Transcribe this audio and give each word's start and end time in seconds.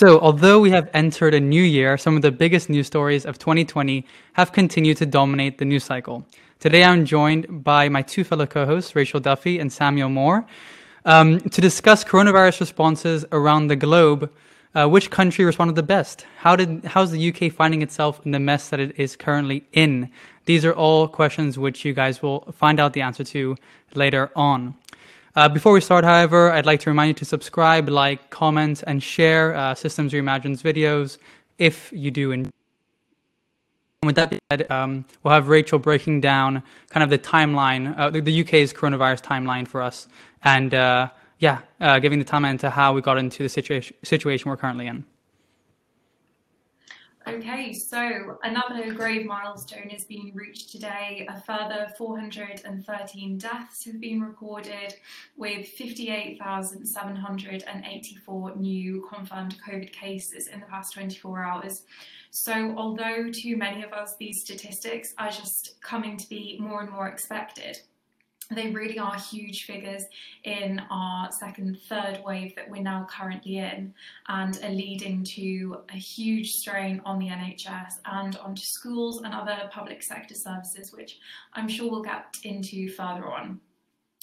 So, 0.00 0.18
although 0.18 0.58
we 0.60 0.70
have 0.70 0.88
entered 0.94 1.34
a 1.34 1.40
new 1.40 1.62
year, 1.62 1.98
some 1.98 2.16
of 2.16 2.22
the 2.22 2.32
biggest 2.32 2.70
news 2.70 2.86
stories 2.86 3.26
of 3.26 3.38
2020 3.38 4.06
have 4.32 4.50
continued 4.50 4.96
to 4.96 5.04
dominate 5.04 5.58
the 5.58 5.66
news 5.66 5.84
cycle. 5.84 6.24
Today, 6.58 6.84
I'm 6.84 7.04
joined 7.04 7.62
by 7.62 7.90
my 7.90 8.00
two 8.00 8.24
fellow 8.24 8.46
co 8.46 8.64
hosts, 8.64 8.96
Rachel 8.96 9.20
Duffy 9.20 9.58
and 9.58 9.70
Samuel 9.70 10.08
Moore, 10.08 10.46
um, 11.04 11.38
to 11.40 11.60
discuss 11.60 12.02
coronavirus 12.02 12.60
responses 12.60 13.26
around 13.30 13.66
the 13.66 13.76
globe. 13.76 14.32
Uh, 14.74 14.88
which 14.88 15.10
country 15.10 15.44
responded 15.44 15.76
the 15.76 15.82
best? 15.82 16.24
How 16.38 16.56
did 16.56 16.82
how's 16.86 17.10
the 17.10 17.28
UK 17.28 17.52
finding 17.52 17.82
itself 17.82 18.22
in 18.24 18.30
the 18.30 18.40
mess 18.40 18.70
that 18.70 18.80
it 18.80 18.98
is 18.98 19.16
currently 19.16 19.64
in? 19.74 20.10
These 20.46 20.64
are 20.64 20.72
all 20.72 21.08
questions 21.08 21.58
which 21.58 21.84
you 21.84 21.92
guys 21.92 22.22
will 22.22 22.50
find 22.56 22.80
out 22.80 22.94
the 22.94 23.02
answer 23.02 23.24
to 23.24 23.54
later 23.94 24.30
on. 24.34 24.76
Uh, 25.36 25.48
before 25.48 25.72
we 25.72 25.80
start, 25.80 26.04
however, 26.04 26.50
I'd 26.50 26.66
like 26.66 26.80
to 26.80 26.90
remind 26.90 27.08
you 27.08 27.14
to 27.14 27.24
subscribe, 27.24 27.88
like, 27.88 28.30
comment, 28.30 28.82
and 28.86 29.00
share 29.00 29.54
uh, 29.54 29.74
Systems 29.76 30.12
Reimagine's 30.12 30.60
videos 30.60 31.18
if 31.58 31.92
you 31.92 32.10
do. 32.10 32.32
And 32.32 32.50
with 34.02 34.16
that 34.16 34.36
said, 34.50 34.68
um, 34.72 35.04
we'll 35.22 35.32
have 35.32 35.48
Rachel 35.48 35.78
breaking 35.78 36.20
down 36.20 36.64
kind 36.88 37.04
of 37.04 37.10
the 37.10 37.18
timeline, 37.18 37.96
uh, 37.96 38.10
the, 38.10 38.20
the, 38.20 38.40
UK's 38.40 38.72
coronavirus 38.72 39.22
timeline 39.22 39.68
for 39.68 39.82
us, 39.82 40.08
and 40.42 40.74
uh, 40.74 41.10
yeah, 41.38 41.60
uh, 41.80 42.00
giving 42.00 42.18
the 42.18 42.24
timeline 42.24 42.58
to 42.60 42.70
how 42.70 42.92
we 42.92 43.00
got 43.00 43.16
into 43.16 43.44
the 43.44 43.48
situation 43.48 43.94
situation 44.02 44.50
we're 44.50 44.56
currently 44.56 44.88
in. 44.88 45.04
Okay, 47.28 47.74
so 47.74 48.38
another 48.42 48.94
grave 48.94 49.26
milestone 49.26 49.90
has 49.90 50.04
been 50.04 50.32
reached 50.34 50.70
today. 50.70 51.28
A 51.28 51.38
further 51.42 51.92
413 51.98 53.36
deaths 53.36 53.84
have 53.84 54.00
been 54.00 54.22
recorded, 54.22 54.94
with 55.36 55.68
58,784 55.68 58.56
new 58.56 59.06
confirmed 59.12 59.56
COVID 59.68 59.92
cases 59.92 60.48
in 60.48 60.60
the 60.60 60.66
past 60.66 60.94
24 60.94 61.44
hours. 61.44 61.82
So, 62.30 62.74
although 62.76 63.30
to 63.30 63.56
many 63.56 63.82
of 63.82 63.92
us 63.92 64.16
these 64.16 64.40
statistics 64.40 65.12
are 65.18 65.30
just 65.30 65.78
coming 65.82 66.16
to 66.16 66.26
be 66.28 66.56
more 66.58 66.80
and 66.80 66.90
more 66.90 67.08
expected, 67.08 67.80
they 68.50 68.70
really 68.70 68.98
are 68.98 69.16
huge 69.16 69.64
figures 69.64 70.04
in 70.44 70.80
our 70.90 71.30
second, 71.30 71.78
third 71.88 72.20
wave 72.24 72.54
that 72.56 72.68
we're 72.68 72.82
now 72.82 73.06
currently 73.08 73.58
in, 73.58 73.94
and 74.28 74.58
are 74.62 74.70
leading 74.70 75.24
to 75.36 75.78
a 75.90 75.96
huge 75.96 76.48
strain 76.48 77.00
on 77.04 77.18
the 77.18 77.28
NHS 77.28 77.94
and 78.06 78.36
onto 78.36 78.62
schools 78.62 79.22
and 79.22 79.32
other 79.32 79.70
public 79.72 80.02
sector 80.02 80.34
services, 80.34 80.92
which 80.92 81.18
I'm 81.54 81.68
sure 81.68 81.90
we'll 81.90 82.02
get 82.02 82.26
into 82.44 82.88
further 82.90 83.26
on. 83.26 83.60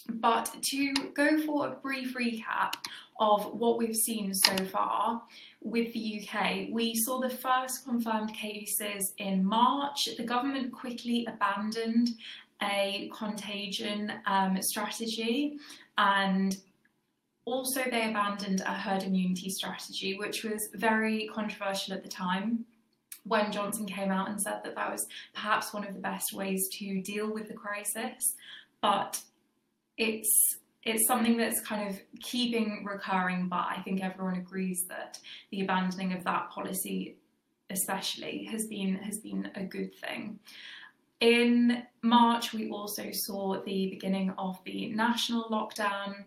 But 0.09 0.55
to 0.70 0.94
go 1.14 1.38
for 1.45 1.67
a 1.67 1.72
brief 1.72 2.16
recap 2.16 2.73
of 3.20 3.53
what 3.53 3.78
we've 3.78 3.95
seen 3.95 4.33
so 4.33 4.55
far 4.66 5.22
with 5.61 5.92
the 5.94 6.22
UK, 6.22 6.67
we 6.72 6.94
saw 6.95 7.20
the 7.20 7.30
first 7.30 7.83
confirmed 7.83 8.33
cases 8.33 9.14
in 9.17 9.44
March. 9.44 10.08
The 10.16 10.23
government 10.23 10.72
quickly 10.72 11.28
abandoned 11.28 12.09
a 12.62 13.10
contagion 13.16 14.12
um, 14.26 14.62
strategy 14.62 15.58
and 15.98 16.58
also 17.46 17.82
they 17.90 18.10
abandoned 18.10 18.62
a 18.62 18.74
herd 18.74 19.04
immunity 19.04 19.50
strategy, 19.50 20.18
which 20.18 20.44
was 20.44 20.70
very 20.74 21.30
controversial 21.34 21.94
at 21.94 22.04
the 22.04 22.10
time 22.10 22.66
when 23.24 23.52
Johnson 23.52 23.86
came 23.86 24.12
out 24.12 24.30
and 24.30 24.42
said 24.42 24.62
that 24.64 24.76
that 24.76 24.92
was 24.92 25.08
perhaps 25.34 25.74
one 25.74 25.88
of 25.88 25.94
the 25.94 26.00
best 26.00 26.34
ways 26.34 26.68
to 26.74 27.02
deal 27.02 27.34
with 27.34 27.48
the 27.48 27.54
crisis. 27.54 28.36
But 28.82 29.22
it's 29.98 30.58
it's 30.84 31.08
something 31.08 31.36
that's 31.36 31.60
kind 31.62 31.90
of 31.90 32.00
keeping 32.22 32.86
recurring, 32.86 33.50
but 33.50 33.66
I 33.70 33.82
think 33.84 34.02
everyone 34.02 34.36
agrees 34.36 34.86
that 34.88 35.20
the 35.52 35.62
abandoning 35.62 36.14
of 36.14 36.24
that 36.24 36.50
policy 36.50 37.18
especially 37.70 38.46
has 38.52 38.68
been 38.68 38.96
has 38.96 39.20
been 39.20 39.52
a 39.56 39.64
good 39.64 39.96
thing. 39.96 40.40
In 41.20 41.84
March, 42.04 42.54
we 42.54 42.70
also 42.70 43.12
saw 43.12 43.64
the 43.64 43.89
beginning 43.89 44.32
of 44.38 44.60
the 44.66 44.89
national 44.89 45.45
lockdown 45.45 46.26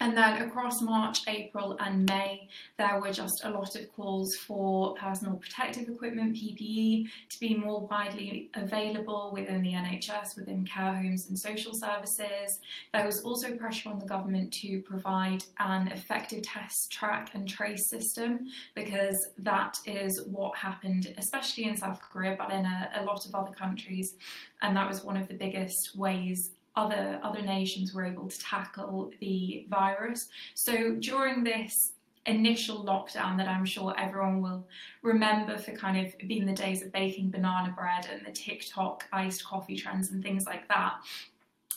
and 0.00 0.16
then 0.16 0.42
across 0.42 0.82
March, 0.82 1.20
April, 1.26 1.76
and 1.80 2.04
May, 2.04 2.48
there 2.76 3.00
were 3.00 3.12
just 3.12 3.44
a 3.44 3.50
lot 3.50 3.74
of 3.76 3.90
calls 3.94 4.34
for 4.46 4.94
personal 4.94 5.36
protective 5.36 5.88
equipment, 5.88 6.36
PPE, 6.36 7.06
to 7.30 7.40
be 7.40 7.54
more 7.54 7.86
widely 7.86 8.50
available 8.54 9.30
within 9.32 9.62
the 9.62 9.72
NHS, 9.72 10.36
within 10.36 10.66
care 10.66 10.94
homes 10.94 11.28
and 11.28 11.38
social 11.38 11.72
services. 11.74 12.60
There 12.92 13.06
was 13.06 13.22
also 13.22 13.56
pressure 13.56 13.88
on 13.88 13.98
the 13.98 14.06
government 14.06 14.52
to 14.54 14.82
provide 14.82 15.44
an 15.60 15.88
effective 15.88 16.42
test, 16.42 16.92
track, 16.92 17.30
and 17.32 17.48
trace 17.48 17.88
system 17.88 18.40
because 18.74 19.16
that 19.38 19.78
is 19.86 20.22
what 20.26 20.56
happened, 20.58 21.14
especially 21.16 21.64
in 21.64 21.76
South 21.76 22.00
Korea, 22.02 22.36
but 22.38 22.52
in 22.52 22.66
a, 22.66 22.90
a 22.96 23.04
lot 23.04 23.24
of 23.24 23.34
other 23.34 23.52
countries. 23.52 24.14
And 24.60 24.76
that 24.76 24.88
was 24.88 25.04
one 25.04 25.16
of 25.16 25.26
the 25.28 25.34
biggest 25.34 25.96
ways 25.96 26.50
other 26.76 27.18
other 27.22 27.42
nations 27.42 27.94
were 27.94 28.04
able 28.04 28.28
to 28.28 28.38
tackle 28.38 29.10
the 29.20 29.66
virus. 29.68 30.28
So 30.54 30.94
during 30.96 31.42
this 31.42 31.92
initial 32.26 32.84
lockdown 32.84 33.36
that 33.36 33.48
I'm 33.48 33.64
sure 33.64 33.94
everyone 33.98 34.42
will 34.42 34.66
remember 35.02 35.58
for 35.58 35.72
kind 35.72 36.06
of 36.06 36.12
being 36.26 36.44
the 36.44 36.52
days 36.52 36.82
of 36.82 36.92
baking 36.92 37.30
banana 37.30 37.72
bread 37.76 38.08
and 38.12 38.26
the 38.26 38.32
TikTok 38.32 39.04
iced 39.12 39.44
coffee 39.44 39.76
trends 39.76 40.10
and 40.10 40.22
things 40.22 40.44
like 40.44 40.68
that. 40.68 40.94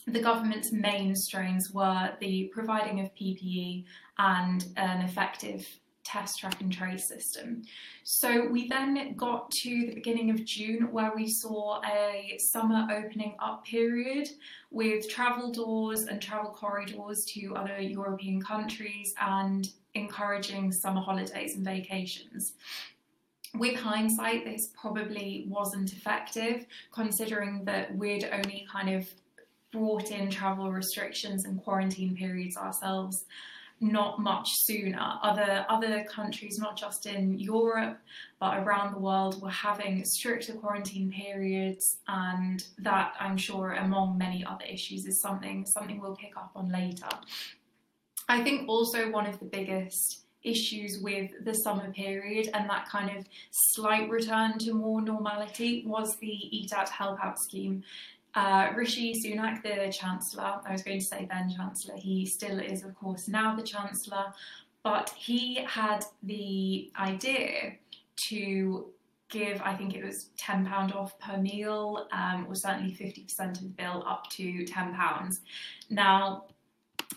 The 0.08 0.20
government's 0.20 0.72
main 0.72 1.16
strains 1.16 1.72
were 1.72 2.12
the 2.20 2.50
providing 2.52 3.00
of 3.02 3.14
PPE 3.14 3.86
and 4.18 4.66
an 4.76 5.02
effective 5.02 5.68
test 6.10 6.40
track 6.40 6.60
and 6.60 6.74
trace 6.74 7.08
system. 7.08 7.62
So 8.04 8.48
we 8.48 8.68
then 8.68 9.14
got 9.16 9.52
to 9.52 9.70
the 9.88 9.94
beginning 9.94 10.32
of 10.32 10.44
June 10.44 10.92
where 10.92 11.12
we 11.16 11.28
saw 11.28 11.82
a 11.86 12.38
summer 12.40 12.88
opening 12.92 13.36
up 13.40 13.64
period 13.64 14.28
with 14.72 15.08
travel 15.08 15.52
doors 15.52 16.06
and 16.06 16.20
travel 16.20 16.50
corridors 16.50 17.26
to 17.26 17.56
other 17.56 17.80
European 17.80 18.42
countries 18.42 19.14
and 19.22 19.70
encouraging 19.94 20.72
summer 20.72 21.02
holidays 21.02 21.56
and 21.56 21.64
vacations. 21.64 22.54
With 23.56 23.80
hindsight, 23.80 24.46
this 24.46 24.70
probably 24.80 25.46
wasn't 25.48 25.94
effective 25.94 26.66
considering 26.92 27.66
that 27.66 27.96
we'd 27.96 28.28
only 28.32 28.68
kind 28.72 28.90
of 28.90 29.08
brought 29.72 30.10
in 30.10 30.32
travel 30.32 30.72
restrictions 30.72 31.46
and 31.46 31.62
quarantine 31.64 32.16
periods 32.16 32.58
ourselves 32.58 33.26
not 33.82 34.20
much 34.20 34.48
sooner. 34.52 35.20
Other 35.24 35.66
other 35.70 36.04
countries, 36.04 36.58
not 36.60 36.78
just 36.78 37.06
in 37.06 37.38
Europe 37.40 38.00
but 38.40 38.60
around 38.60 38.94
the 38.94 39.00
world, 39.00 39.42
were 39.42 39.50
having 39.50 40.04
stricter 40.06 40.54
quarantine 40.54 41.12
periods, 41.12 41.98
and 42.08 42.64
that 42.78 43.14
I'm 43.20 43.38
sure, 43.38 43.74
among 43.74 44.18
many 44.18 44.46
other 44.46 44.66
issues, 44.66 45.06
is 45.06 45.22
something 45.22 45.66
something 45.66 46.00
we'll 46.00 46.16
pick 46.16 46.38
up 46.38 46.52
on 46.56 46.72
later. 46.72 47.10
I 48.28 48.44
think 48.44 48.70
also 48.70 49.10
one 49.10 49.26
of 49.26 49.40
the 49.40 49.46
biggest 49.46 50.24
issues 50.44 51.00
with 51.02 51.32
the 51.44 51.54
summer 51.54 51.92
period 51.92 52.50
and 52.54 52.70
that 52.70 52.88
kind 52.88 53.18
of 53.18 53.26
slight 53.52 54.10
return 54.10 54.58
to 54.58 54.74
more 54.74 55.02
normality 55.02 55.84
was 55.86 56.16
the 56.22 56.28
Eat 56.28 56.72
Out 56.74 56.90
Help 56.90 57.20
Out 57.24 57.38
scheme. 57.40 57.84
Uh, 58.36 58.70
Rishi 58.76 59.14
Sunak, 59.14 59.64
the 59.64 59.92
Chancellor, 59.92 60.62
I 60.66 60.72
was 60.72 60.84
going 60.84 61.00
to 61.00 61.06
say 61.06 61.28
then 61.30 61.50
Chancellor, 61.56 61.96
he 61.98 62.26
still 62.26 62.60
is, 62.60 62.84
of 62.84 62.96
course, 62.96 63.28
now 63.28 63.56
the 63.56 63.64
Chancellor, 63.64 64.34
but 64.84 65.10
he 65.18 65.64
had 65.66 66.06
the 66.24 66.92
idea 66.98 67.74
to 68.28 68.86
give, 69.30 69.62
I 69.64 69.76
think 69.76 69.96
it 69.96 70.04
was 70.04 70.30
£10 70.40 70.96
off 70.96 71.18
per 71.20 71.38
meal, 71.38 72.08
um, 72.12 72.46
or 72.48 72.56
certainly 72.56 72.94
50% 72.94 73.52
of 73.52 73.62
the 73.62 73.70
bill 73.70 74.04
up 74.08 74.30
to 74.32 74.66
£10. 74.66 75.40
Now, 75.90 76.46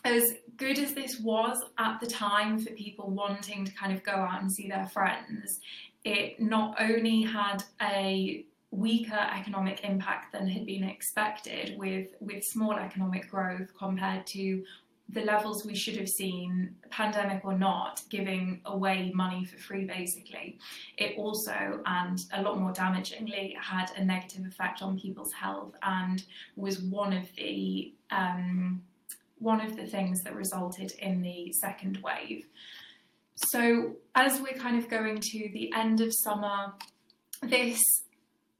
as 0.04 0.34
good 0.56 0.78
as 0.78 0.94
this 0.94 1.20
was 1.20 1.62
at 1.78 2.00
the 2.00 2.06
time 2.06 2.58
for 2.58 2.70
people 2.72 3.10
wanting 3.10 3.64
to 3.64 3.72
kind 3.72 3.92
of 3.92 4.02
go 4.02 4.12
out 4.12 4.40
and 4.40 4.52
see 4.52 4.68
their 4.68 4.86
friends, 4.86 5.60
it 6.04 6.40
not 6.40 6.76
only 6.80 7.22
had 7.22 7.62
a 7.80 8.44
weaker 8.72 9.28
economic 9.32 9.84
impact 9.84 10.32
than 10.32 10.48
had 10.48 10.66
been 10.66 10.82
expected 10.82 11.78
with, 11.78 12.08
with 12.20 12.42
small 12.42 12.72
economic 12.72 13.30
growth 13.30 13.68
compared 13.78 14.26
to 14.26 14.64
the 15.10 15.20
levels 15.20 15.66
we 15.66 15.74
should 15.74 15.96
have 15.96 16.08
seen, 16.08 16.74
pandemic 16.88 17.44
or 17.44 17.56
not, 17.56 18.00
giving 18.08 18.62
away 18.64 19.12
money 19.14 19.44
for 19.44 19.58
free 19.58 19.84
basically. 19.84 20.58
It 20.96 21.18
also, 21.18 21.82
and 21.84 22.18
a 22.32 22.40
lot 22.40 22.58
more 22.58 22.72
damagingly, 22.72 23.54
had 23.58 23.90
a 23.96 24.04
negative 24.04 24.46
effect 24.46 24.80
on 24.80 24.98
people's 24.98 25.32
health 25.32 25.74
and 25.82 26.24
was 26.56 26.80
one 26.80 27.12
of 27.12 27.28
the 27.36 27.92
um, 28.10 28.82
one 29.38 29.60
of 29.60 29.76
the 29.76 29.86
things 29.86 30.22
that 30.22 30.34
resulted 30.34 30.92
in 31.00 31.20
the 31.20 31.52
second 31.52 31.98
wave. 31.98 32.46
So 33.34 33.96
as 34.14 34.40
we're 34.40 34.58
kind 34.58 34.78
of 34.78 34.88
going 34.88 35.18
to 35.20 35.50
the 35.52 35.72
end 35.74 36.00
of 36.00 36.12
summer, 36.14 36.72
this 37.42 37.80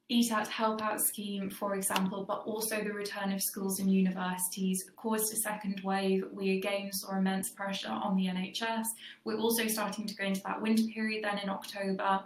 Eat 0.08 0.30
Out 0.30 0.48
Help 0.48 0.82
Out 0.82 1.00
scheme, 1.00 1.48
for 1.48 1.74
example, 1.74 2.24
but 2.24 2.42
also 2.44 2.82
the 2.82 2.92
return 2.92 3.32
of 3.32 3.42
schools 3.42 3.80
and 3.80 3.90
universities 3.90 4.90
caused 4.96 5.32
a 5.32 5.36
second 5.36 5.80
wave. 5.82 6.24
We 6.32 6.58
again 6.58 6.92
saw 6.92 7.16
immense 7.16 7.50
pressure 7.50 7.88
on 7.88 8.16
the 8.16 8.26
NHS. 8.26 8.86
We're 9.24 9.38
also 9.38 9.66
starting 9.68 10.06
to 10.06 10.14
go 10.14 10.24
into 10.24 10.42
that 10.42 10.60
winter 10.60 10.84
period 10.92 11.24
then 11.24 11.38
in 11.38 11.48
October 11.48 12.24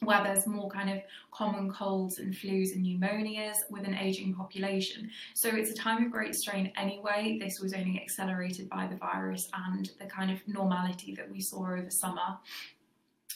where 0.00 0.22
there's 0.22 0.46
more 0.46 0.70
kind 0.70 0.90
of 0.90 1.00
common 1.30 1.70
colds 1.70 2.18
and 2.18 2.34
flus 2.34 2.74
and 2.74 2.84
pneumonias 2.84 3.58
with 3.70 3.84
an 3.84 3.94
aging 3.94 4.34
population. 4.34 5.10
So 5.34 5.48
it's 5.48 5.70
a 5.70 5.74
time 5.74 6.04
of 6.04 6.10
great 6.10 6.34
strain 6.34 6.72
anyway. 6.76 7.38
This 7.40 7.60
was 7.60 7.72
only 7.72 8.00
accelerated 8.00 8.68
by 8.68 8.86
the 8.86 8.96
virus 8.96 9.48
and 9.54 9.90
the 10.00 10.06
kind 10.06 10.30
of 10.30 10.46
normality 10.48 11.14
that 11.14 11.30
we 11.30 11.40
saw 11.40 11.72
over 11.72 11.90
summer. 11.90 12.38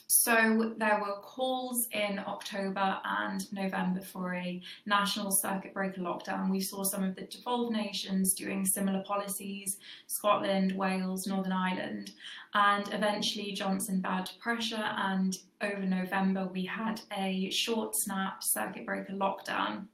So 0.07 0.75
there 0.77 1.01
were 1.01 1.21
calls 1.23 1.87
in 1.93 2.19
October 2.19 2.99
and 3.05 3.53
November 3.53 4.01
for 4.01 4.35
a 4.35 4.61
national 4.85 5.31
circuit 5.31 5.73
breaker 5.73 6.01
lockdown. 6.01 6.51
We 6.51 6.61
saw 6.61 6.83
some 6.85 7.05
of 7.05 7.15
the 7.15 7.23
devolved 7.23 7.73
nations 7.73 8.35
doing 8.35 8.65
similar 8.65 9.03
policies, 9.05 9.79
Scotland, 10.07 10.73
Wales, 10.73 11.27
Northern 11.27 11.53
Ireland, 11.53 12.13
and 12.55 12.93
eventually 12.93 13.53
Johnson 13.53 14.01
bowed 14.01 14.27
to 14.27 14.39
pressure 14.39 14.77
and 14.97 15.37
over 15.61 15.83
November 15.83 16.49
we 16.53 16.65
had 16.65 17.01
a 17.17 17.51
short 17.51 17.97
snap 17.97 18.43
circuit 18.43 18.85
breaker 18.85 19.15
lockdown 19.15 19.87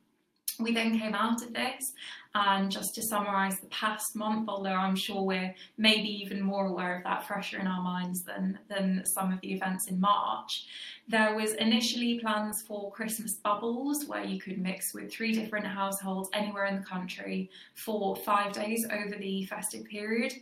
we 0.58 0.72
then 0.72 0.99
came 0.99 1.14
out 1.14 1.43
of 1.43 1.52
this, 1.52 1.93
and 2.34 2.70
just 2.70 2.94
to 2.94 3.02
summarise 3.02 3.60
the 3.60 3.66
past 3.66 4.16
month, 4.16 4.49
although 4.49 4.70
I'm 4.70 4.96
sure 4.96 5.22
we're 5.22 5.54
maybe 5.76 6.08
even 6.08 6.40
more 6.40 6.66
aware 6.66 6.96
of 6.96 7.04
that 7.04 7.26
fresher 7.26 7.58
in 7.58 7.66
our 7.66 7.82
minds 7.82 8.22
than, 8.22 8.58
than 8.69 9.04
some 9.04 9.32
of 9.32 9.40
the 9.40 9.52
events 9.52 9.88
in 9.88 10.00
March, 10.00 10.66
there 11.08 11.34
was 11.34 11.52
initially 11.54 12.19
plans 12.20 12.62
for 12.62 12.90
Christmas 12.90 13.34
bubbles 13.34 14.06
where 14.06 14.25
you 14.25 14.40
could 14.40 14.58
mix 14.58 14.94
with 14.94 15.12
three 15.12 15.32
different 15.32 15.66
households 15.66 16.31
anywhere 16.32 16.66
in 16.66 16.76
the 16.76 16.87
country 16.87 17.50
for 17.75 18.16
five 18.16 18.52
days 18.52 18.87
over 18.90 19.16
the 19.19 19.44
festive 19.44 19.84
period. 19.84 20.32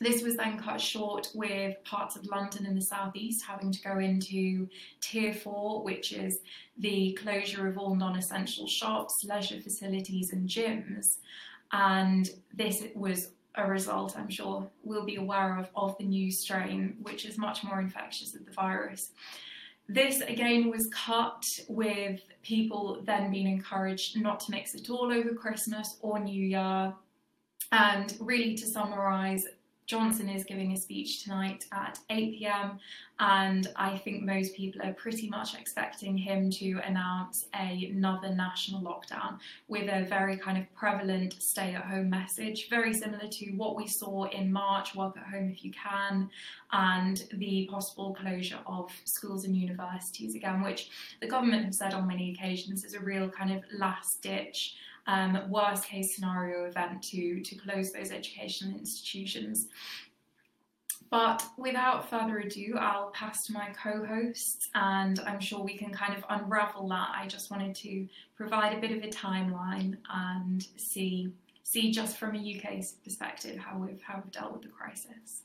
This 0.00 0.22
was 0.22 0.36
then 0.36 0.58
cut 0.58 0.80
short 0.80 1.28
with 1.34 1.82
parts 1.84 2.16
of 2.16 2.26
London 2.26 2.66
and 2.66 2.76
the 2.76 2.82
southeast 2.82 3.44
having 3.44 3.70
to 3.70 3.80
go 3.82 3.98
into 3.98 4.68
tier 5.00 5.32
four, 5.32 5.82
which 5.82 6.12
is 6.12 6.40
the 6.78 7.16
closure 7.22 7.68
of 7.68 7.78
all 7.78 7.94
non 7.94 8.16
essential 8.16 8.66
shops, 8.66 9.24
leisure 9.24 9.60
facilities, 9.60 10.32
and 10.32 10.48
gyms. 10.48 11.18
And 11.72 12.28
this 12.52 12.84
was 12.94 13.30
a 13.56 13.66
result, 13.68 14.18
I'm 14.18 14.28
sure, 14.28 14.68
we'll 14.82 15.04
be 15.04 15.16
aware 15.16 15.58
of, 15.58 15.68
of 15.76 15.96
the 15.98 16.04
new 16.04 16.30
strain, 16.30 16.96
which 17.02 17.24
is 17.24 17.38
much 17.38 17.62
more 17.62 17.80
infectious 17.80 18.32
than 18.32 18.44
the 18.44 18.52
virus. 18.52 19.12
This 19.88 20.20
again 20.22 20.70
was 20.70 20.88
cut 20.92 21.44
with 21.68 22.20
people 22.42 23.02
then 23.04 23.30
being 23.30 23.46
encouraged 23.46 24.20
not 24.20 24.40
to 24.40 24.50
mix 24.50 24.74
at 24.74 24.88
all 24.88 25.12
over 25.12 25.34
Christmas 25.34 25.98
or 26.00 26.18
New 26.18 26.42
Year. 26.42 26.94
And 27.70 28.16
really, 28.20 28.54
to 28.56 28.66
summarise, 28.66 29.46
Johnson 29.86 30.30
is 30.30 30.44
giving 30.44 30.72
a 30.72 30.76
speech 30.76 31.22
tonight 31.22 31.66
at 31.72 31.98
8 32.08 32.38
pm, 32.38 32.78
and 33.20 33.68
I 33.76 33.98
think 33.98 34.22
most 34.22 34.54
people 34.54 34.80
are 34.82 34.94
pretty 34.94 35.28
much 35.28 35.54
expecting 35.54 36.16
him 36.16 36.50
to 36.52 36.80
announce 36.84 37.46
another 37.52 38.34
national 38.34 38.80
lockdown 38.80 39.38
with 39.68 39.90
a 39.90 40.06
very 40.06 40.38
kind 40.38 40.56
of 40.56 40.74
prevalent 40.74 41.34
stay 41.34 41.74
at 41.74 41.84
home 41.84 42.08
message, 42.08 42.70
very 42.70 42.94
similar 42.94 43.28
to 43.28 43.50
what 43.52 43.76
we 43.76 43.86
saw 43.86 44.24
in 44.24 44.50
March 44.50 44.94
work 44.94 45.16
at 45.18 45.24
home 45.24 45.50
if 45.50 45.62
you 45.62 45.72
can, 45.72 46.30
and 46.72 47.24
the 47.34 47.68
possible 47.70 48.16
closure 48.18 48.60
of 48.66 48.90
schools 49.04 49.44
and 49.44 49.54
universities 49.54 50.34
again, 50.34 50.62
which 50.62 50.88
the 51.20 51.28
government 51.28 51.64
have 51.64 51.74
said 51.74 51.92
on 51.92 52.06
many 52.06 52.32
occasions 52.32 52.84
is 52.84 52.94
a 52.94 53.00
real 53.00 53.28
kind 53.28 53.52
of 53.52 53.62
last 53.78 54.22
ditch 54.22 54.76
um, 55.06 55.38
worst 55.50 55.86
case 55.86 56.14
scenario 56.14 56.64
event 56.64 57.02
to, 57.02 57.40
to 57.40 57.54
close 57.56 57.92
those 57.92 58.10
educational 58.10 58.76
institutions. 58.78 59.68
But 61.10 61.44
without 61.56 62.10
further 62.10 62.38
ado, 62.38 62.76
I'll 62.78 63.10
pass 63.10 63.46
to 63.46 63.52
my 63.52 63.68
co 63.80 64.04
hosts 64.04 64.68
and 64.74 65.20
I'm 65.20 65.38
sure 65.38 65.62
we 65.62 65.76
can 65.76 65.92
kind 65.92 66.16
of 66.16 66.24
unravel 66.28 66.88
that. 66.88 67.10
I 67.14 67.28
just 67.28 67.50
wanted 67.50 67.74
to 67.76 68.08
provide 68.36 68.76
a 68.76 68.80
bit 68.80 68.90
of 68.90 69.04
a 69.04 69.08
timeline 69.08 69.96
and 70.12 70.66
see, 70.76 71.32
see 71.62 71.92
just 71.92 72.16
from 72.16 72.34
a 72.34 72.38
UK 72.38 72.84
perspective 73.04 73.58
how 73.58 73.78
we've, 73.78 74.02
how 74.02 74.20
we've 74.22 74.32
dealt 74.32 74.54
with 74.54 74.62
the 74.62 74.68
crisis. 74.68 75.42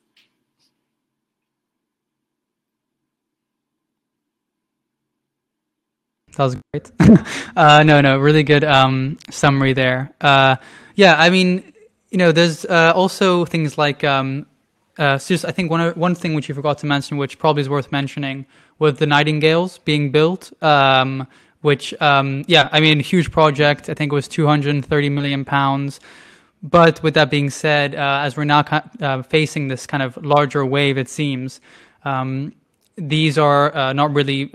That 6.40 6.46
was 6.46 6.56
great. 6.72 6.92
uh, 7.58 7.84
no, 7.84 8.00
no, 8.00 8.18
really 8.18 8.44
good 8.44 8.64
um, 8.64 9.18
summary 9.30 9.74
there. 9.74 10.14
Uh, 10.22 10.56
yeah, 10.96 11.16
I 11.18 11.30
mean, 11.30 11.74
you 12.12 12.18
know, 12.18 12.32
there's 12.32 12.64
uh, 12.64 12.94
also 12.96 13.44
things 13.44 13.78
like, 13.78 14.06
um, 14.06 14.46
uh, 14.98 15.18
so 15.18 15.34
just 15.34 15.44
I 15.44 15.52
think 15.52 15.70
one 15.70 15.92
one 16.00 16.16
thing 16.16 16.36
which 16.36 16.48
you 16.48 16.56
forgot 16.56 16.78
to 16.78 16.86
mention, 16.86 17.18
which 17.18 17.40
probably 17.40 17.60
is 17.64 17.68
worth 17.68 17.92
mentioning, 17.92 18.46
was 18.80 19.00
the 19.00 19.06
Nightingales 19.06 19.80
being 19.80 20.12
built. 20.12 20.54
Um, 20.64 21.28
which, 21.60 21.94
um, 22.02 22.46
yeah, 22.48 22.70
I 22.72 22.80
mean, 22.80 23.02
huge 23.02 23.32
project. 23.32 23.90
I 23.90 23.94
think 23.94 24.14
it 24.14 24.16
was 24.16 24.30
230 24.30 25.10
million 25.10 25.44
pounds. 25.44 26.00
But 26.64 27.04
with 27.04 27.16
that 27.16 27.30
being 27.30 27.50
said, 27.50 27.96
uh, 27.96 28.22
as 28.24 28.38
we're 28.38 28.46
now 28.46 28.64
uh, 29.02 29.24
facing 29.24 29.68
this 29.68 29.86
kind 29.86 30.02
of 30.02 30.16
larger 30.24 30.66
wave, 30.66 30.98
it 30.98 31.10
seems 31.10 31.60
um, 32.06 32.54
these 32.96 33.38
are 33.38 33.94
not 33.94 34.14
really 34.14 34.50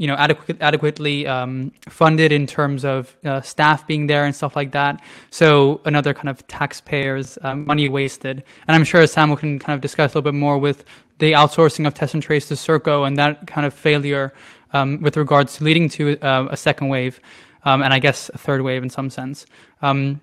you 0.00 0.06
know 0.06 0.14
adequate, 0.14 0.56
adequately 0.62 1.26
um, 1.26 1.72
funded 1.86 2.32
in 2.32 2.46
terms 2.46 2.86
of 2.86 3.14
uh, 3.22 3.42
staff 3.42 3.86
being 3.86 4.06
there 4.06 4.24
and 4.24 4.34
stuff 4.34 4.56
like 4.56 4.72
that. 4.72 5.02
So 5.28 5.82
another 5.84 6.14
kind 6.14 6.30
of 6.30 6.44
taxpayers' 6.46 7.36
um, 7.42 7.66
money 7.66 7.86
wasted. 7.90 8.42
And 8.66 8.74
I'm 8.74 8.84
sure 8.84 9.06
Samuel 9.06 9.36
can 9.36 9.58
kind 9.58 9.74
of 9.74 9.82
discuss 9.82 10.14
a 10.14 10.16
little 10.16 10.32
bit 10.32 10.38
more 10.38 10.56
with 10.56 10.86
the 11.18 11.32
outsourcing 11.32 11.86
of 11.86 11.92
test 11.92 12.14
and 12.14 12.22
trace 12.22 12.48
to 12.48 12.54
Serco 12.54 13.06
and 13.06 13.18
that 13.18 13.46
kind 13.46 13.66
of 13.66 13.74
failure 13.74 14.32
um, 14.72 15.02
with 15.02 15.18
regards 15.18 15.58
to 15.58 15.64
leading 15.64 15.90
to 15.90 16.18
uh, 16.20 16.48
a 16.50 16.56
second 16.56 16.88
wave, 16.88 17.20
um, 17.64 17.82
and 17.82 17.92
I 17.92 17.98
guess 17.98 18.30
a 18.32 18.38
third 18.38 18.62
wave 18.62 18.82
in 18.82 18.88
some 18.88 19.10
sense. 19.10 19.44
Um, 19.82 20.22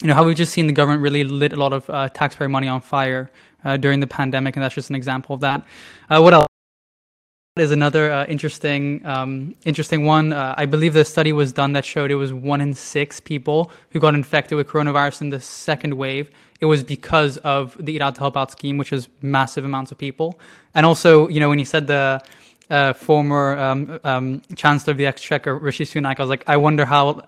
you 0.00 0.08
know 0.08 0.14
how 0.14 0.24
we've 0.24 0.34
just 0.34 0.54
seen 0.54 0.66
the 0.66 0.72
government 0.72 1.02
really 1.02 1.24
lit 1.24 1.52
a 1.52 1.56
lot 1.56 1.74
of 1.74 1.90
uh, 1.90 2.08
taxpayer 2.08 2.48
money 2.48 2.68
on 2.68 2.80
fire 2.80 3.30
uh, 3.66 3.76
during 3.76 4.00
the 4.00 4.06
pandemic, 4.06 4.56
and 4.56 4.62
that's 4.62 4.74
just 4.74 4.88
an 4.88 4.96
example 4.96 5.34
of 5.34 5.40
that. 5.42 5.62
Uh, 6.08 6.22
what 6.22 6.32
else? 6.32 6.49
Is 7.56 7.72
another 7.72 8.12
uh, 8.12 8.24
interesting 8.26 9.04
um, 9.04 9.56
interesting 9.64 10.04
one. 10.04 10.32
Uh, 10.32 10.54
I 10.56 10.66
believe 10.66 10.94
the 10.94 11.04
study 11.04 11.32
was 11.32 11.52
done 11.52 11.72
that 11.72 11.84
showed 11.84 12.12
it 12.12 12.14
was 12.14 12.32
one 12.32 12.60
in 12.60 12.72
six 12.72 13.18
people 13.18 13.72
who 13.90 13.98
got 13.98 14.14
infected 14.14 14.56
with 14.56 14.68
coronavirus 14.68 15.22
in 15.22 15.30
the 15.30 15.40
second 15.40 15.94
wave. 15.94 16.30
It 16.60 16.66
was 16.66 16.84
because 16.84 17.38
of 17.38 17.76
the 17.80 17.94
Eat 17.94 18.02
Out 18.02 18.14
to 18.14 18.20
Help 18.20 18.36
Out 18.36 18.52
scheme, 18.52 18.78
which 18.78 18.92
is 18.92 19.08
massive 19.20 19.64
amounts 19.64 19.90
of 19.90 19.98
people. 19.98 20.38
And 20.74 20.86
also, 20.86 21.26
you 21.26 21.40
know, 21.40 21.48
when 21.48 21.58
you 21.58 21.64
said 21.64 21.88
the 21.88 22.22
uh, 22.70 22.92
former 22.92 23.58
um, 23.58 23.98
um, 24.04 24.42
Chancellor 24.54 24.92
of 24.92 24.98
the 24.98 25.06
Exchequer, 25.06 25.56
Rishi 25.56 25.84
Sunak, 25.84 26.20
I 26.20 26.22
was 26.22 26.30
like, 26.30 26.44
I 26.46 26.56
wonder 26.56 26.84
how, 26.84 27.22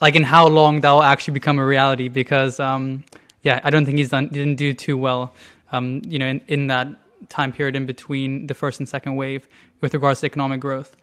like, 0.00 0.14
in 0.14 0.22
how 0.22 0.46
long 0.46 0.80
that 0.80 0.90
will 0.90 1.02
actually 1.02 1.34
become 1.34 1.58
a 1.58 1.66
reality 1.66 2.08
because, 2.08 2.58
um, 2.60 3.04
yeah, 3.42 3.60
I 3.62 3.68
don't 3.68 3.84
think 3.84 3.98
he's 3.98 4.10
done 4.10 4.28
didn't 4.28 4.56
do 4.56 4.72
too 4.72 4.96
well, 4.96 5.34
um, 5.72 6.00
you 6.06 6.18
know, 6.18 6.26
in, 6.26 6.40
in 6.48 6.66
that 6.68 6.88
time 7.28 7.52
period 7.52 7.76
in 7.76 7.86
between 7.86 8.46
the 8.46 8.54
first 8.54 8.80
and 8.80 8.88
second 8.88 9.16
wave 9.16 9.46
with 9.80 9.94
regards 9.94 10.20
to 10.20 10.26
economic 10.26 10.60
growth. 10.60 10.96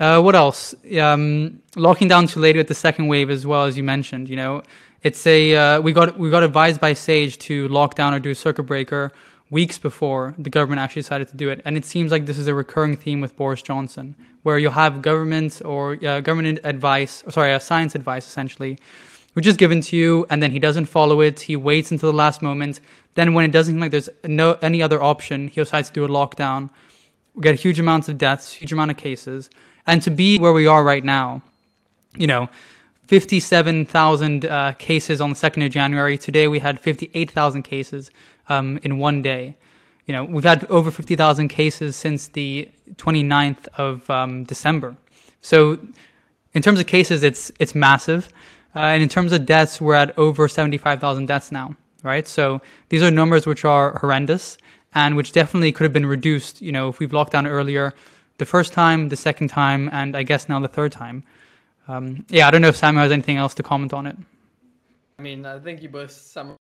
Uh, 0.00 0.20
what 0.20 0.34
else? 0.34 0.74
Um, 0.98 1.60
locking 1.76 2.08
down 2.08 2.26
too 2.26 2.40
late 2.40 2.56
with 2.56 2.68
the 2.68 2.74
second 2.74 3.06
wave, 3.06 3.30
as 3.30 3.46
well 3.46 3.64
as 3.64 3.76
you 3.76 3.84
mentioned. 3.84 4.28
You 4.28 4.36
know, 4.36 4.62
it's 5.02 5.26
a 5.26 5.54
uh, 5.54 5.80
we 5.80 5.92
got 5.92 6.18
we 6.18 6.30
got 6.30 6.42
advised 6.42 6.80
by 6.80 6.94
Sage 6.94 7.38
to 7.38 7.68
lock 7.68 7.94
down 7.94 8.12
or 8.12 8.18
do 8.18 8.30
a 8.30 8.34
circuit 8.34 8.64
breaker 8.64 9.12
weeks 9.50 9.78
before 9.78 10.34
the 10.36 10.50
government 10.50 10.80
actually 10.80 11.02
decided 11.02 11.28
to 11.28 11.36
do 11.36 11.48
it, 11.48 11.60
and 11.64 11.76
it 11.76 11.84
seems 11.84 12.10
like 12.10 12.26
this 12.26 12.38
is 12.38 12.48
a 12.48 12.54
recurring 12.54 12.96
theme 12.96 13.20
with 13.20 13.36
Boris 13.36 13.62
Johnson, 13.62 14.16
where 14.42 14.58
you'll 14.58 14.72
have 14.72 15.00
government 15.00 15.62
or 15.64 15.92
uh, 16.04 16.20
government 16.20 16.58
advice, 16.64 17.22
sorry, 17.28 17.54
uh, 17.54 17.58
science 17.60 17.94
advice 17.94 18.26
essentially, 18.26 18.78
which 19.34 19.46
is 19.46 19.56
given 19.56 19.80
to 19.82 19.96
you, 19.96 20.26
and 20.30 20.42
then 20.42 20.50
he 20.50 20.58
doesn't 20.58 20.86
follow 20.86 21.20
it. 21.20 21.38
He 21.40 21.54
waits 21.54 21.92
until 21.92 22.10
the 22.10 22.16
last 22.16 22.42
moment. 22.42 22.80
Then, 23.14 23.34
when 23.34 23.44
it 23.44 23.52
doesn't 23.52 23.74
seem 23.74 23.80
like 23.80 23.90
there's 23.90 24.08
no 24.24 24.58
any 24.62 24.82
other 24.82 25.02
option, 25.02 25.48
he 25.48 25.60
decides 25.60 25.88
to 25.88 25.94
do 25.94 26.04
a 26.04 26.08
lockdown 26.08 26.70
we 27.34 27.42
get 27.42 27.58
huge 27.58 27.80
amounts 27.80 28.08
of 28.08 28.16
deaths, 28.16 28.52
huge 28.52 28.72
amount 28.72 28.90
of 28.90 28.96
cases, 28.96 29.50
and 29.86 30.00
to 30.02 30.10
be 30.10 30.38
where 30.38 30.52
we 30.52 30.66
are 30.66 30.84
right 30.84 31.04
now, 31.04 31.42
you 32.16 32.26
know, 32.26 32.48
57,000 33.08 34.46
uh, 34.46 34.72
cases 34.78 35.20
on 35.20 35.30
the 35.30 35.36
2nd 35.36 35.66
of 35.66 35.72
January. 35.72 36.16
Today 36.16 36.48
we 36.48 36.58
had 36.58 36.80
58,000 36.80 37.62
cases 37.62 38.10
um, 38.48 38.78
in 38.82 38.98
one 38.98 39.20
day. 39.20 39.56
You 40.06 40.12
know, 40.12 40.24
we've 40.24 40.44
had 40.44 40.64
over 40.66 40.90
50,000 40.90 41.48
cases 41.48 41.96
since 41.96 42.28
the 42.28 42.68
29th 42.96 43.66
of 43.76 44.08
um, 44.08 44.44
December. 44.44 44.96
So, 45.42 45.78
in 46.54 46.62
terms 46.62 46.78
of 46.78 46.86
cases, 46.86 47.24
it's 47.24 47.50
it's 47.58 47.74
massive, 47.74 48.28
uh, 48.76 48.80
and 48.80 49.02
in 49.02 49.08
terms 49.08 49.32
of 49.32 49.44
deaths, 49.44 49.80
we're 49.80 49.94
at 49.94 50.16
over 50.16 50.46
75,000 50.46 51.26
deaths 51.26 51.50
now. 51.50 51.74
Right. 52.04 52.28
So 52.28 52.60
these 52.90 53.02
are 53.02 53.10
numbers 53.10 53.46
which 53.46 53.64
are 53.64 53.98
horrendous 53.98 54.58
and 54.94 55.16
which 55.16 55.32
definitely 55.32 55.72
could 55.72 55.84
have 55.84 55.92
been 55.92 56.06
reduced. 56.06 56.60
You 56.60 56.70
know, 56.70 56.88
if 56.88 56.98
we've 56.98 57.12
locked 57.12 57.32
down 57.32 57.46
earlier, 57.46 57.94
the 58.38 58.44
first 58.44 58.74
time, 58.74 59.08
the 59.08 59.16
second 59.16 59.48
time, 59.48 59.88
and 59.90 60.16
I 60.16 60.22
guess 60.22 60.48
now 60.48 60.60
the 60.60 60.68
third 60.68 60.92
time. 60.92 61.24
Um, 61.88 62.26
yeah, 62.28 62.46
I 62.46 62.50
don't 62.50 62.60
know 62.60 62.68
if 62.68 62.76
Sam 62.76 62.96
has 62.96 63.10
anything 63.10 63.38
else 63.38 63.54
to 63.54 63.62
comment 63.62 63.92
on 63.92 64.06
it. 64.06 64.16
I 65.18 65.22
mean, 65.22 65.46
I 65.46 65.58
think 65.58 65.82
you 65.82 65.88
both 65.88 66.10
summarized, 66.10 66.58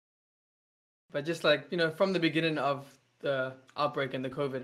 but 1.12 1.26
just 1.26 1.44
like 1.44 1.68
you 1.72 1.78
know, 1.78 1.90
from 1.90 2.14
the 2.14 2.20
beginning 2.20 2.58
of 2.60 2.86
the 3.22 3.54
outbreak 3.78 4.14
and 4.14 4.24
the 4.24 4.30
COVID, 4.30 4.64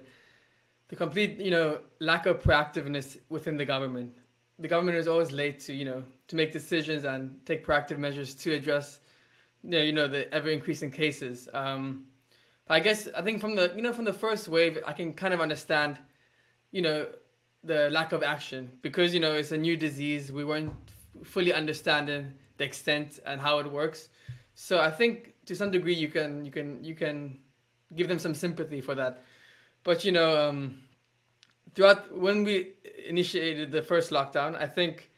the 0.89 0.96
complete 0.96 1.39
you 1.39 1.51
know 1.51 1.79
lack 2.00 2.27
of 2.27 2.41
proactiveness 2.41 3.17
within 3.29 3.57
the 3.57 3.65
government. 3.65 4.15
The 4.60 4.67
government 4.67 4.98
is 4.98 5.07
always 5.07 5.31
late 5.31 5.60
to 5.62 5.74
you 5.74 5.86
know 5.86 6.03
to 6.27 6.36
make 6.36 6.51
decisions 6.51 7.03
and 7.03 7.39
take 7.46 7.65
proactive 7.65 7.98
measures 7.98 8.36
to 8.36 8.53
address 8.53 9.00
know, 9.71 9.81
you 9.81 9.91
know 9.91 10.07
the 10.07 10.33
ever 10.33 10.50
increasing 10.50 10.91
cases. 10.91 11.47
Um, 11.53 12.05
I 12.69 12.79
guess 12.79 13.07
I 13.15 13.21
think 13.21 13.41
from 13.41 13.55
the 13.55 13.71
you 13.75 13.81
know 13.81 13.93
from 13.93 14.05
the 14.05 14.13
first 14.13 14.47
wave, 14.47 14.79
I 14.86 14.93
can 14.93 15.13
kind 15.13 15.33
of 15.33 15.41
understand, 15.41 15.97
you 16.71 16.81
know, 16.81 17.07
the 17.63 17.89
lack 17.89 18.12
of 18.12 18.24
action 18.24 18.71
because 18.81 19.13
you 19.13 19.19
know 19.19 19.33
it's 19.33 19.51
a 19.51 19.57
new 19.57 19.77
disease. 19.77 20.31
We 20.31 20.43
weren't 20.43 20.74
fully 21.24 21.53
understanding 21.53 22.33
the 22.57 22.63
extent 22.63 23.19
and 23.25 23.39
how 23.39 23.59
it 23.59 23.71
works. 23.71 24.09
So 24.55 24.79
I 24.79 24.91
think 24.91 25.33
to 25.45 25.55
some 25.55 25.71
degree 25.71 25.93
you 25.93 26.09
can 26.09 26.43
you 26.45 26.51
can 26.51 26.83
you 26.83 26.95
can 26.95 27.39
give 27.95 28.07
them 28.07 28.19
some 28.19 28.33
sympathy 28.33 28.81
for 28.81 28.95
that. 28.95 29.24
But 29.83 30.03
you 30.03 30.12
know, 30.12 30.50
um, 30.50 30.79
throughout 31.74 32.17
when 32.17 32.43
we 32.43 32.74
initiated 33.07 33.71
the 33.71 33.81
first 33.81 34.12
lockdown, 34.12 34.59
I 34.59 34.67
think 34.67 35.09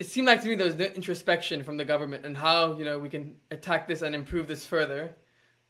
it 0.00 0.06
seemed 0.06 0.26
like 0.26 0.42
to 0.42 0.48
me 0.48 0.56
there 0.56 0.66
was 0.66 0.76
no 0.76 0.86
introspection 0.86 1.62
from 1.62 1.76
the 1.76 1.84
government 1.84 2.26
and 2.26 2.36
how 2.36 2.76
you 2.76 2.84
know 2.84 2.98
we 2.98 3.08
can 3.08 3.36
attack 3.52 3.86
this 3.86 4.02
and 4.02 4.14
improve 4.14 4.48
this 4.48 4.66
further 4.66 5.14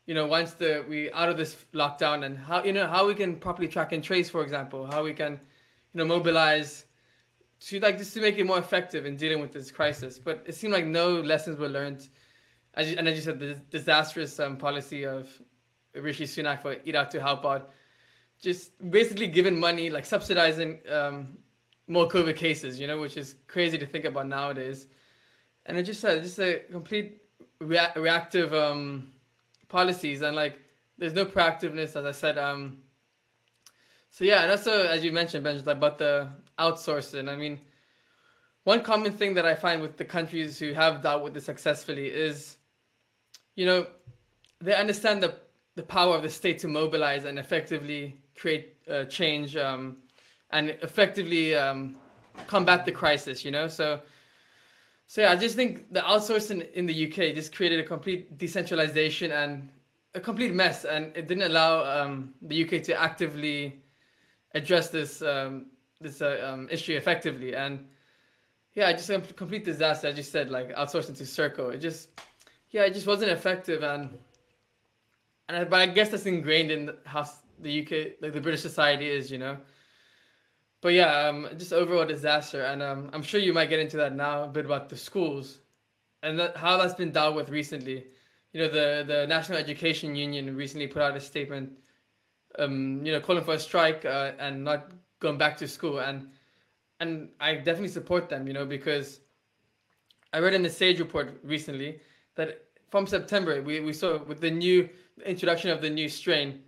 you 0.07 0.15
know 0.15 0.25
once 0.25 0.53
the 0.53 0.83
we 0.89 1.11
out 1.11 1.29
of 1.29 1.37
this 1.37 1.55
lockdown 1.73 2.25
and 2.25 2.37
how 2.37 2.63
you 2.63 2.73
know 2.73 2.87
how 2.87 3.05
we 3.05 3.13
can 3.13 3.35
properly 3.35 3.67
track 3.67 3.91
and 3.91 4.03
trace 4.03 4.29
for 4.29 4.41
example 4.41 4.87
how 4.87 5.03
we 5.03 5.13
can 5.13 5.33
you 5.93 5.99
know 5.99 6.05
mobilize 6.05 6.85
to 7.61 7.79
like 7.79 7.97
just 7.97 8.13
to 8.13 8.21
make 8.21 8.37
it 8.37 8.45
more 8.45 8.57
effective 8.57 9.05
in 9.05 9.15
dealing 9.15 9.39
with 9.39 9.51
this 9.51 9.71
crisis. 9.71 10.19
But 10.19 10.43
it 10.45 10.55
seemed 10.55 10.73
like 10.73 10.85
no 10.85 11.21
lessons 11.21 11.59
were 11.59 11.69
learned. 11.69 12.09
As 12.73 12.89
you, 12.89 12.97
and 12.97 13.07
as 13.07 13.15
you 13.15 13.21
said 13.21 13.39
the 13.39 13.55
disastrous 13.69 14.39
um, 14.39 14.57
policy 14.57 15.05
of 15.05 15.29
rishi 15.93 16.23
sunak 16.23 16.61
for 16.61 16.75
out 16.95 17.11
to 17.11 17.21
help 17.21 17.45
out. 17.45 17.71
Just 18.41 18.71
basically 18.89 19.27
giving 19.27 19.59
money 19.59 19.89
like 19.89 20.05
subsidizing 20.05 20.79
um, 20.91 21.37
more 21.91 22.07
COVID 22.07 22.37
cases, 22.37 22.79
you 22.79 22.87
know, 22.87 22.99
which 23.01 23.17
is 23.17 23.35
crazy 23.47 23.77
to 23.77 23.85
think 23.85 24.05
about 24.05 24.27
nowadays. 24.27 24.87
And 25.65 25.77
it 25.77 25.83
just 25.83 26.03
uh, 26.05 26.19
just 26.19 26.39
a 26.39 26.61
complete 26.71 27.21
rea- 27.59 27.91
reactive 27.95 28.53
um, 28.53 29.11
policies 29.67 30.21
and 30.21 30.35
like 30.35 30.57
there's 30.97 31.13
no 31.13 31.25
proactiveness, 31.25 31.95
as 31.95 32.05
I 32.05 32.11
said. 32.11 32.37
Um, 32.37 32.77
so 34.09 34.23
yeah, 34.23 34.43
and 34.43 34.51
also 34.51 34.83
as 34.83 35.03
you 35.03 35.11
mentioned, 35.11 35.43
Benjamin, 35.43 35.77
about 35.77 35.97
the 35.97 36.29
outsourcing. 36.57 37.29
I 37.29 37.35
mean, 37.35 37.59
one 38.63 38.81
common 38.81 39.11
thing 39.11 39.33
that 39.33 39.45
I 39.45 39.55
find 39.55 39.81
with 39.81 39.97
the 39.97 40.05
countries 40.05 40.57
who 40.57 40.73
have 40.73 41.03
dealt 41.03 41.23
with 41.23 41.33
this 41.33 41.45
successfully 41.45 42.07
is, 42.07 42.57
you 43.55 43.65
know, 43.65 43.85
they 44.61 44.75
understand 44.75 45.21
the 45.21 45.35
the 45.75 45.83
power 45.83 46.15
of 46.15 46.23
the 46.23 46.29
state 46.29 46.59
to 46.59 46.67
mobilize 46.67 47.25
and 47.25 47.37
effectively 47.37 48.17
create 48.35 48.77
uh, 48.89 49.03
change. 49.05 49.57
Um, 49.57 49.97
and 50.53 50.69
effectively 50.81 51.55
um, 51.55 51.95
combat 52.47 52.85
the 52.85 52.91
crisis. 52.91 53.43
You 53.43 53.51
know, 53.51 53.67
so 53.67 54.01
so 55.07 55.21
yeah, 55.21 55.31
I 55.31 55.35
just 55.35 55.55
think 55.55 55.91
the 55.91 55.99
outsourcing 55.99 56.71
in 56.71 56.85
the 56.85 57.07
UK 57.07 57.35
just 57.35 57.53
created 57.53 57.79
a 57.79 57.83
complete 57.83 58.37
decentralization 58.37 59.31
and 59.31 59.69
a 60.15 60.19
complete 60.19 60.53
mess, 60.53 60.85
and 60.85 61.15
it 61.17 61.27
didn't 61.27 61.43
allow 61.43 61.83
um, 61.83 62.33
the 62.41 62.63
UK 62.63 62.81
to 62.83 62.93
actively 62.93 63.81
address 64.55 64.89
this 64.89 65.21
um, 65.21 65.67
this 65.99 66.21
uh, 66.21 66.49
um, 66.49 66.67
issue 66.71 66.95
effectively. 66.95 67.55
And 67.55 67.87
yeah, 68.73 68.91
just 68.93 69.09
a 69.09 69.19
complete 69.19 69.65
disaster. 69.65 70.07
As 70.07 70.15
you 70.17 70.23
said, 70.23 70.49
like 70.49 70.73
outsourcing 70.75 71.17
to 71.17 71.23
Serco, 71.23 71.73
it 71.73 71.79
just 71.79 72.09
yeah, 72.69 72.83
it 72.83 72.93
just 72.93 73.07
wasn't 73.07 73.31
effective, 73.31 73.83
and 73.83 74.17
and 75.49 75.57
I, 75.57 75.63
but 75.65 75.81
I 75.81 75.87
guess 75.87 76.09
that's 76.09 76.25
ingrained 76.25 76.71
in 76.71 76.91
how 77.05 77.27
the 77.59 77.81
UK, 77.81 78.21
like 78.21 78.31
the 78.31 78.41
British 78.41 78.61
society 78.61 79.09
is, 79.09 79.29
you 79.29 79.37
know 79.37 79.57
but 80.81 80.93
yeah, 80.93 81.27
um, 81.27 81.47
just 81.57 81.73
overall 81.73 82.05
disaster, 82.05 82.63
and 82.63 82.81
um, 82.81 83.09
I'm 83.13 83.21
sure 83.21 83.39
you 83.39 83.53
might 83.53 83.69
get 83.69 83.79
into 83.79 83.97
that 83.97 84.15
now 84.15 84.43
a 84.43 84.47
bit 84.47 84.65
about 84.65 84.89
the 84.89 84.97
schools 84.97 85.59
and 86.23 86.39
that, 86.39 86.57
how 86.57 86.77
that's 86.77 86.93
been 86.93 87.11
dealt 87.11 87.35
with 87.35 87.49
recently. 87.49 88.05
You 88.53 88.61
know, 88.61 88.67
the 88.69 89.03
the 89.07 89.27
National 89.27 89.57
Education 89.57 90.15
Union 90.15 90.55
recently 90.55 90.87
put 90.87 91.01
out 91.01 91.15
a 91.15 91.21
statement, 91.21 91.71
um, 92.59 93.05
you 93.05 93.11
know, 93.11 93.19
calling 93.19 93.43
for 93.43 93.53
a 93.53 93.59
strike 93.59 94.05
uh, 94.05 94.33
and 94.39 94.63
not 94.63 94.91
going 95.19 95.37
back 95.37 95.57
to 95.57 95.67
school, 95.67 95.99
and 95.99 96.27
and 96.99 97.29
I 97.39 97.55
definitely 97.55 97.87
support 97.89 98.29
them. 98.29 98.47
You 98.47 98.53
know, 98.53 98.65
because 98.65 99.21
I 100.33 100.39
read 100.39 100.53
in 100.53 100.63
the 100.63 100.69
Sage 100.69 100.99
report 100.99 101.39
recently 101.43 101.99
that 102.35 102.65
from 102.89 103.07
September 103.07 103.61
we, 103.61 103.79
we 103.79 103.93
saw 103.93 104.21
with 104.23 104.41
the 104.41 104.51
new 104.51 104.89
introduction 105.25 105.69
of 105.69 105.81
the 105.81 105.89
new 105.89 106.09
strain 106.09 106.61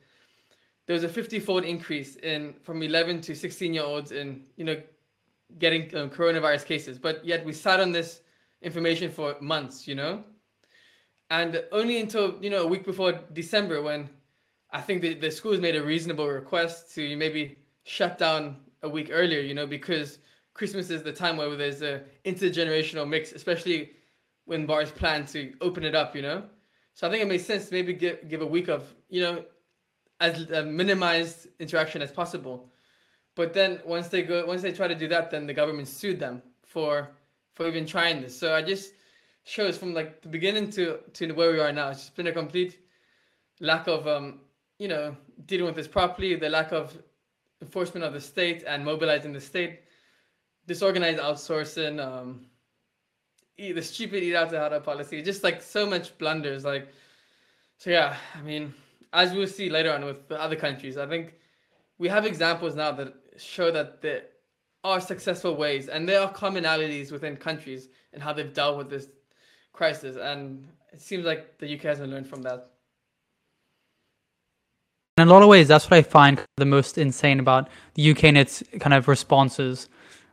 there 0.86 0.94
was 0.94 1.04
a 1.04 1.10
50-fold 1.10 1.64
increase 1.64 2.18
in 2.18 2.54
from 2.62 2.84
11 2.84 3.22
to 3.22 3.36
16 3.36 3.74
year 3.74 3.84
olds 3.84 4.12
in 4.12 4.44
you 4.58 4.66
know 4.66 4.82
getting 5.60 5.84
um, 5.96 6.10
coronavirus 6.10 6.66
cases. 6.66 6.98
But 6.98 7.24
yet 7.24 7.46
we 7.46 7.54
sat 7.54 7.80
on 7.80 7.92
this 7.92 8.22
information 8.62 9.12
for 9.12 9.36
months 9.42 9.88
you 9.88 9.96
know? 9.96 10.24
And 11.30 11.64
only 11.72 12.00
until 12.00 12.38
you 12.42 12.50
know 12.50 12.64
a 12.64 12.68
week 12.68 12.86
before 12.86 13.14
december 13.34 13.82
when 13.82 14.10
i 14.72 14.80
think 14.80 15.02
the, 15.02 15.14
the 15.16 15.32
schools 15.32 15.60
made 15.60 15.76
a 15.76 15.84
reasonable 15.84 16.28
request 16.28 16.94
to 16.96 17.16
maybe 17.18 17.58
shut 17.84 18.18
down 18.18 18.58
a 18.84 18.90
week 18.90 19.10
earlier 19.12 19.40
you 19.40 19.54
know 19.54 19.66
because 19.66 20.20
christmas 20.54 20.90
is 20.90 21.02
the 21.02 21.12
time 21.12 21.38
where 21.38 21.56
there's 21.56 21.82
a 21.82 22.04
intergenerational 22.26 23.08
mix 23.08 23.32
especially 23.32 23.92
when 24.46 24.66
bars 24.66 24.92
plan 24.92 25.26
to 25.26 25.54
open 25.62 25.84
it 25.84 25.96
up 25.96 26.16
you 26.16 26.22
know? 26.22 26.44
So 26.94 27.08
i 27.08 27.10
think 27.10 27.24
it 27.24 27.28
makes 27.28 27.46
sense 27.46 27.70
to 27.70 27.74
maybe 27.74 27.94
give, 27.94 28.28
give 28.30 28.42
a 28.42 28.46
week 28.46 28.68
of 28.68 28.84
you 29.10 29.22
know 29.22 29.44
as 30.24 30.50
uh, 30.52 30.64
minimized 30.64 31.48
interaction 31.60 32.02
as 32.02 32.12
possible. 32.12 32.70
But 33.36 33.54
then 33.54 33.82
once 33.86 34.08
they 34.08 34.24
go, 34.24 34.46
once 34.46 34.62
they 34.62 34.72
try 34.72 34.88
to 34.88 34.96
do 34.96 35.08
that, 35.10 35.30
then 35.30 35.46
the 35.46 35.54
government 35.54 35.88
sued 35.88 36.20
them 36.20 36.42
for 36.66 37.12
for 37.54 37.68
even 37.68 37.86
trying 37.86 38.22
this. 38.22 38.40
So 38.40 38.56
I 38.56 38.62
just 38.62 38.94
shows 39.44 39.78
from 39.78 39.94
like 39.94 40.22
the 40.22 40.30
beginning 40.30 40.70
to 40.72 41.00
to 41.14 41.32
where 41.34 41.52
we 41.52 41.60
are 41.60 41.74
now. 41.74 41.90
It's 41.90 42.00
just 42.00 42.16
been 42.16 42.28
a 42.28 42.32
complete 42.32 42.80
lack 43.60 43.88
of 43.88 44.08
um 44.08 44.40
you 44.80 44.88
know 44.88 45.16
dealing 45.46 45.66
with 45.66 45.76
this 45.76 45.90
properly. 45.90 46.36
The 46.36 46.50
lack 46.50 46.72
of 46.72 46.98
enforcement 47.62 48.06
of 48.06 48.14
the 48.14 48.22
state 48.22 48.64
and 48.66 48.86
mobilizing 48.86 49.34
the 49.34 49.42
state, 49.42 49.82
disorganized 50.68 51.20
outsourcing, 51.20 52.00
um, 52.00 52.46
the 53.58 53.82
stupid 53.82 54.24
eat 54.24 54.36
out 54.36 54.50
to 54.52 54.60
out 54.60 54.84
policy, 54.84 55.22
just 55.22 55.44
like 55.44 55.62
so 55.62 55.86
much 55.86 56.18
blunders. 56.18 56.64
Like, 56.64 56.88
so 57.78 57.90
yeah, 57.90 58.18
I 58.36 58.42
mean, 58.42 58.74
as 59.14 59.32
we'll 59.32 59.48
see 59.48 59.70
later 59.70 59.94
on 59.94 60.04
with 60.04 60.28
the 60.28 60.42
other 60.42 60.56
countries, 60.56 60.98
I 60.98 61.06
think 61.06 61.36
we 62.00 62.10
have 62.10 62.26
examples 62.26 62.76
now 62.76 62.92
that 62.94 63.14
show 63.38 63.72
that 63.72 64.02
there 64.02 64.24
are 64.84 65.00
successful 65.00 65.56
ways 65.56 65.88
and 65.88 66.10
there 66.10 66.22
are 66.22 66.34
commonalities 66.34 67.12
within 67.12 67.38
countries 67.38 67.88
and 68.12 68.22
how 68.22 68.34
they've 68.34 68.54
dealt 68.54 68.78
with 68.78 68.90
this 68.90 69.08
crisis. 69.72 70.18
And 70.18 70.68
it 70.92 71.02
seems 71.02 71.26
like 71.26 71.60
the 71.60 71.74
UK 71.74 71.82
hasn't 71.82 72.12
learned 72.12 72.28
from 72.28 72.42
that. 72.42 72.72
In 75.18 75.28
a 75.28 75.32
lot 75.32 75.44
of 75.44 75.48
ways, 75.50 75.68
that's 75.68 75.90
what 75.90 75.98
I 75.98 76.02
find 76.02 76.44
the 76.58 76.66
most 76.66 76.98
insane 76.98 77.40
about 77.40 77.70
the 77.94 78.12
UK 78.12 78.24
and 78.26 78.38
its 78.38 78.64
kind 78.80 78.96
of 78.96 79.08
responses 79.08 79.88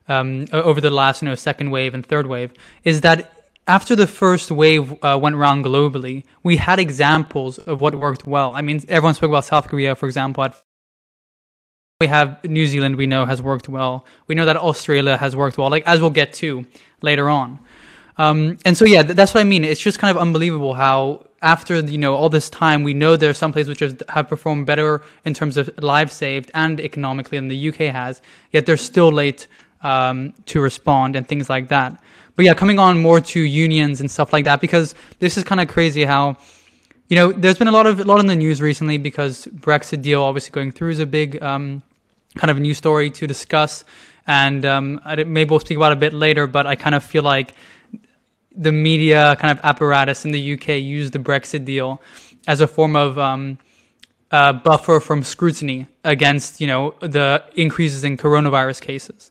um, 0.08 0.46
over 0.52 0.80
the 0.80 0.90
last, 0.90 1.20
you 1.20 1.28
know, 1.28 1.34
second 1.34 1.70
wave 1.70 1.92
and 1.92 2.04
third 2.04 2.26
wave, 2.26 2.52
is 2.82 3.02
that 3.02 3.39
after 3.70 3.94
the 3.94 4.08
first 4.08 4.50
wave 4.50 4.86
uh, 5.04 5.16
went 5.24 5.36
around 5.36 5.64
globally, 5.64 6.24
we 6.42 6.56
had 6.56 6.80
examples 6.80 7.58
of 7.70 7.80
what 7.80 7.94
worked 7.94 8.26
well. 8.26 8.50
I 8.52 8.62
mean, 8.62 8.82
everyone 8.88 9.14
spoke 9.14 9.30
about 9.30 9.44
South 9.44 9.68
Korea, 9.68 9.94
for 9.94 10.06
example. 10.06 10.48
We 12.00 12.08
have 12.08 12.42
New 12.42 12.66
Zealand, 12.66 12.96
we 12.96 13.06
know 13.06 13.26
has 13.26 13.40
worked 13.40 13.68
well. 13.68 14.04
We 14.26 14.34
know 14.34 14.44
that 14.46 14.56
Australia 14.56 15.16
has 15.16 15.36
worked 15.36 15.56
well, 15.56 15.70
like 15.70 15.86
as 15.86 16.00
we'll 16.00 16.18
get 16.22 16.32
to 16.42 16.66
later 17.00 17.30
on. 17.30 17.60
Um, 18.18 18.58
and 18.64 18.76
so, 18.76 18.84
yeah, 18.84 19.02
th- 19.04 19.14
that's 19.14 19.32
what 19.34 19.42
I 19.42 19.44
mean. 19.44 19.64
It's 19.64 19.80
just 19.80 19.98
kind 20.00 20.10
of 20.14 20.20
unbelievable 20.20 20.74
how 20.74 21.26
after 21.40 21.78
you 21.78 21.96
know 22.04 22.16
all 22.16 22.28
this 22.28 22.50
time, 22.50 22.82
we 22.82 22.92
know 22.92 23.16
there 23.16 23.30
are 23.30 23.40
some 23.44 23.52
places 23.52 23.68
which 23.72 23.82
have 24.08 24.28
performed 24.28 24.66
better 24.66 25.02
in 25.24 25.32
terms 25.32 25.56
of 25.56 25.70
lives 25.78 26.12
saved 26.12 26.50
and 26.54 26.80
economically 26.80 27.38
than 27.38 27.48
the 27.48 27.68
UK 27.68 27.80
has. 28.00 28.20
Yet 28.50 28.66
they're 28.66 28.84
still 28.92 29.12
late 29.12 29.46
um, 29.82 30.34
to 30.46 30.60
respond 30.60 31.14
and 31.16 31.24
things 31.28 31.48
like 31.48 31.68
that 31.68 32.02
but 32.40 32.46
yeah, 32.46 32.54
coming 32.54 32.78
on 32.78 33.02
more 33.02 33.20
to 33.20 33.38
unions 33.38 34.00
and 34.00 34.10
stuff 34.10 34.32
like 34.32 34.46
that 34.46 34.62
because 34.62 34.94
this 35.18 35.36
is 35.36 35.44
kind 35.44 35.60
of 35.60 35.68
crazy 35.68 36.06
how 36.06 36.38
you 37.08 37.14
know 37.14 37.32
there's 37.32 37.58
been 37.58 37.68
a 37.68 37.70
lot 37.70 37.86
of 37.86 38.00
a 38.00 38.04
lot 38.04 38.18
in 38.18 38.28
the 38.28 38.34
news 38.34 38.62
recently 38.62 38.96
because 38.96 39.44
Brexit 39.48 40.00
deal 40.00 40.22
obviously 40.22 40.50
going 40.50 40.72
through 40.72 40.92
is 40.92 41.00
a 41.00 41.04
big 41.04 41.42
um, 41.42 41.82
kind 42.36 42.50
of 42.50 42.58
new 42.58 42.72
story 42.72 43.10
to 43.10 43.26
discuss, 43.26 43.84
and 44.26 44.64
um, 44.64 45.02
maybe 45.26 45.50
we'll 45.50 45.60
speak 45.60 45.76
about 45.76 45.92
it 45.92 45.98
a 45.98 46.00
bit 46.00 46.14
later. 46.14 46.46
But 46.46 46.66
I 46.66 46.76
kind 46.76 46.94
of 46.94 47.04
feel 47.04 47.24
like 47.24 47.52
the 48.56 48.72
media 48.72 49.36
kind 49.38 49.58
of 49.58 49.62
apparatus 49.62 50.24
in 50.24 50.32
the 50.32 50.54
UK 50.54 50.68
used 50.80 51.12
the 51.12 51.18
Brexit 51.18 51.66
deal 51.66 52.00
as 52.46 52.62
a 52.62 52.66
form 52.66 52.96
of 52.96 53.18
um, 53.18 53.58
uh, 54.30 54.54
buffer 54.54 54.98
from 54.98 55.22
scrutiny 55.24 55.88
against 56.04 56.58
you 56.58 56.66
know 56.66 56.94
the 57.00 57.44
increases 57.54 58.02
in 58.02 58.16
coronavirus 58.16 58.80
cases. 58.80 59.29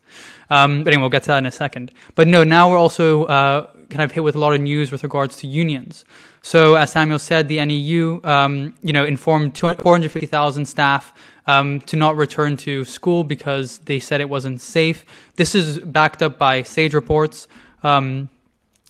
Um, 0.50 0.84
but 0.84 0.94
anyway, 0.94 1.02
we'll 1.02 1.10
get 1.10 1.24
to 1.24 1.28
that 1.28 1.38
in 1.38 1.46
a 1.46 1.52
second. 1.52 1.92
But 2.16 2.28
no, 2.28 2.44
now 2.44 2.70
we're 2.70 2.78
also 2.78 3.26
uh, 3.26 3.68
kind 3.90 4.02
of 4.02 4.12
hit 4.12 4.24
with 4.24 4.36
a 4.36 4.40
lot 4.40 4.54
of 4.54 4.62
news 4.62 4.92
with 4.92 5.04
regards 5.04 5.38
to 5.38 5.48
unions. 5.48 6.06
So 6.42 6.76
as 6.76 6.92
Samuel 6.92 7.20
said, 7.20 7.48
the 7.48 7.64
NEU 7.64 8.22
um, 8.24 8.74
you 8.82 8.94
know 8.94 9.06
informed 9.06 9.58
450,000 9.58 10.66
staff 10.66 11.14
um, 11.48 11.82
to 11.82 11.96
not 11.96 12.16
return 12.16 12.56
to 12.58 12.86
school 12.86 13.24
because 13.24 13.80
they 13.80 14.00
said 14.00 14.22
it 14.22 14.30
wasn't 14.30 14.62
safe. 14.62 15.06
This 15.36 15.56
is 15.56 15.80
backed 15.80 16.22
up 16.22 16.38
by 16.38 16.64
Sage 16.64 16.94
reports. 16.94 17.48
Um, 17.84 18.30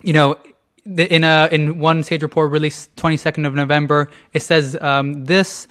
you 0.01 0.13
know, 0.13 0.37
in 0.85 1.23
a 1.23 1.49
in 1.51 1.79
one 1.79 2.03
Sage 2.03 2.21
report 2.21 2.51
released 2.51 2.95
22nd 2.97 3.45
of 3.45 3.53
November, 3.53 4.09
it 4.33 4.41
says 4.41 4.77
um, 4.81 5.25
this. 5.25 5.67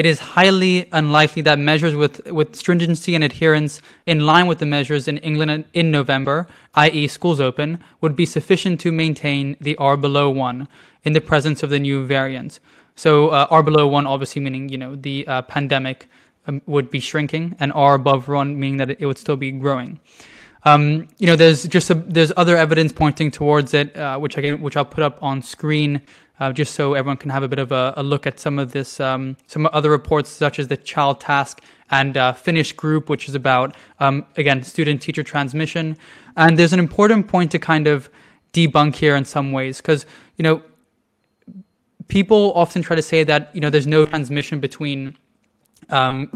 It 0.00 0.06
is 0.06 0.18
highly 0.18 0.88
unlikely 0.92 1.42
that 1.42 1.58
measures 1.58 1.94
with, 1.94 2.24
with 2.32 2.56
stringency 2.56 3.14
and 3.14 3.22
adherence 3.22 3.82
in 4.06 4.20
line 4.24 4.46
with 4.46 4.58
the 4.58 4.64
measures 4.64 5.06
in 5.06 5.18
England 5.18 5.66
in 5.74 5.90
November, 5.90 6.48
i.e., 6.72 7.06
schools 7.06 7.38
open, 7.38 7.84
would 8.00 8.16
be 8.16 8.24
sufficient 8.24 8.80
to 8.80 8.92
maintain 8.92 9.58
the 9.60 9.76
R 9.76 9.98
below 9.98 10.30
1 10.30 10.66
in 11.04 11.12
the 11.12 11.20
presence 11.20 11.62
of 11.62 11.68
the 11.68 11.78
new 11.78 12.06
variant. 12.06 12.60
So, 12.96 13.28
uh, 13.28 13.46
R 13.50 13.62
below 13.62 13.86
1 13.88 14.06
obviously 14.06 14.40
meaning, 14.40 14.70
you 14.70 14.78
know, 14.78 14.96
the 14.96 15.26
uh, 15.26 15.42
pandemic 15.42 16.08
um, 16.46 16.62
would 16.64 16.90
be 16.90 17.00
shrinking, 17.00 17.54
and 17.60 17.70
R 17.74 17.96
above 17.96 18.26
1 18.26 18.58
meaning 18.58 18.78
that 18.78 18.88
it 18.88 19.04
would 19.04 19.18
still 19.18 19.36
be 19.36 19.50
growing. 19.50 20.00
Um, 20.64 21.08
you 21.18 21.26
know, 21.26 21.36
there's 21.36 21.64
just 21.64 21.90
a, 21.90 21.94
there's 21.94 22.32
other 22.38 22.56
evidence 22.56 22.90
pointing 22.90 23.30
towards 23.30 23.74
it, 23.74 23.94
uh, 23.98 24.18
which 24.18 24.38
I 24.38 24.40
can, 24.40 24.62
which 24.62 24.78
I'll 24.78 24.84
put 24.96 25.04
up 25.04 25.22
on 25.22 25.42
screen, 25.42 26.00
uh, 26.40 26.52
just 26.52 26.74
so 26.74 26.94
everyone 26.94 27.18
can 27.18 27.30
have 27.30 27.42
a 27.42 27.48
bit 27.48 27.58
of 27.58 27.70
a, 27.70 27.92
a 27.96 28.02
look 28.02 28.26
at 28.26 28.40
some 28.40 28.58
of 28.58 28.72
this, 28.72 28.98
um, 28.98 29.36
some 29.46 29.68
other 29.72 29.90
reports 29.90 30.30
such 30.30 30.58
as 30.58 30.68
the 30.68 30.76
Child 30.76 31.20
Task 31.20 31.60
and 31.90 32.16
uh, 32.16 32.32
Finish 32.32 32.72
Group, 32.72 33.10
which 33.10 33.28
is 33.28 33.34
about 33.34 33.76
um, 33.98 34.24
again 34.36 34.62
student-teacher 34.62 35.22
transmission. 35.22 35.96
And 36.36 36.58
there's 36.58 36.72
an 36.72 36.78
important 36.78 37.28
point 37.28 37.50
to 37.52 37.58
kind 37.58 37.86
of 37.86 38.08
debunk 38.52 38.94
here 38.96 39.16
in 39.16 39.24
some 39.24 39.52
ways, 39.52 39.76
because 39.76 40.06
you 40.36 40.42
know, 40.42 40.62
people 42.08 42.52
often 42.54 42.82
try 42.82 42.96
to 42.96 43.02
say 43.02 43.22
that 43.24 43.50
you 43.54 43.60
know 43.60 43.70
there's 43.70 43.86
no 43.86 44.06
transmission 44.06 44.60
between 44.60 45.16
um, 45.90 46.30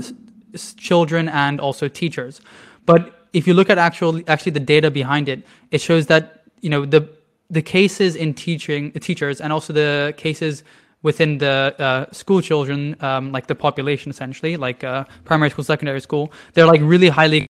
children 0.76 1.28
and 1.28 1.60
also 1.60 1.88
teachers, 1.88 2.40
but 2.84 3.26
if 3.32 3.46
you 3.46 3.54
look 3.54 3.70
at 3.70 3.78
actual 3.78 4.20
actually 4.28 4.52
the 4.52 4.60
data 4.60 4.90
behind 4.90 5.28
it, 5.28 5.44
it 5.70 5.80
shows 5.80 6.06
that 6.06 6.42
you 6.60 6.68
know 6.68 6.84
the 6.84 7.08
the 7.54 7.62
cases 7.62 8.16
in 8.16 8.34
teaching 8.34 8.92
teachers 8.92 9.40
and 9.40 9.52
also 9.52 9.72
the 9.72 10.12
cases 10.16 10.64
within 11.02 11.38
the 11.38 11.74
uh, 11.78 12.10
school 12.12 12.40
children, 12.40 12.96
um, 13.00 13.30
like 13.30 13.46
the 13.46 13.54
population 13.54 14.10
essentially, 14.10 14.56
like 14.56 14.82
uh, 14.82 15.04
primary 15.24 15.50
school, 15.50 15.64
secondary 15.64 16.00
school, 16.00 16.32
they're 16.52 16.66
like 16.66 16.80
really 16.82 17.08
highly. 17.08 17.46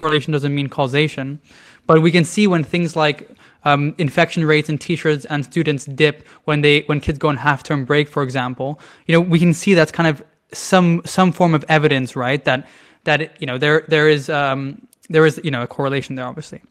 Correlation 0.00 0.32
doesn't 0.32 0.54
mean 0.54 0.68
causation, 0.68 1.38
but 1.86 2.02
we 2.02 2.10
can 2.10 2.24
see 2.24 2.46
when 2.46 2.64
things 2.64 2.96
like 2.96 3.30
um, 3.64 3.94
infection 3.98 4.44
rates 4.44 4.68
in 4.68 4.78
teachers 4.78 5.26
and 5.26 5.44
students 5.44 5.84
dip 5.84 6.26
when 6.44 6.62
they 6.62 6.80
when 6.86 6.98
kids 6.98 7.18
go 7.18 7.28
on 7.28 7.36
half 7.36 7.62
term 7.62 7.84
break, 7.84 8.08
for 8.08 8.22
example. 8.22 8.80
You 9.06 9.12
know, 9.12 9.20
we 9.20 9.38
can 9.38 9.52
see 9.52 9.74
that's 9.74 9.92
kind 9.92 10.08
of 10.08 10.24
some 10.52 11.02
some 11.04 11.30
form 11.30 11.54
of 11.54 11.64
evidence, 11.68 12.16
right? 12.16 12.42
That 12.44 12.66
that 13.04 13.40
you 13.40 13.46
know 13.46 13.58
there 13.58 13.84
there 13.86 14.08
is 14.08 14.30
um, 14.30 14.88
there 15.10 15.26
is 15.26 15.38
you 15.44 15.50
know 15.50 15.62
a 15.62 15.66
correlation 15.66 16.16
there 16.16 16.26
obviously. 16.26 16.62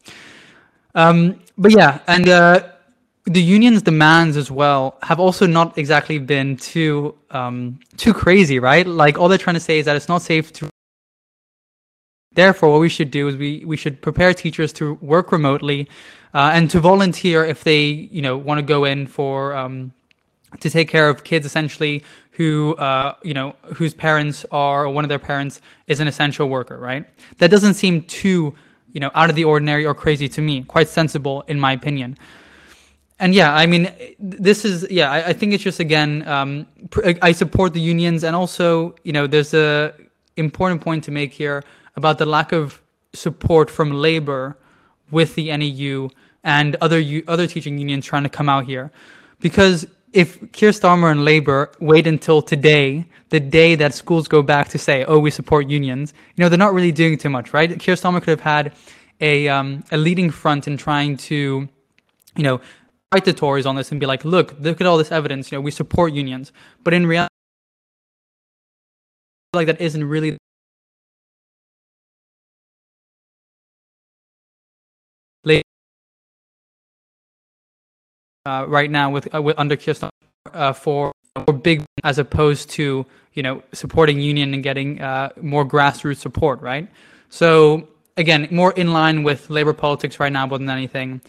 Um, 0.96 1.40
but 1.58 1.72
yeah, 1.72 2.00
and 2.08 2.28
uh, 2.28 2.68
the 3.26 3.42
union's 3.42 3.82
demands 3.82 4.38
as 4.38 4.50
well 4.50 4.98
have 5.04 5.20
also 5.20 5.46
not 5.46 5.78
exactly 5.78 6.18
been 6.18 6.58
too 6.58 7.16
um, 7.32 7.80
too 7.98 8.14
crazy, 8.14 8.60
right? 8.60 8.88
Like 8.88 9.18
all 9.20 9.28
they're 9.28 9.38
trying 9.38 9.56
to 9.56 9.60
say 9.60 9.80
is 9.80 9.86
that 9.86 9.96
it's 9.96 10.08
not 10.08 10.22
safe 10.22 10.54
to. 10.54 10.70
Therefore, 12.34 12.72
what 12.72 12.80
we 12.80 12.90
should 12.90 13.12
do 13.12 13.28
is 13.28 13.36
we 13.36 13.64
we 13.66 13.78
should 13.78 14.02
prepare 14.02 14.34
teachers 14.34 14.72
to 14.74 14.94
work 14.96 15.32
remotely, 15.32 15.90
uh, 16.34 16.52
and 16.54 16.70
to 16.72 16.80
volunteer 16.80 17.46
if 17.46 17.64
they 17.64 17.82
you 17.84 18.22
know 18.22 18.38
want 18.38 18.58
to 18.60 18.62
go 18.62 18.86
in 18.86 19.06
for 19.08 19.54
um, 19.54 19.92
to 20.60 20.70
take 20.70 20.88
care 20.88 21.10
of 21.10 21.24
kids 21.24 21.46
essentially 21.46 22.04
who 22.32 22.76
uh, 22.76 23.16
you 23.24 23.34
know 23.34 23.56
whose 23.74 23.94
parents 23.94 24.46
are 24.52 24.86
or 24.86 24.90
one 24.90 25.04
of 25.04 25.10
their 25.10 25.20
parents 25.20 25.62
is 25.88 26.00
an 26.00 26.08
essential 26.08 26.50
worker 26.50 26.78
right 26.78 27.06
that 27.38 27.50
doesn't 27.50 27.76
seem 27.76 28.02
too 28.04 28.54
you 28.96 29.00
know 29.04 29.12
out 29.14 29.30
of 29.30 29.36
the 29.36 29.46
ordinary 29.54 29.86
or 29.86 29.94
crazy 29.94 30.28
to 30.36 30.42
me 30.42 30.64
quite 30.64 30.90
sensible 30.90 31.44
in 31.48 31.60
my 31.60 31.72
opinion. 31.80 32.18
And 33.18 33.34
yeah 33.34 33.52
i 33.64 33.66
mean 33.66 33.84
this 34.20 34.66
is 34.66 34.86
yeah 34.90 35.10
i, 35.10 35.20
I 35.32 35.34
think 35.34 35.54
it's 35.54 35.64
just 35.64 35.80
again 35.80 36.12
um, 36.28 36.50
i 37.30 37.32
support 37.32 37.70
the 37.74 37.80
unions 37.80 38.26
and 38.26 38.36
also 38.36 38.94
you 39.04 39.14
know 39.14 39.26
there's 39.26 39.54
a 39.54 39.94
important 40.36 40.82
point 40.82 41.02
to 41.06 41.12
make 41.12 41.32
here 41.32 41.64
about 41.96 42.18
the 42.18 42.26
lack 42.26 42.52
of 42.52 42.82
support 43.14 43.70
from 43.70 43.92
labor 43.92 44.58
with 45.12 45.36
the 45.36 45.48
neu 45.50 46.10
and 46.44 46.76
other 46.82 47.04
other 47.28 47.48
teaching 47.48 47.78
unions 47.78 48.06
trying 48.06 48.24
to 48.24 48.30
come 48.30 48.48
out 48.48 48.66
here. 48.66 48.92
Because 49.40 49.88
if 50.16 50.52
Keir 50.54 50.72
Starmer 50.72 51.12
and 51.12 51.26
Labour 51.26 51.72
wait 51.80 52.08
until 52.08 52.42
today, 52.42 53.06
the 53.30 53.40
day 53.42 53.76
that 53.76 53.94
schools 53.94 54.30
go 54.30 54.42
back 54.42 54.70
to 54.70 54.78
say, 54.78 55.04
"Oh, 55.04 55.20
we 55.20 55.30
support 55.30 55.68
unions," 55.68 56.14
you 56.36 56.42
know, 56.42 56.48
they're 56.50 56.58
not 56.58 56.74
really 56.74 56.94
doing 56.94 57.18
too 57.18 57.30
much, 57.30 57.54
right? 57.54 57.78
Keir 57.78 57.96
Starmer 57.96 58.22
could 58.22 58.30
have 58.30 58.48
had 58.56 58.74
a 59.20 59.50
um, 59.50 59.84
a 59.92 59.98
leading 59.98 60.32
front 60.32 60.68
in 60.70 60.78
trying 60.78 61.18
to, 61.18 61.68
you 62.38 62.44
know, 62.44 62.62
fight 63.12 63.26
the 63.26 63.34
Tories 63.34 63.66
on 63.66 63.76
this 63.76 63.92
and 63.92 64.00
be 64.00 64.06
like, 64.06 64.24
"Look, 64.24 64.56
look 64.60 64.80
at 64.80 64.88
all 64.88 64.98
this 64.98 65.12
evidence. 65.12 65.52
You 65.52 65.58
know, 65.58 65.62
we 65.62 65.72
support 65.72 66.14
unions," 66.14 66.54
but 66.86 66.94
in 66.94 67.06
reality, 67.06 67.30
like 69.54 69.68
that 69.68 69.82
isn't 69.82 70.04
really 70.04 70.38
uh, 78.46 78.66
right 78.68 78.92
now 78.92 79.10
with, 79.10 79.34
uh, 79.34 79.42
with 79.42 79.58
under 79.58 79.76
Kirsten 79.76 80.10
uh, 80.54 80.74
for, 80.74 81.12
big 81.62 81.84
as 82.04 82.18
opposed 82.18 82.70
to 82.70 83.06
you 83.34 83.44
know 83.44 83.62
supporting 83.74 84.20
union 84.20 84.54
and 84.54 84.64
getting 84.64 85.02
uh, 85.02 85.30
more 85.42 85.66
grassroots 85.66 86.18
support, 86.18 86.62
right? 86.62 86.88
So 87.30 87.88
again, 88.18 88.48
more 88.52 88.72
in 88.74 88.94
line 88.94 89.24
with 89.24 89.50
labor 89.50 89.74
politics 89.74 90.20
right 90.20 90.32
now 90.32 90.48
more 90.48 90.58
than 90.58 90.70
anything. 90.70 91.22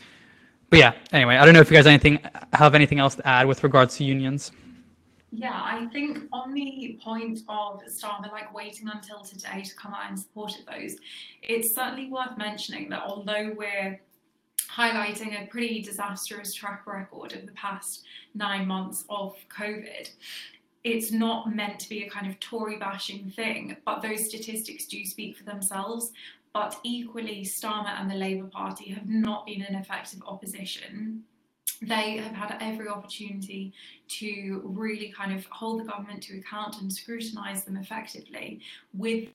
But 0.70 0.78
yeah, 0.78 0.92
anyway, 1.12 1.36
I 1.36 1.44
don't 1.44 1.54
know 1.54 1.60
if 1.60 1.70
you 1.70 1.76
guys 1.76 1.86
anything 1.86 2.20
have 2.52 2.74
anything 2.74 2.98
else 2.98 3.14
to 3.16 3.26
add 3.26 3.46
with 3.46 3.62
regards 3.62 3.96
to 3.96 4.04
unions. 4.04 4.52
Yeah, 5.32 5.52
I 5.52 5.86
think 5.92 6.20
on 6.32 6.54
the 6.54 6.98
point 7.02 7.40
of 7.48 7.82
Starmer 7.88 8.30
like 8.32 8.54
waiting 8.54 8.88
until 8.88 9.20
today 9.20 9.62
to 9.62 9.74
come 9.74 9.92
out 9.92 10.08
and 10.08 10.18
support 10.18 10.52
those, 10.70 10.96
it's 11.42 11.74
certainly 11.74 12.10
worth 12.10 12.38
mentioning 12.38 12.88
that 12.90 13.02
although 13.02 13.52
we're 13.56 14.00
highlighting 14.70 15.42
a 15.42 15.46
pretty 15.46 15.82
disastrous 15.82 16.52
track 16.52 16.86
record 16.86 17.32
of 17.32 17.46
the 17.46 17.52
past 17.52 18.04
nine 18.34 18.66
months 18.66 19.04
of 19.08 19.36
COVID. 19.48 20.10
It's 20.84 21.10
not 21.10 21.54
meant 21.54 21.80
to 21.80 21.88
be 21.88 22.04
a 22.04 22.10
kind 22.10 22.26
of 22.26 22.38
Tory 22.40 22.78
bashing 22.78 23.30
thing, 23.30 23.76
but 23.84 24.02
those 24.02 24.28
statistics 24.28 24.86
do 24.86 25.04
speak 25.04 25.36
for 25.36 25.44
themselves. 25.44 26.12
But 26.52 26.78
equally, 26.84 27.42
Starmer 27.44 28.00
and 28.00 28.10
the 28.10 28.14
Labour 28.14 28.48
Party 28.48 28.90
have 28.90 29.08
not 29.08 29.46
been 29.46 29.62
an 29.62 29.74
effective 29.74 30.22
opposition 30.26 31.24
they 31.82 32.16
have 32.16 32.32
had 32.32 32.56
every 32.60 32.88
opportunity 32.88 33.72
to 34.08 34.62
really 34.64 35.12
kind 35.16 35.36
of 35.36 35.44
hold 35.46 35.80
the 35.80 35.84
government 35.84 36.22
to 36.24 36.38
account 36.38 36.80
and 36.80 36.92
scrutinise 36.92 37.64
them 37.64 37.76
effectively 37.76 38.60
with 38.94 39.28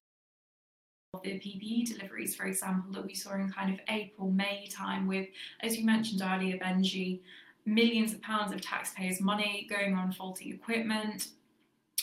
the 1.24 1.32
PPE 1.32 1.94
deliveries, 1.94 2.36
for 2.36 2.46
example, 2.46 2.94
that 2.94 3.06
we 3.06 3.14
saw 3.14 3.34
in 3.34 3.52
kind 3.52 3.74
of 3.74 3.82
April, 3.90 4.32
May 4.32 4.68
time 4.68 5.08
with, 5.08 5.28
as 5.60 5.78
you 5.78 5.86
mentioned 5.86 6.22
earlier, 6.24 6.58
Benji, 6.58 7.20
millions 7.66 8.14
of 8.14 8.22
pounds 8.22 8.54
of 8.54 8.62
taxpayers' 8.62 9.20
money 9.20 9.68
going 9.70 9.94
on 9.94 10.14
faulty 10.14 10.52
equipment, 10.52 11.30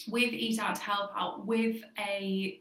with 0.08 0.32
Eat 0.34 0.58
Out 0.58 0.76
to 0.76 0.82
Help 0.82 1.10
Out, 1.16 1.46
with 1.46 1.76
a 1.98 2.60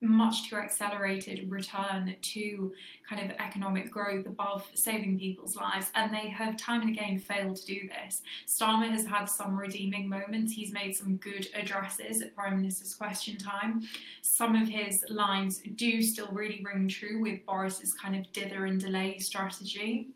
much 0.00 0.48
too 0.48 0.56
accelerated 0.56 1.50
return 1.50 2.14
to 2.22 2.72
kind 3.08 3.30
of 3.30 3.36
economic 3.38 3.90
growth 3.90 4.26
above 4.26 4.66
saving 4.74 5.18
people's 5.18 5.56
lives. 5.56 5.90
And 5.94 6.12
they 6.12 6.28
have 6.28 6.56
time 6.56 6.82
and 6.82 6.90
again 6.90 7.18
failed 7.18 7.56
to 7.56 7.66
do 7.66 7.88
this. 7.88 8.22
Starmer 8.46 8.90
has 8.90 9.06
had 9.06 9.24
some 9.24 9.56
redeeming 9.56 10.08
moments. 10.08 10.52
He's 10.52 10.72
made 10.72 10.96
some 10.96 11.16
good 11.16 11.48
addresses 11.54 12.22
at 12.22 12.34
Prime 12.34 12.56
Minister's 12.58 12.94
question 12.94 13.36
time. 13.38 13.82
Some 14.22 14.54
of 14.54 14.68
his 14.68 15.04
lines 15.08 15.62
do 15.74 16.00
still 16.02 16.28
really 16.32 16.64
ring 16.64 16.88
true 16.88 17.20
with 17.20 17.44
Boris's 17.44 17.94
kind 17.94 18.14
of 18.14 18.30
dither 18.32 18.66
and 18.66 18.80
delay 18.80 19.18
strategy. 19.18 20.08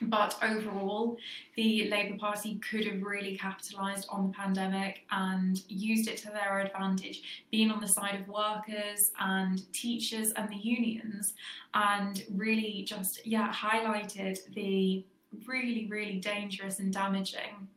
But 0.00 0.36
overall, 0.42 1.16
the 1.54 1.88
Labour 1.88 2.16
Party 2.16 2.56
could 2.56 2.84
have 2.86 3.02
really 3.02 3.36
capitalised 3.36 4.08
on 4.08 4.28
the 4.28 4.32
pandemic 4.32 5.02
and 5.10 5.62
used 5.68 6.08
it 6.08 6.16
to 6.18 6.30
their 6.30 6.60
advantage, 6.60 7.44
being 7.50 7.70
on 7.70 7.80
the 7.80 7.88
side 7.88 8.20
of 8.20 8.28
workers 8.28 9.12
and 9.20 9.72
teachers 9.72 10.32
and 10.32 10.48
the 10.48 10.56
unions, 10.56 11.34
and 11.74 12.24
really 12.34 12.84
just, 12.86 13.24
yeah, 13.26 13.52
highlighted 13.52 14.38
the 14.54 15.04
really, 15.46 15.86
really 15.86 16.18
dangerous 16.18 16.78
and 16.78 16.92
damaging 16.92 17.68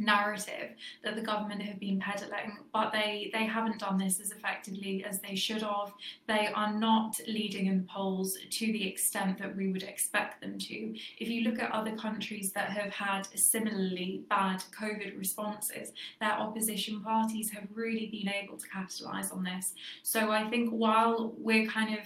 narrative 0.00 0.70
that 1.04 1.14
the 1.14 1.20
government 1.20 1.62
have 1.62 1.78
been 1.78 2.00
peddling, 2.00 2.58
but 2.72 2.92
they, 2.92 3.30
they 3.32 3.44
haven't 3.44 3.78
done 3.78 3.98
this 3.98 4.18
as 4.18 4.32
effectively 4.32 5.04
as 5.04 5.20
they 5.20 5.34
should 5.34 5.62
have. 5.62 5.92
They 6.26 6.48
are 6.54 6.72
not 6.72 7.20
leading 7.28 7.66
in 7.66 7.78
the 7.78 7.84
polls 7.84 8.38
to 8.50 8.66
the 8.66 8.88
extent 8.88 9.38
that 9.38 9.54
we 9.54 9.70
would 9.70 9.82
expect 9.82 10.40
them 10.40 10.58
to. 10.58 10.94
If 11.18 11.28
you 11.28 11.42
look 11.42 11.60
at 11.60 11.70
other 11.70 11.94
countries 11.96 12.52
that 12.52 12.70
have 12.70 12.92
had 12.92 13.28
similarly 13.34 14.22
bad 14.28 14.62
COVID 14.78 15.18
responses, 15.18 15.92
their 16.20 16.32
opposition 16.32 17.00
parties 17.02 17.50
have 17.50 17.68
really 17.74 18.06
been 18.06 18.32
able 18.32 18.56
to 18.56 18.68
capitalise 18.68 19.30
on 19.30 19.44
this. 19.44 19.74
So 20.02 20.30
I 20.30 20.48
think 20.48 20.70
while 20.70 21.34
we're 21.36 21.66
kind 21.66 21.98
of 21.98 22.04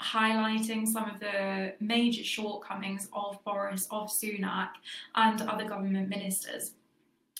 highlighting 0.00 0.86
some 0.86 1.08
of 1.08 1.20
the 1.20 1.74
major 1.78 2.24
shortcomings 2.24 3.08
of 3.12 3.38
Boris, 3.44 3.86
of 3.90 4.08
Sunak, 4.08 4.70
and 5.14 5.40
other 5.42 5.64
government 5.64 6.08
ministers 6.08 6.72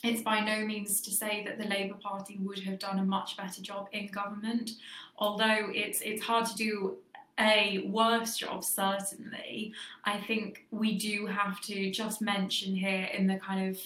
it's 0.03 0.23
by 0.23 0.41
no 0.41 0.65
means 0.67 1.01
to 1.03 1.11
say 1.11 1.45
that 1.47 1.59
the 1.59 1.65
Labour 1.65 1.95
Party 1.95 2.39
would 2.41 2.59
have 2.61 2.79
done 2.79 2.99
a 2.99 3.05
much 3.05 3.37
better 3.37 3.63
job 3.63 3.89
in 3.93 4.09
government, 4.09 4.73
although 5.17 5.71
it's 5.73 6.01
it's 6.01 6.23
hard 6.23 6.47
to 6.47 6.57
do 6.57 6.97
a 7.39 7.87
worse 7.89 8.37
job 8.37 8.65
certainly. 8.65 9.73
I 10.05 10.19
think 10.19 10.67
we 10.71 10.99
do 10.99 11.27
have 11.27 11.61
to 11.63 11.91
just 11.91 12.21
mention 12.21 12.75
here 12.75 13.09
in 13.13 13.27
the 13.27 13.37
kind 13.37 13.71
of 13.71 13.81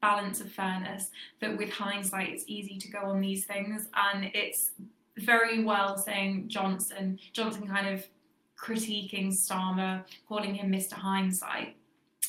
balance 0.00 0.40
of 0.40 0.50
fairness 0.50 1.10
that 1.40 1.56
with 1.56 1.70
hindsight 1.70 2.30
it's 2.30 2.44
easy 2.46 2.78
to 2.78 2.88
go 2.90 3.00
on 3.00 3.20
these 3.20 3.44
things 3.44 3.88
and 3.94 4.30
it's 4.34 4.70
very 5.18 5.62
well 5.62 5.96
saying 5.98 6.48
Johnson 6.48 7.18
Johnson 7.32 7.66
kind 7.66 7.88
of 7.88 8.04
critiquing 8.58 9.28
Starmer, 9.28 10.04
calling 10.28 10.54
him 10.54 10.70
Mr. 10.70 10.92
Hindsight 10.92 11.76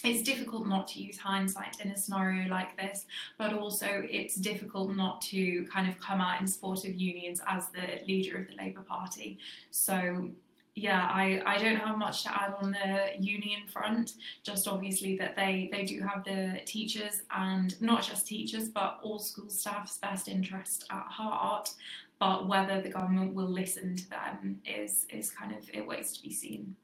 it's 0.04 0.24
difficult 0.24 0.68
not 0.68 0.88
to 0.90 1.02
use 1.02 1.18
hindsight 1.18 1.80
in 1.80 1.92
a 1.92 1.98
scenario 1.98 2.50
like 2.50 2.76
this, 2.78 3.06
but 3.38 3.54
also 3.54 3.88
it's 4.10 4.36
difficult 4.36 4.96
not 4.96 5.22
to 5.24 5.66
kind 5.66 5.90
of 5.90 6.00
come 6.00 6.22
out 6.22 6.42
in 6.42 6.48
support 6.48 6.86
of 6.86 6.96
unions 6.96 7.42
as 7.48 7.68
the 7.70 8.06
leader 8.08 8.38
of 8.38 8.48
the 8.48 8.56
Labour 8.56 8.82
Party. 8.82 9.38
So 9.70 10.30
yeah, 10.76 11.10
I, 11.12 11.42
I 11.46 11.58
don't 11.58 11.76
have 11.76 11.98
much 11.98 12.24
to 12.24 12.30
add 12.34 12.54
on 12.62 12.72
the 12.72 13.22
union 13.22 13.68
front. 13.68 14.14
Just 14.44 14.68
obviously 14.68 15.18
that 15.18 15.36
they, 15.36 15.70
they 15.72 15.84
do 15.84 16.02
have 16.02 16.24
the 16.24 16.62
teachers 16.66 17.24
and 17.32 17.80
not 17.82 18.04
just 18.04 18.26
teachers, 18.26 18.70
but 18.70 19.00
all 19.04 19.20
school 19.20 19.50
staff's 19.50 19.98
best 19.98 20.30
interest 20.30 20.86
at 20.90 21.04
heart. 21.04 21.74
But 22.20 22.48
whether 22.48 22.82
the 22.82 22.90
government 22.90 23.34
will 23.34 23.50
listen 23.50 23.96
to 23.96 24.10
them 24.10 24.62
is 24.64 25.08
is 25.10 25.32
kind 25.32 25.52
of 25.52 25.68
it 25.74 25.86
waits 25.86 26.16
to 26.18 26.22
be 26.24 26.32
seen 26.32 26.76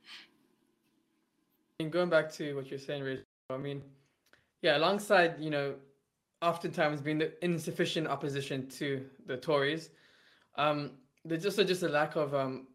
mean, 1.79 1.91
going 1.91 2.09
back 2.09 2.31
to 2.33 2.55
what 2.55 2.71
you're 2.71 2.79
saying, 2.79 3.03
Rachel, 3.03 3.23
I 3.51 3.57
mean, 3.57 3.83
yeah, 4.63 4.77
alongside, 4.77 5.35
you 5.39 5.51
know, 5.51 5.75
oftentimes 6.41 7.01
being 7.01 7.19
the 7.19 7.33
insufficient 7.45 8.07
opposition 8.07 8.67
to 8.69 9.05
the 9.27 9.37
Tories, 9.37 9.91
um, 10.55 10.91
there's 11.23 11.45
also 11.45 11.63
just 11.63 11.83
a 11.83 11.87
lack 11.87 12.15
of, 12.15 12.33
um, 12.33 12.67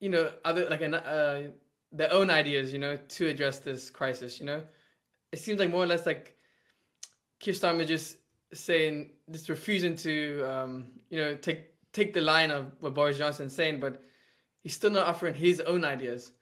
you 0.00 0.08
know, 0.08 0.32
other 0.44 0.68
like 0.68 0.80
an, 0.80 0.94
uh, 0.94 1.42
their 1.92 2.12
own 2.12 2.28
ideas, 2.28 2.72
you 2.72 2.80
know, 2.80 2.96
to 2.96 3.28
address 3.28 3.60
this 3.60 3.88
crisis. 3.88 4.40
You 4.40 4.46
know, 4.46 4.62
it 5.30 5.38
seems 5.38 5.60
like 5.60 5.70
more 5.70 5.84
or 5.84 5.86
less 5.86 6.04
like 6.04 6.36
Keir 7.38 7.54
Starmer 7.54 7.86
just 7.86 8.16
saying, 8.52 9.10
just 9.30 9.48
refusing 9.48 9.94
to, 9.96 10.42
um, 10.42 10.86
you 11.08 11.18
know, 11.18 11.36
take 11.36 11.66
take 11.92 12.12
the 12.14 12.20
line 12.20 12.50
of 12.50 12.72
what 12.80 12.94
Boris 12.94 13.16
Johnson's 13.16 13.54
saying, 13.54 13.78
but 13.78 14.02
he's 14.64 14.74
still 14.74 14.90
not 14.90 15.06
offering 15.06 15.34
his 15.34 15.60
own 15.60 15.84
ideas 15.84 16.32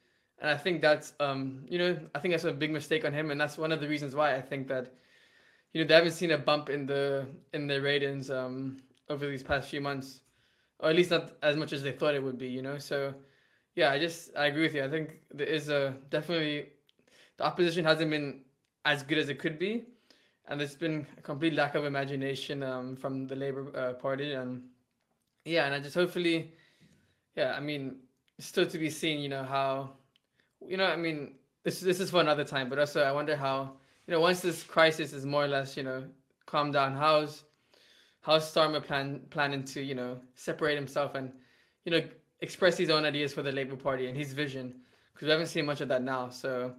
and 0.41 0.51
I 0.51 0.57
think 0.57 0.83
that's 0.83 1.15
um, 1.21 1.65
you 1.69 1.79
know 1.79 1.99
I 2.15 2.19
think 2.19 2.33
that's 2.33 2.45
a 2.45 2.53
big 2.53 2.71
mistake 2.71 3.05
on 3.05 3.13
him, 3.13 3.31
and 3.31 3.41
that's 3.41 3.59
one 3.59 3.73
of 3.73 3.81
the 3.81 3.89
reasons 3.89 4.15
why 4.15 4.35
I 4.35 4.41
think 4.41 4.69
that 4.69 4.93
you 5.73 5.83
know 5.83 5.89
they 5.89 5.95
haven't 5.95 6.13
seen 6.13 6.33
a 6.33 6.39
bump 6.39 6.69
in 6.69 6.87
the 6.87 7.27
in 7.53 7.67
the 7.67 7.81
ratings 7.81 8.31
um, 8.31 8.79
over 9.09 9.27
these 9.27 9.43
past 9.43 9.69
few 9.69 9.81
months, 9.81 10.21
or 10.81 10.91
at 10.91 10.97
least 10.97 11.11
not 11.11 11.33
as 11.43 11.57
much 11.57 11.73
as 11.73 11.83
they 11.83 11.93
thought 11.93 12.15
it 12.15 12.23
would 12.23 12.39
be. 12.39 12.49
You 12.49 12.63
know, 12.63 12.79
so 12.79 13.15
yeah, 13.75 13.91
I 13.93 13.99
just 13.99 14.31
I 14.37 14.47
agree 14.47 14.63
with 14.63 14.75
you. 14.75 14.85
I 14.85 14.91
think 14.91 15.21
there 15.33 15.47
is 15.47 15.69
a 15.69 15.95
definitely 16.11 16.69
the 17.39 17.45
opposition 17.45 17.85
hasn't 17.85 18.11
been 18.11 18.41
as 18.85 19.03
good 19.03 19.19
as 19.19 19.29
it 19.29 19.39
could 19.39 19.59
be, 19.59 19.85
and 20.49 20.61
there's 20.61 20.77
been 20.77 21.07
a 21.19 21.23
complete 21.23 21.55
lack 21.55 21.75
of 21.75 21.85
imagination 21.85 22.63
um, 22.63 22.97
from 22.97 23.27
the 23.27 23.37
Labour 23.37 23.77
uh, 23.77 23.93
Party, 23.95 24.33
and 24.33 24.63
yeah, 25.45 25.67
and 25.67 25.75
I 25.75 25.81
just 25.81 25.95
hopefully, 25.95 26.53
yeah, 27.37 27.55
I 27.57 27.61
mean, 27.61 27.97
still 28.39 28.67
to 28.67 28.79
be 28.79 28.91
seen. 28.91 29.21
You 29.21 29.29
know 29.29 29.45
how 29.45 29.93
you 30.61 30.77
know, 30.77 30.87
I 30.87 30.97
mean, 30.97 31.35
this 31.65 31.81
this 31.81 32.01
is 32.01 32.11
for 32.11 32.21
another 32.21 32.45
time, 32.45 32.69
but 32.69 32.79
also 32.79 33.03
I 33.03 33.13
wonder 33.13 33.37
how, 33.37 33.77
you 34.07 34.13
know, 34.13 34.21
once 34.21 34.41
this 34.41 34.63
crisis 34.63 35.13
is 35.13 35.27
more 35.27 35.45
or 35.45 35.49
less, 35.49 35.77
you 35.77 35.83
know, 35.83 36.05
calmed 36.47 36.73
down, 36.75 36.95
how's 36.95 37.45
how's 38.21 38.53
Starmer 38.53 38.85
plan 38.85 39.21
planning 39.31 39.65
to, 39.65 39.83
you 39.83 39.95
know, 39.95 40.19
separate 40.35 40.77
himself 40.77 41.15
and, 41.15 41.33
you 41.85 41.93
know, 41.93 42.03
express 42.41 42.77
his 42.77 42.91
own 42.91 43.05
ideas 43.05 43.33
for 43.33 43.43
the 43.43 43.53
Labour 43.53 43.77
Party 43.77 44.07
and 44.07 44.17
his 44.17 44.33
vision, 44.33 44.75
because 45.13 45.27
we 45.27 45.31
haven't 45.33 45.47
seen 45.47 45.67
much 45.67 45.81
of 45.81 45.89
that 45.89 46.03
now. 46.03 46.29
So, 46.29 46.75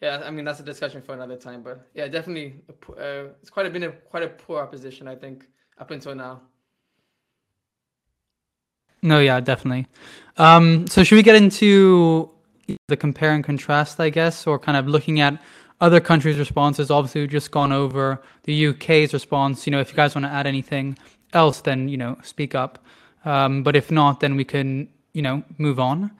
yeah, 0.00 0.22
I 0.24 0.30
mean 0.30 0.44
that's 0.44 0.60
a 0.60 0.62
discussion 0.62 1.02
for 1.02 1.14
another 1.14 1.36
time, 1.36 1.62
but 1.62 1.88
yeah, 1.94 2.08
definitely, 2.08 2.60
uh, 2.98 3.32
it's 3.40 3.50
quite 3.50 3.66
a 3.66 3.70
been 3.70 3.84
a 3.84 3.92
quite 3.92 4.22
a 4.22 4.28
poor 4.28 4.60
opposition, 4.60 5.08
I 5.08 5.14
think, 5.14 5.46
up 5.78 5.90
until 5.90 6.14
now. 6.14 6.42
No, 9.02 9.20
yeah, 9.20 9.40
definitely. 9.40 9.86
Um, 10.36 10.86
so 10.88 11.04
should 11.04 11.16
we 11.16 11.22
get 11.22 11.36
into 11.36 12.30
the 12.88 12.96
compare 12.96 13.32
and 13.32 13.44
contrast, 13.44 14.00
I 14.00 14.10
guess, 14.10 14.46
or 14.46 14.58
kind 14.58 14.76
of 14.76 14.86
looking 14.86 15.20
at 15.20 15.40
other 15.80 16.00
countries' 16.00 16.38
responses. 16.38 16.90
Obviously, 16.90 17.22
we've 17.22 17.30
just 17.30 17.50
gone 17.50 17.72
over 17.72 18.22
the 18.44 18.68
UK's 18.68 19.12
response. 19.12 19.66
You 19.66 19.70
know, 19.72 19.80
if 19.80 19.90
you 19.90 19.96
guys 19.96 20.14
want 20.14 20.24
to 20.24 20.30
add 20.30 20.46
anything 20.46 20.98
else, 21.32 21.60
then 21.60 21.88
you 21.88 21.96
know, 21.96 22.16
speak 22.22 22.54
up. 22.54 22.78
Um, 23.24 23.62
but 23.62 23.76
if 23.76 23.90
not, 23.90 24.20
then 24.20 24.36
we 24.36 24.44
can 24.44 24.88
you 25.12 25.22
know 25.22 25.42
move 25.58 25.78
on. 25.78 26.10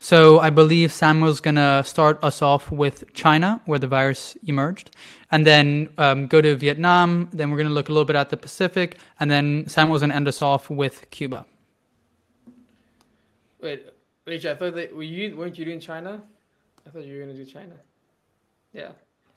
So 0.00 0.38
I 0.38 0.50
believe 0.50 0.92
Samuel's 0.92 1.40
gonna 1.40 1.82
start 1.84 2.22
us 2.22 2.40
off 2.40 2.70
with 2.70 3.12
China, 3.14 3.60
where 3.66 3.80
the 3.80 3.88
virus 3.88 4.36
emerged, 4.46 4.94
and 5.32 5.44
then 5.44 5.88
um, 5.98 6.28
go 6.28 6.40
to 6.40 6.54
Vietnam. 6.54 7.28
Then 7.32 7.50
we're 7.50 7.58
gonna 7.58 7.70
look 7.70 7.88
a 7.88 7.92
little 7.92 8.04
bit 8.04 8.16
at 8.16 8.30
the 8.30 8.36
Pacific, 8.36 8.98
and 9.18 9.30
then 9.30 9.66
Samuel's 9.66 10.02
gonna 10.02 10.14
end 10.14 10.28
us 10.28 10.40
off 10.40 10.70
with 10.70 11.10
Cuba. 11.10 11.44
Wait, 13.60 13.86
Rachel, 14.28 14.52
I 14.52 14.56
thought 14.56 14.74
that 14.74 14.94
were 14.94 15.02
you 15.02 15.34
weren't 15.34 15.58
you 15.58 15.64
doing 15.64 15.80
China? 15.80 16.20
I 16.86 16.90
thought 16.90 17.06
you 17.06 17.14
were 17.14 17.20
gonna 17.24 17.32
do 17.32 17.46
China. 17.46 17.72
Yeah. 18.74 18.90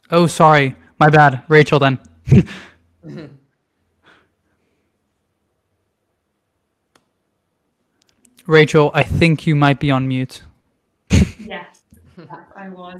Oh, 0.10 0.28
sorry, 0.28 0.76
my 1.00 1.10
bad, 1.10 1.44
Rachel. 1.48 1.80
Then. 1.80 1.98
Rachel, 8.46 8.92
I 8.94 9.04
think 9.04 9.48
you 9.48 9.56
might 9.56 9.80
be 9.80 9.92
on 9.92 10.10
mute. 10.10 10.44
yes, 11.10 11.84
I 12.58 12.68
was. 12.68 13.00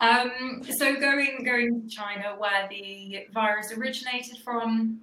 Um, 0.00 0.62
so 0.62 0.98
going 0.98 1.44
going 1.44 1.82
to 1.82 1.88
China, 1.94 2.36
where 2.38 2.66
the 2.70 3.26
virus 3.34 3.72
originated 3.76 4.38
from, 4.42 5.02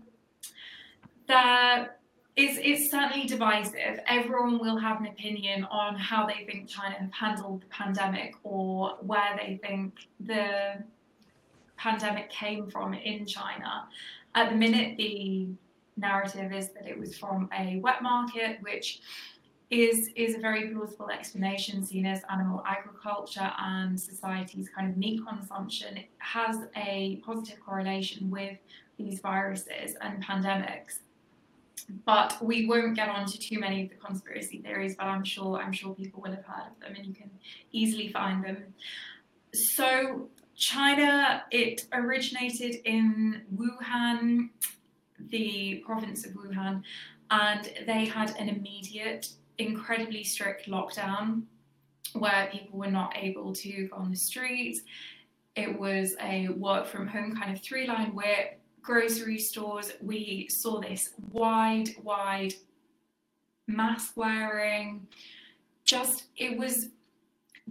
there 1.28 1.91
it's, 2.36 2.58
it's 2.62 2.89
certainly 2.89 3.28
divisive. 3.28 4.00
Everyone 4.08 4.58
will 4.60 4.78
have 4.78 5.00
an 5.00 5.08
opinion 5.08 5.65
on 5.65 5.96
how 5.96 6.26
they 6.26 6.46
think 6.46 6.67
China 6.67 6.96
have 6.96 7.12
handled 7.13 7.62
the 7.62 7.67
pandemic 7.67 8.34
or 8.43 8.98
where 9.02 9.38
they 9.38 9.60
think 9.62 9.93
the 10.19 10.84
pandemic 11.78 12.30
came 12.32 12.69
from 12.69 12.93
in 12.93 13.26
China. 13.28 13.88
At 14.34 14.50
the 14.50 14.56
minute, 14.56 14.98
the 14.98 15.48
narrative 15.96 16.52
is 16.52 16.69
that 16.69 16.88
it 16.88 16.98
was 16.98 17.15
from 17.15 17.50
a 17.58 17.78
wet 17.80 18.02
market, 18.02 18.58
which 18.62 19.02
is 19.69 20.10
is 20.15 20.36
a 20.36 20.39
very 20.39 20.69
plausible 20.69 21.10
explanation 21.10 21.84
seen 21.84 22.06
as 22.06 22.22
animal 22.32 22.63
agriculture 22.65 23.52
and 23.60 24.00
society's 24.00 24.69
kind 24.69 24.89
of 24.89 24.98
meat 24.98 25.19
consumption 25.28 26.00
has 26.19 26.58
a 26.76 27.22
positive 27.26 27.60
correlation 27.65 28.30
with 28.30 28.58
these 28.98 29.19
viruses 29.19 29.96
and 30.02 30.24
pandemics 30.24 31.00
but 32.06 32.38
we 32.42 32.66
won't 32.66 32.96
get 32.96 33.10
on 33.10 33.26
to 33.26 33.38
too 33.38 33.60
many 33.60 33.84
of 33.84 33.90
the 33.90 33.96
conspiracy 33.96 34.60
theories, 34.60 34.96
but 34.96 35.06
I'm 35.06 35.24
sure 35.24 35.58
I'm 35.58 35.74
sure 35.74 35.94
people 35.94 36.22
will 36.22 36.32
have 36.32 36.46
heard 36.46 36.68
of 36.72 36.80
them 36.80 36.96
and 36.96 37.06
you 37.06 37.14
can 37.14 37.30
easily 37.72 38.10
find 38.10 38.44
them. 38.44 38.74
So 39.54 40.30
China, 40.56 41.44
it 41.52 41.88
originated 41.94 42.78
in 42.86 43.44
Wuhan, 43.56 44.50
the 45.30 45.84
province 45.86 46.26
of 46.26 46.34
Wuhan, 46.34 46.84
and 47.32 47.72
they 47.86 48.06
had 48.06 48.36
an 48.38 48.50
immediate, 48.50 49.28
incredibly 49.58 50.24
strict 50.24 50.68
lockdown 50.70 51.44
where 52.14 52.50
people 52.52 52.78
were 52.78 52.92
not 52.92 53.16
able 53.18 53.54
to 53.54 53.88
go 53.88 53.96
on 53.96 54.12
the 54.12 54.18
streets. 54.18 54.82
It 55.56 55.80
was 55.80 56.16
a 56.22 56.50
work 56.50 56.88
from 56.88 57.08
home 57.08 57.36
kind 57.36 57.52
of 57.52 57.62
three 57.62 57.88
line 57.88 58.14
whip 58.14 58.60
grocery 58.84 59.39
stores, 59.39 59.93
we 60.02 60.48
saw 60.50 60.80
this 60.80 61.12
wide, 61.32 61.89
wide 62.04 62.54
mask 63.65 64.15
wearing. 64.15 65.08
Just, 65.86 66.26
it 66.38 66.58
was 66.58 66.89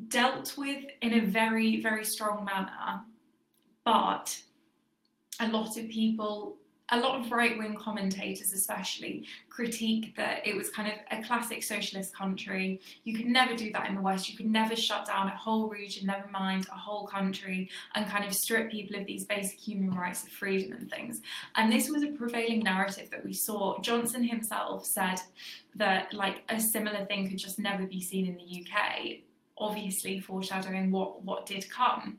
dealt 0.09 0.55
with 0.57 0.85
in 1.03 1.15
a 1.15 1.21
very, 1.21 1.81
very 1.81 2.05
strong 2.05 2.45
manner. 2.45 3.03
But 3.85 4.37
a 5.39 5.49
lot 5.49 5.77
of 5.77 5.89
people 5.89 6.57
a 6.93 7.01
lot 7.01 7.19
of 7.19 7.33
right 7.33 7.57
wing 7.59 7.75
commentators, 7.75 8.53
especially, 8.53 9.25
critique 9.49 10.15
that 10.15 10.47
it 10.47 10.55
was 10.55 10.69
kind 10.69 10.89
of 10.89 10.95
a 11.11 11.23
classic 11.23 11.63
socialist 11.63 12.15
country. 12.15 12.81
You 13.05 13.17
could 13.17 13.27
never 13.27 13.57
do 13.57 13.73
that 13.73 13.89
in 13.89 13.95
the 13.95 14.01
West. 14.03 14.29
You 14.29 14.37
could 14.37 14.51
never 14.51 14.77
shut 14.77 15.07
down 15.07 15.29
a 15.29 15.37
whole 15.37 15.69
region, 15.69 16.07
never 16.07 16.29
mind 16.29 16.67
a 16.71 16.77
whole 16.77 17.07
country, 17.07 17.71
and 17.95 18.07
kind 18.07 18.27
of 18.27 18.35
strip 18.35 18.71
people 18.71 19.01
of 19.01 19.07
these 19.07 19.25
basic 19.25 19.59
human 19.59 19.91
rights 19.91 20.23
of 20.23 20.29
freedom 20.29 20.73
and 20.73 20.91
things. 20.91 21.23
And 21.57 21.73
this 21.73 21.89
was 21.89 22.03
a 22.03 22.09
prevailing 22.09 22.61
narrative 22.61 23.09
that 23.11 23.25
we 23.25 23.33
saw. 23.33 23.81
Johnson 23.81 24.23
himself 24.23 24.85
said 24.85 25.19
that, 25.77 26.13
like, 26.13 26.43
a 26.51 26.61
similar 26.61 27.07
thing 27.07 27.27
could 27.27 27.39
just 27.39 27.59
never 27.59 27.87
be 27.87 28.03
seen 28.03 28.27
in 28.27 28.37
the 28.37 28.67
UK, 28.67 29.21
obviously 29.57 30.21
foreshadowing 30.21 30.91
what, 30.91 31.25
what 31.25 31.47
did 31.47 31.69
come. 31.71 32.19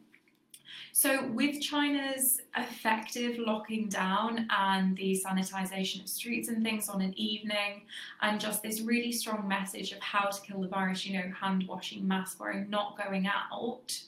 So, 0.92 1.28
with 1.28 1.60
China's 1.60 2.40
effective 2.56 3.40
locking 3.40 3.90
down 3.90 4.48
and 4.50 4.96
the 4.96 5.20
sanitization 5.26 6.02
of 6.02 6.08
streets 6.08 6.50
and 6.50 6.64
things 6.64 6.88
on 6.88 7.02
an 7.02 7.14
evening, 7.18 7.84
and 8.22 8.40
just 8.40 8.62
this 8.62 8.82
really 8.82 9.12
strong 9.12 9.48
message 9.48 9.92
of 9.92 10.00
how 10.00 10.30
to 10.30 10.42
kill 10.42 10.62
the 10.62 10.68
virus, 10.68 11.06
you 11.06 11.20
know, 11.20 11.32
hand 11.40 11.68
washing, 11.68 12.08
mask 12.08 12.40
wearing, 12.40 12.70
not 12.70 12.98
going 13.04 13.28
out, 13.28 14.00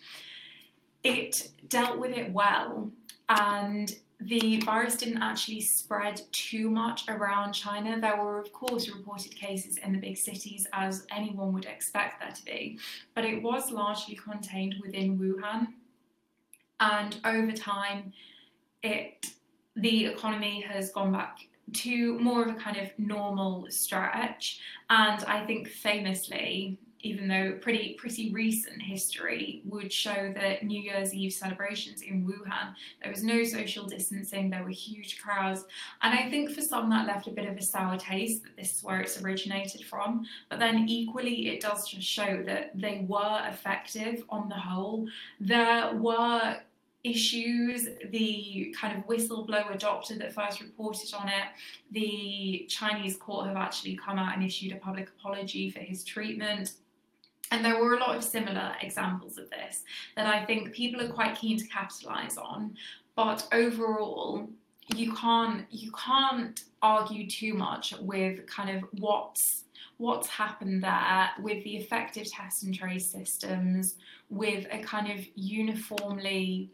it 1.03 1.49
dealt 1.69 1.97
with 1.97 2.11
it 2.11 2.31
well. 2.31 2.91
And 3.29 3.95
the 4.19 4.61
virus 4.61 4.95
didn't 4.95 5.21
actually 5.21 5.61
spread 5.61 6.21
too 6.31 6.69
much 6.69 7.07
around 7.09 7.53
China. 7.53 7.99
There 7.99 8.15
were, 8.15 8.39
of 8.39 8.53
course, 8.53 8.89
reported 8.89 9.35
cases 9.35 9.77
in 9.77 9.91
the 9.91 9.99
big 9.99 10.17
cities, 10.17 10.67
as 10.73 11.05
anyone 11.11 11.53
would 11.53 11.65
expect 11.65 12.21
there 12.21 12.31
to 12.31 12.45
be, 12.45 12.79
but 13.13 13.25
it 13.25 13.41
was 13.41 13.71
largely 13.71 14.15
contained 14.15 14.75
within 14.81 15.17
Wuhan 15.17 15.67
and 16.79 17.17
over 17.25 17.51
time 17.51 18.11
it 18.83 19.27
the 19.75 20.05
economy 20.05 20.61
has 20.61 20.91
gone 20.91 21.11
back 21.11 21.39
to 21.73 22.17
more 22.19 22.43
of 22.43 22.49
a 22.49 22.59
kind 22.59 22.77
of 22.77 22.89
normal 22.97 23.65
stretch 23.69 24.59
and 24.89 25.23
i 25.25 25.45
think 25.45 25.67
famously 25.67 26.77
even 27.05 27.27
though 27.27 27.53
pretty 27.61 27.93
pretty 27.99 28.33
recent 28.33 28.81
history 28.81 29.61
would 29.65 29.93
show 29.93 30.33
that 30.35 30.63
New 30.63 30.81
Year's 30.81 31.13
Eve 31.13 31.31
celebrations 31.31 32.01
in 32.01 32.25
Wuhan, 32.25 32.73
there 33.01 33.11
was 33.11 33.23
no 33.23 33.43
social 33.43 33.85
distancing, 33.85 34.49
there 34.49 34.63
were 34.63 34.69
huge 34.69 35.21
crowds, 35.21 35.65
and 36.01 36.17
I 36.17 36.29
think 36.29 36.49
for 36.49 36.61
some 36.61 36.89
that 36.89 37.05
left 37.05 37.27
a 37.27 37.31
bit 37.31 37.45
of 37.47 37.57
a 37.57 37.61
sour 37.61 37.97
taste 37.97 38.43
that 38.43 38.57
this 38.57 38.77
is 38.77 38.83
where 38.83 39.01
it's 39.01 39.21
originated 39.21 39.85
from. 39.85 40.25
But 40.49 40.57
then 40.59 40.89
equally, 40.89 41.49
it 41.49 41.61
does 41.61 41.87
just 41.87 42.07
show 42.07 42.41
that 42.47 42.71
they 42.73 43.05
were 43.07 43.43
effective 43.47 44.23
on 44.29 44.49
the 44.49 44.55
whole. 44.55 45.07
There 45.39 45.93
were 45.93 46.57
issues, 47.05 47.87
the 48.09 48.75
kind 48.79 48.97
of 48.97 49.05
whistleblower 49.05 49.77
doctor 49.77 50.17
that 50.17 50.33
first 50.33 50.59
reported 50.59 51.13
on 51.13 51.27
it, 51.27 51.45
the 51.91 52.65
Chinese 52.67 53.15
court 53.15 53.47
have 53.47 53.55
actually 53.55 53.95
come 53.95 54.17
out 54.17 54.35
and 54.35 54.43
issued 54.43 54.71
a 54.71 54.77
public 54.77 55.09
apology 55.09 55.69
for 55.69 55.79
his 55.79 56.03
treatment. 56.03 56.73
And 57.51 57.63
there 57.63 57.81
were 57.81 57.93
a 57.93 57.99
lot 57.99 58.15
of 58.15 58.23
similar 58.23 58.75
examples 58.81 59.37
of 59.37 59.49
this 59.51 59.83
that 60.15 60.25
I 60.25 60.43
think 60.45 60.73
people 60.73 61.01
are 61.01 61.09
quite 61.09 61.37
keen 61.37 61.57
to 61.59 61.67
capitalize 61.67 62.37
on. 62.37 62.75
But 63.15 63.47
overall, 63.51 64.49
you 64.95 65.13
can't 65.13 65.65
you 65.71 65.91
can't 65.91 66.63
argue 66.81 67.27
too 67.29 67.53
much 67.53 67.93
with 67.99 68.45
kind 68.47 68.75
of 68.75 68.83
what's 68.99 69.63
what's 69.97 70.27
happened 70.27 70.83
there 70.83 71.29
with 71.39 71.63
the 71.63 71.77
effective 71.77 72.29
test 72.29 72.63
and 72.63 72.75
trace 72.75 73.07
systems, 73.07 73.95
with 74.29 74.65
a 74.71 74.79
kind 74.79 75.11
of 75.11 75.25
uniformly 75.35 76.71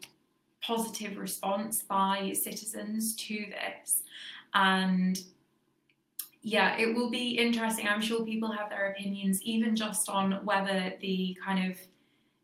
positive 0.62 1.18
response 1.18 1.82
by 1.82 2.32
citizens 2.32 3.14
to 3.16 3.46
this. 3.50 4.02
And 4.54 5.20
yeah, 6.42 6.76
it 6.76 6.94
will 6.94 7.10
be 7.10 7.38
interesting. 7.38 7.86
I'm 7.86 8.00
sure 8.00 8.24
people 8.24 8.50
have 8.50 8.70
their 8.70 8.90
opinions, 8.90 9.42
even 9.42 9.76
just 9.76 10.08
on 10.08 10.44
whether 10.44 10.94
the 11.00 11.36
kind 11.44 11.70
of 11.70 11.78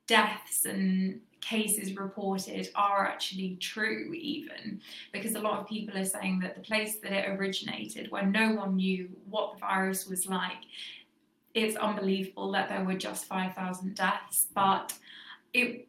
deaths 0.06 0.64
and 0.64 1.20
cases 1.40 1.96
reported 1.96 2.68
are 2.74 3.06
actually 3.06 3.56
true, 3.56 4.12
even 4.12 4.80
because 5.12 5.34
a 5.34 5.40
lot 5.40 5.58
of 5.60 5.68
people 5.68 5.96
are 5.98 6.04
saying 6.04 6.40
that 6.40 6.54
the 6.54 6.60
place 6.60 6.96
that 6.96 7.12
it 7.12 7.28
originated, 7.28 8.10
where 8.10 8.26
no 8.26 8.52
one 8.52 8.76
knew 8.76 9.08
what 9.28 9.54
the 9.54 9.60
virus 9.60 10.06
was 10.06 10.26
like, 10.26 10.64
it's 11.54 11.76
unbelievable 11.76 12.52
that 12.52 12.68
there 12.68 12.84
were 12.84 12.94
just 12.94 13.24
5,000 13.24 13.94
deaths, 13.94 14.46
but 14.54 14.94
it 15.52 15.87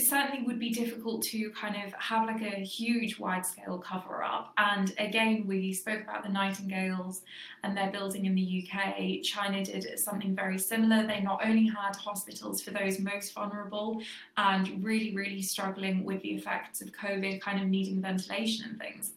it 0.00 0.06
certainly 0.06 0.42
would 0.46 0.58
be 0.58 0.70
difficult 0.70 1.22
to 1.22 1.50
kind 1.50 1.76
of 1.76 1.92
have 1.92 2.26
like 2.26 2.40
a 2.40 2.60
huge 2.64 3.18
wide 3.18 3.44
scale 3.44 3.76
cover 3.78 4.24
up. 4.24 4.54
And 4.56 4.94
again, 4.98 5.44
we 5.46 5.74
spoke 5.74 6.00
about 6.00 6.22
the 6.22 6.30
Nightingales 6.30 7.20
and 7.62 7.76
their 7.76 7.90
building 7.90 8.24
in 8.24 8.34
the 8.34 8.64
UK. 8.64 9.22
China 9.22 9.62
did 9.62 9.98
something 9.98 10.34
very 10.34 10.58
similar. 10.58 11.06
They 11.06 11.20
not 11.20 11.44
only 11.44 11.66
had 11.66 11.94
hospitals 11.96 12.62
for 12.62 12.70
those 12.70 12.98
most 12.98 13.34
vulnerable 13.34 14.00
and 14.38 14.82
really, 14.82 15.14
really 15.14 15.42
struggling 15.42 16.02
with 16.02 16.22
the 16.22 16.30
effects 16.30 16.80
of 16.80 16.92
COVID, 16.92 17.42
kind 17.42 17.60
of 17.60 17.68
needing 17.68 18.00
ventilation 18.00 18.70
and 18.70 18.78
things 18.78 19.12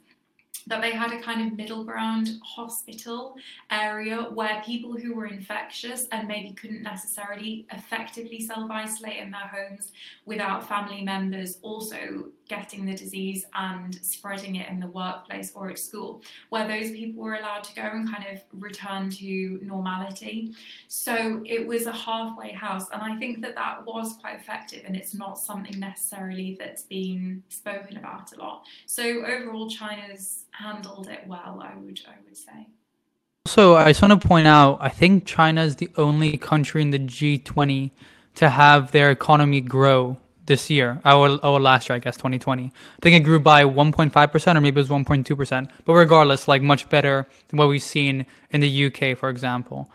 that 0.67 0.81
they 0.81 0.91
had 0.91 1.11
a 1.11 1.21
kind 1.21 1.45
of 1.45 1.57
middle 1.57 1.83
ground 1.83 2.29
hospital 2.43 3.35
area 3.71 4.17
where 4.33 4.61
people 4.65 4.93
who 4.93 5.13
were 5.13 5.25
infectious 5.25 6.07
and 6.11 6.27
maybe 6.27 6.53
couldn't 6.53 6.83
necessarily 6.83 7.65
effectively 7.71 8.39
self 8.39 8.69
isolate 8.71 9.17
in 9.17 9.31
their 9.31 9.41
homes 9.41 9.91
without 10.25 10.67
family 10.67 11.03
members 11.03 11.57
also 11.61 12.25
getting 12.47 12.85
the 12.85 12.93
disease 12.93 13.45
and 13.53 13.95
spreading 14.03 14.55
it 14.55 14.69
in 14.69 14.79
the 14.79 14.87
workplace 14.87 15.51
or 15.55 15.69
at 15.69 15.79
school, 15.79 16.21
where 16.49 16.67
those 16.67 16.91
people 16.91 17.23
were 17.23 17.35
allowed 17.35 17.63
to 17.63 17.75
go 17.75 17.81
and 17.81 18.09
kind 18.11 18.25
of 18.31 18.41
return 18.61 19.09
to 19.09 19.59
normality. 19.63 20.53
So 20.87 21.41
it 21.45 21.65
was 21.65 21.85
a 21.85 21.91
halfway 21.91 22.51
house, 22.51 22.89
and 22.91 23.01
I 23.01 23.15
think 23.17 23.41
that 23.41 23.55
that 23.55 23.85
was 23.85 24.17
quite 24.19 24.35
effective, 24.35 24.83
and 24.85 24.95
it's 24.95 25.13
not 25.13 25.39
something 25.39 25.79
necessarily 25.79 26.57
that's 26.59 26.83
been 26.83 27.43
spoken 27.49 27.97
about 27.97 28.33
a 28.33 28.39
lot. 28.39 28.65
So 28.85 29.03
overall, 29.03 29.69
China's 29.69 30.45
handled 30.51 31.07
it 31.07 31.25
well, 31.27 31.63
I 31.63 31.75
would 31.75 32.01
I 32.07 32.15
would 32.25 32.37
say. 32.37 32.67
So 33.45 33.75
I 33.75 33.89
just 33.89 34.01
want 34.01 34.19
to 34.19 34.27
point 34.27 34.47
out, 34.47 34.77
I 34.79 34.89
think 34.89 35.25
China 35.25 35.63
is 35.63 35.75
the 35.75 35.89
only 35.97 36.37
country 36.37 36.81
in 36.81 36.91
the 36.91 36.99
G20 36.99 37.91
to 38.35 38.49
have 38.49 38.91
their 38.91 39.11
economy 39.11 39.61
grow 39.61 40.17
this 40.45 40.69
year, 40.69 41.01
or, 41.05 41.39
or 41.45 41.59
last 41.59 41.89
year, 41.89 41.95
I 41.95 41.99
guess, 41.99 42.17
2020. 42.17 42.65
I 42.65 42.69
think 43.01 43.15
it 43.15 43.23
grew 43.23 43.39
by 43.39 43.63
1.5%, 43.63 44.55
or 44.55 44.61
maybe 44.61 44.79
it 44.79 44.89
was 44.89 44.89
1.2%. 44.89 45.69
But 45.85 45.93
regardless, 45.93 46.47
like 46.47 46.61
much 46.61 46.89
better 46.89 47.27
than 47.47 47.57
what 47.57 47.69
we've 47.69 47.81
seen 47.81 48.25
in 48.51 48.61
the 48.61 48.85
UK, 48.85 49.17
for 49.17 49.29
example. 49.29 49.89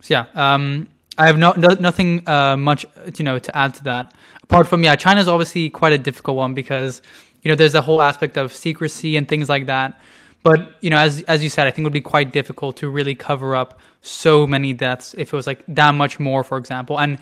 So 0.00 0.14
yeah, 0.14 0.26
um, 0.34 0.88
I 1.18 1.26
have 1.26 1.38
no, 1.38 1.52
no 1.56 1.68
nothing 1.80 2.26
uh, 2.28 2.56
much, 2.56 2.84
you 3.16 3.24
know, 3.24 3.38
to 3.38 3.56
add 3.56 3.74
to 3.74 3.84
that. 3.84 4.12
Apart 4.42 4.68
from 4.68 4.84
yeah, 4.84 4.96
China's 4.96 5.28
obviously 5.28 5.70
quite 5.70 5.92
a 5.92 5.98
difficult 5.98 6.36
one 6.36 6.54
because 6.54 7.02
you 7.42 7.48
know 7.50 7.54
there's 7.54 7.74
a 7.74 7.80
whole 7.80 8.02
aspect 8.02 8.36
of 8.36 8.54
secrecy 8.54 9.16
and 9.16 9.26
things 9.26 9.48
like 9.48 9.66
that. 9.66 10.00
But 10.42 10.76
you 10.80 10.90
know, 10.90 10.98
as 10.98 11.22
as 11.22 11.42
you 11.42 11.48
said, 11.48 11.66
I 11.66 11.70
think 11.70 11.80
it 11.80 11.84
would 11.84 11.92
be 11.92 12.00
quite 12.00 12.32
difficult 12.32 12.76
to 12.78 12.88
really 12.88 13.14
cover 13.14 13.56
up 13.56 13.80
so 14.02 14.46
many 14.46 14.72
deaths 14.72 15.14
if 15.18 15.32
it 15.32 15.36
was 15.36 15.46
like 15.46 15.64
that 15.68 15.94
much 15.94 16.20
more, 16.20 16.44
for 16.44 16.58
example. 16.58 17.00
And 17.00 17.18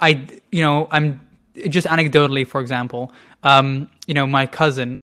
I, 0.00 0.26
you 0.50 0.62
know, 0.62 0.88
I'm 0.90 1.20
just 1.68 1.86
anecdotally, 1.86 2.46
for 2.46 2.60
example, 2.60 3.12
um, 3.42 3.90
you 4.06 4.14
know, 4.14 4.26
my 4.26 4.46
cousin, 4.46 5.00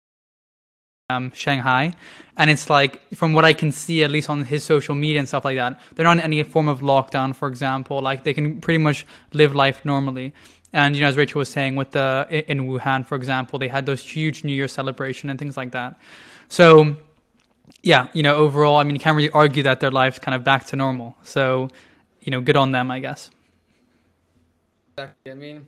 um, 1.10 1.32
Shanghai, 1.36 1.94
and 2.38 2.50
it's 2.50 2.70
like 2.70 3.02
from 3.14 3.34
what 3.34 3.46
I 3.46 3.54
can 3.54 3.72
see, 3.72 4.04
at 4.04 4.12
least 4.12 4.30
on 4.30 4.44
his 4.44 4.64
social 4.64 4.96
media 4.96 5.20
and 5.20 5.28
stuff 5.28 5.46
like 5.46 5.58
that, 5.58 5.80
they're 5.96 6.06
not 6.06 6.18
in 6.18 6.24
any 6.24 6.44
form 6.44 6.68
of 6.68 6.82
lockdown, 6.82 7.36
for 7.36 7.48
example. 7.48 8.02
Like 8.02 8.24
they 8.24 8.34
can 8.34 8.60
pretty 8.60 8.80
much 8.80 9.06
live 9.34 9.56
life 9.56 9.84
normally. 9.86 10.34
And 10.74 10.96
you 10.96 11.02
know, 11.02 11.08
as 11.08 11.16
Rachel 11.16 11.40
was 11.40 11.50
saying, 11.50 11.76
with 11.76 11.92
the 11.92 12.28
in 12.52 12.68
Wuhan, 12.68 13.08
for 13.08 13.16
example, 13.16 13.58
they 13.58 13.70
had 13.70 13.86
those 13.86 14.02
huge 14.02 14.44
New 14.44 14.54
Year 14.54 14.68
celebration 14.68 15.30
and 15.30 15.40
things 15.40 15.56
like 15.56 15.72
that. 15.72 15.98
So, 16.50 16.98
yeah, 17.82 18.08
you 18.14 18.24
know, 18.24 18.36
overall, 18.36 18.78
I 18.78 18.84
mean, 18.84 18.96
you 18.96 19.00
can't 19.00 19.16
really 19.16 19.30
argue 19.30 19.64
that 19.64 19.80
their 19.80 19.92
life's 19.92 20.20
kind 20.20 20.36
of 20.36 20.44
back 20.44 20.66
to 20.68 20.76
normal. 20.76 21.16
So, 21.24 21.70
you 22.22 22.32
know, 22.32 22.42
good 22.42 22.58
on 22.58 22.72
them, 22.72 22.92
I 22.92 23.00
guess. 23.00 23.30
Exactly. 24.98 25.32
I 25.32 25.36
mean, 25.36 25.68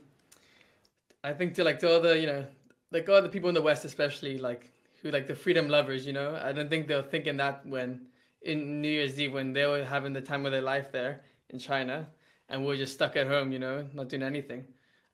I 1.24 1.32
think 1.32 1.54
to 1.54 1.64
like 1.64 1.78
to 1.80 1.92
all 1.92 2.00
the 2.00 2.18
you 2.18 2.26
know 2.26 2.46
like 2.92 3.08
all 3.08 3.20
the 3.20 3.28
people 3.28 3.48
in 3.48 3.54
the 3.54 3.62
West 3.62 3.84
especially 3.84 4.38
like 4.38 4.70
who 5.02 5.10
like 5.10 5.26
the 5.26 5.34
freedom 5.34 5.68
lovers 5.68 6.06
you 6.06 6.12
know 6.12 6.38
I 6.42 6.52
don't 6.52 6.70
think 6.70 6.86
they're 6.86 7.02
thinking 7.02 7.36
that 7.38 7.66
when 7.66 8.06
in 8.42 8.80
New 8.80 8.88
Year's 8.88 9.18
Eve 9.18 9.32
when 9.32 9.52
they 9.52 9.66
were 9.66 9.84
having 9.84 10.12
the 10.12 10.20
time 10.20 10.46
of 10.46 10.52
their 10.52 10.62
life 10.62 10.92
there 10.92 11.22
in 11.50 11.58
China 11.58 12.06
and 12.48 12.64
we're 12.64 12.76
just 12.76 12.94
stuck 12.94 13.16
at 13.16 13.26
home 13.26 13.52
you 13.52 13.58
know 13.58 13.86
not 13.94 14.08
doing 14.08 14.22
anything. 14.22 14.64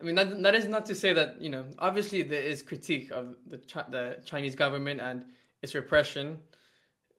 I 0.01 0.05
mean 0.05 0.15
that 0.17 0.43
that 0.43 0.55
is 0.55 0.69
not 0.69 0.85
to 0.87 0.95
say 0.95 1.13
that 1.15 1.41
you 1.41 1.49
know 1.49 1.65
obviously 1.79 2.23
there 2.23 2.43
is 2.43 2.63
critique 2.63 3.11
of 3.11 3.35
the 3.49 3.59
the 3.89 4.19
Chinese 4.25 4.55
government 4.55 5.01
and 5.01 5.25
its 5.63 5.75
repression 5.75 6.39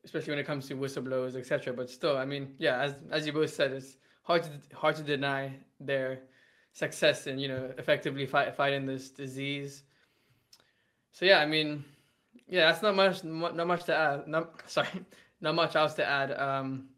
especially 0.03 0.31
when 0.31 0.39
it 0.39 0.45
comes 0.45 0.67
to 0.67 0.75
whistleblowers 0.75 1.35
etc. 1.35 1.73
But 1.73 1.89
still 1.89 2.17
I 2.17 2.25
mean 2.25 2.53
yeah 2.59 2.81
as 2.81 2.95
as 3.09 3.25
you 3.25 3.33
both 3.33 3.51
said 3.51 3.71
it's 3.71 3.97
hard 4.21 4.43
to 4.43 4.51
hard 4.75 4.95
to 4.97 5.03
deny 5.03 5.57
their 5.79 6.21
success 6.75 7.25
in 7.25 7.39
you 7.39 7.47
know 7.47 7.71
effectively 7.77 8.25
fight, 8.25 8.53
fighting 8.53 8.85
this 8.85 9.09
disease. 9.09 9.83
So 11.13 11.25
yeah, 11.25 11.39
I 11.39 11.45
mean, 11.45 11.85
yeah, 12.47 12.69
that's 12.69 12.83
not 12.83 12.95
much. 12.95 13.23
Not 13.23 13.65
much 13.65 13.85
to 13.85 13.95
add. 13.95 14.27
Not 14.27 14.61
sorry, 14.69 14.89
not 15.41 15.55
much 15.55 15.75
else 15.75 15.93
to 15.95 16.05
add. 16.05 16.31
Um, 16.33 16.89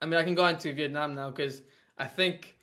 I 0.00 0.06
mean, 0.06 0.18
I 0.18 0.22
can 0.22 0.34
go 0.34 0.44
on 0.44 0.56
to 0.58 0.72
Vietnam 0.72 1.14
now 1.14 1.30
because 1.30 1.62
I 1.98 2.06
think 2.06 2.56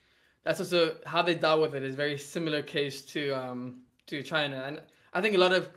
that's 0.44 0.60
also 0.60 0.96
how 1.06 1.22
they 1.22 1.36
dealt 1.36 1.62
with 1.62 1.76
it 1.76 1.84
is 1.84 1.96
very 1.96 2.18
similar 2.18 2.62
case 2.64 3.02
to 3.14 3.32
um 3.34 3.82
to 4.08 4.24
China, 4.24 4.64
and 4.66 4.82
I 5.14 5.22
think 5.22 5.36
a 5.36 5.40
lot 5.40 5.52
of 5.52 5.70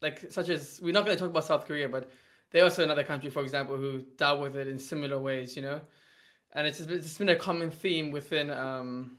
like 0.00 0.32
such 0.32 0.48
as 0.48 0.80
we're 0.82 0.94
not 0.94 1.04
going 1.04 1.16
to 1.16 1.20
talk 1.20 1.30
about 1.30 1.44
South 1.44 1.66
Korea, 1.66 1.88
but 1.88 2.10
they 2.50 2.60
also 2.60 2.82
another 2.82 3.04
country, 3.04 3.28
for 3.28 3.42
example, 3.42 3.76
who 3.76 4.02
dealt 4.16 4.40
with 4.40 4.56
it 4.56 4.68
in 4.68 4.78
similar 4.78 5.18
ways, 5.18 5.54
you 5.54 5.60
know, 5.60 5.82
and 6.52 6.66
it's 6.66 6.80
it's 6.80 7.18
been 7.18 7.28
a 7.28 7.36
common 7.36 7.70
theme 7.70 8.10
within 8.10 8.50
um 8.50 9.18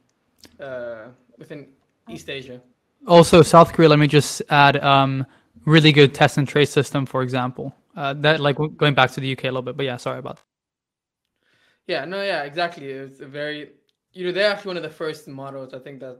uh 0.60 1.08
within 1.38 1.67
East 2.10 2.29
Asia. 2.29 2.62
Also, 3.08 3.41
South 3.41 3.73
Korea. 3.73 3.89
Let 3.89 3.99
me 3.99 4.08
just 4.08 4.41
add 4.49 4.77
um 4.84 5.25
really 5.65 5.91
good 5.91 6.13
test 6.13 6.38
and 6.38 6.47
trace 6.47 6.71
system, 6.71 7.05
for 7.05 7.21
example. 7.21 7.75
Uh, 7.95 8.13
that 8.13 8.39
like 8.39 8.58
going 8.77 8.93
back 8.93 9.12
to 9.12 9.19
the 9.19 9.31
UK 9.31 9.45
a 9.45 9.47
little 9.47 9.62
bit, 9.62 9.77
but 9.77 9.86
yeah, 9.86 9.97
sorry 9.97 10.19
about. 10.19 10.38
That. 10.38 10.43
Yeah, 11.88 12.05
no, 12.05 12.21
yeah, 12.23 12.43
exactly. 12.43 12.88
It's 12.88 13.21
a 13.21 13.27
very, 13.27 13.71
you 14.13 14.25
know, 14.25 14.31
they're 14.31 14.51
actually 14.51 14.69
one 14.69 14.77
of 14.77 14.84
the 14.84 14.89
first 14.89 15.27
models 15.27 15.73
I 15.73 15.79
think 15.79 15.99
that 15.99 16.17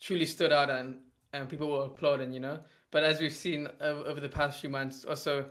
truly 0.00 0.26
stood 0.26 0.52
out 0.52 0.70
and 0.70 0.96
and 1.32 1.48
people 1.48 1.70
were 1.70 1.84
applauding, 1.84 2.32
you 2.32 2.40
know. 2.40 2.58
But 2.90 3.04
as 3.04 3.20
we've 3.20 3.34
seen 3.34 3.68
over 3.80 4.20
the 4.20 4.28
past 4.28 4.60
few 4.60 4.70
months, 4.70 5.04
also, 5.04 5.46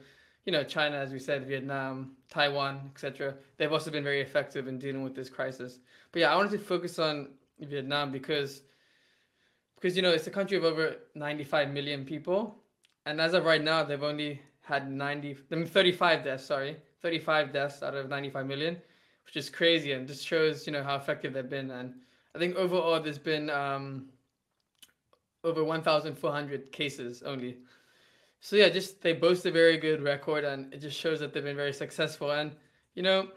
you 0.45 0.51
know, 0.51 0.63
China, 0.63 0.97
as 0.97 1.11
we 1.11 1.19
said, 1.19 1.47
Vietnam, 1.47 2.17
Taiwan, 2.29 2.91
etc., 2.93 3.35
they've 3.57 3.71
also 3.71 3.91
been 3.91 4.03
very 4.03 4.21
effective 4.21 4.67
in 4.67 4.77
dealing 4.77 5.03
with 5.03 5.15
this 5.15 5.29
crisis. 5.29 5.79
But 6.11 6.19
yeah, 6.19 6.33
I 6.33 6.35
wanted 6.35 6.51
to 6.51 6.59
focus 6.59 6.99
on 6.99 7.29
Vietnam 7.61 8.11
because 8.11 8.61
because 9.75 9.95
you 9.95 10.01
know 10.01 10.11
it's 10.11 10.27
a 10.27 10.31
country 10.31 10.57
of 10.57 10.63
over 10.63 10.95
95 11.15 11.71
million 11.71 12.05
people 12.05 12.59
and 13.09 13.19
as 13.19 13.33
of 13.33 13.45
right 13.45 13.63
now, 13.63 13.83
they've 13.83 14.03
only 14.03 14.39
had 14.61 14.91
90, 14.91 15.37
I 15.51 15.55
mean, 15.55 15.65
35 15.65 16.23
deaths, 16.23 16.45
sorry, 16.45 16.77
35 17.01 17.51
deaths 17.51 17.81
out 17.81 17.95
of 17.95 18.07
95 18.07 18.45
million, 18.45 18.77
which 19.25 19.35
is 19.35 19.49
crazy 19.49 19.93
and 19.93 20.07
just 20.07 20.25
shows, 20.25 20.67
you 20.67 20.73
know, 20.73 20.83
how 20.83 20.95
effective 20.95 21.33
they've 21.33 21.49
been. 21.49 21.71
And 21.71 21.95
I 22.35 22.39
think 22.39 22.55
overall, 22.55 22.99
there's 23.01 23.17
been 23.17 23.49
um, 23.49 24.09
over 25.43 25.63
1,400 25.63 26.71
cases 26.71 27.23
only. 27.23 27.57
So 28.41 28.55
yeah, 28.55 28.69
just 28.69 29.01
they 29.01 29.13
boast 29.13 29.45
a 29.47 29.51
very 29.51 29.77
good 29.77 30.03
record, 30.03 30.43
and 30.45 30.71
it 30.73 30.79
just 30.79 30.97
shows 30.97 31.19
that 31.19 31.33
they've 31.33 31.43
been 31.43 31.57
very 31.57 31.73
successful. 31.73 32.31
And 32.31 32.51
you 32.93 33.01
know, 33.01 33.29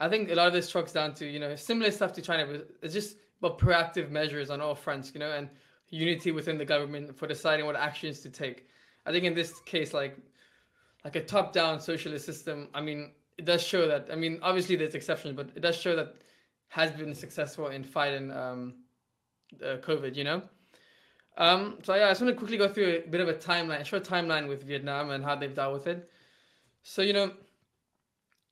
I 0.00 0.08
think 0.08 0.30
a 0.30 0.34
lot 0.34 0.46
of 0.46 0.54
this 0.54 0.70
trucks 0.70 0.92
down 0.92 1.14
to 1.14 1.26
you 1.26 1.38
know 1.38 1.54
similar 1.54 1.90
stuff 1.90 2.12
to 2.14 2.22
China, 2.22 2.46
but 2.46 2.68
it's 2.82 2.94
just 2.94 3.16
about 3.38 3.58
proactive 3.58 4.10
measures 4.10 4.50
on 4.50 4.60
all 4.60 4.74
fronts. 4.74 5.12
You 5.14 5.20
know, 5.20 5.30
and 5.30 5.48
unity 5.90 6.32
within 6.32 6.56
the 6.56 6.64
government 6.64 7.16
for 7.16 7.26
deciding 7.26 7.66
what 7.66 7.76
actions 7.76 8.20
to 8.20 8.30
take. 8.30 8.66
I 9.06 9.12
think 9.12 9.24
in 9.24 9.34
this 9.34 9.60
case, 9.60 9.92
like 9.92 10.16
like 11.04 11.16
a 11.16 11.22
top-down 11.22 11.80
socialist 11.80 12.26
system, 12.26 12.68
I 12.74 12.80
mean, 12.80 13.12
it 13.38 13.44
does 13.44 13.62
show 13.62 13.86
that. 13.88 14.08
I 14.10 14.16
mean, 14.16 14.38
obviously 14.42 14.76
there's 14.76 14.94
exceptions, 14.94 15.36
but 15.36 15.50
it 15.54 15.60
does 15.60 15.76
show 15.76 15.94
that 15.96 16.14
has 16.68 16.90
been 16.92 17.14
successful 17.14 17.68
in 17.68 17.84
fighting 17.84 18.30
um, 18.32 18.74
uh, 19.62 19.76
COVID. 19.76 20.16
You 20.16 20.24
know. 20.24 20.42
Um, 21.36 21.78
so 21.82 21.94
yeah, 21.94 22.06
I 22.06 22.10
just 22.10 22.20
want 22.20 22.34
to 22.34 22.38
quickly 22.38 22.58
go 22.58 22.68
through 22.68 23.02
a 23.06 23.08
bit 23.08 23.20
of 23.20 23.28
a 23.28 23.34
timeline, 23.34 23.80
a 23.80 23.84
short 23.84 24.04
timeline 24.04 24.48
with 24.48 24.64
Vietnam 24.64 25.10
and 25.10 25.24
how 25.24 25.36
they've 25.36 25.54
dealt 25.54 25.72
with 25.72 25.86
it. 25.86 26.10
So 26.82 27.02
you 27.02 27.12
know, 27.12 27.32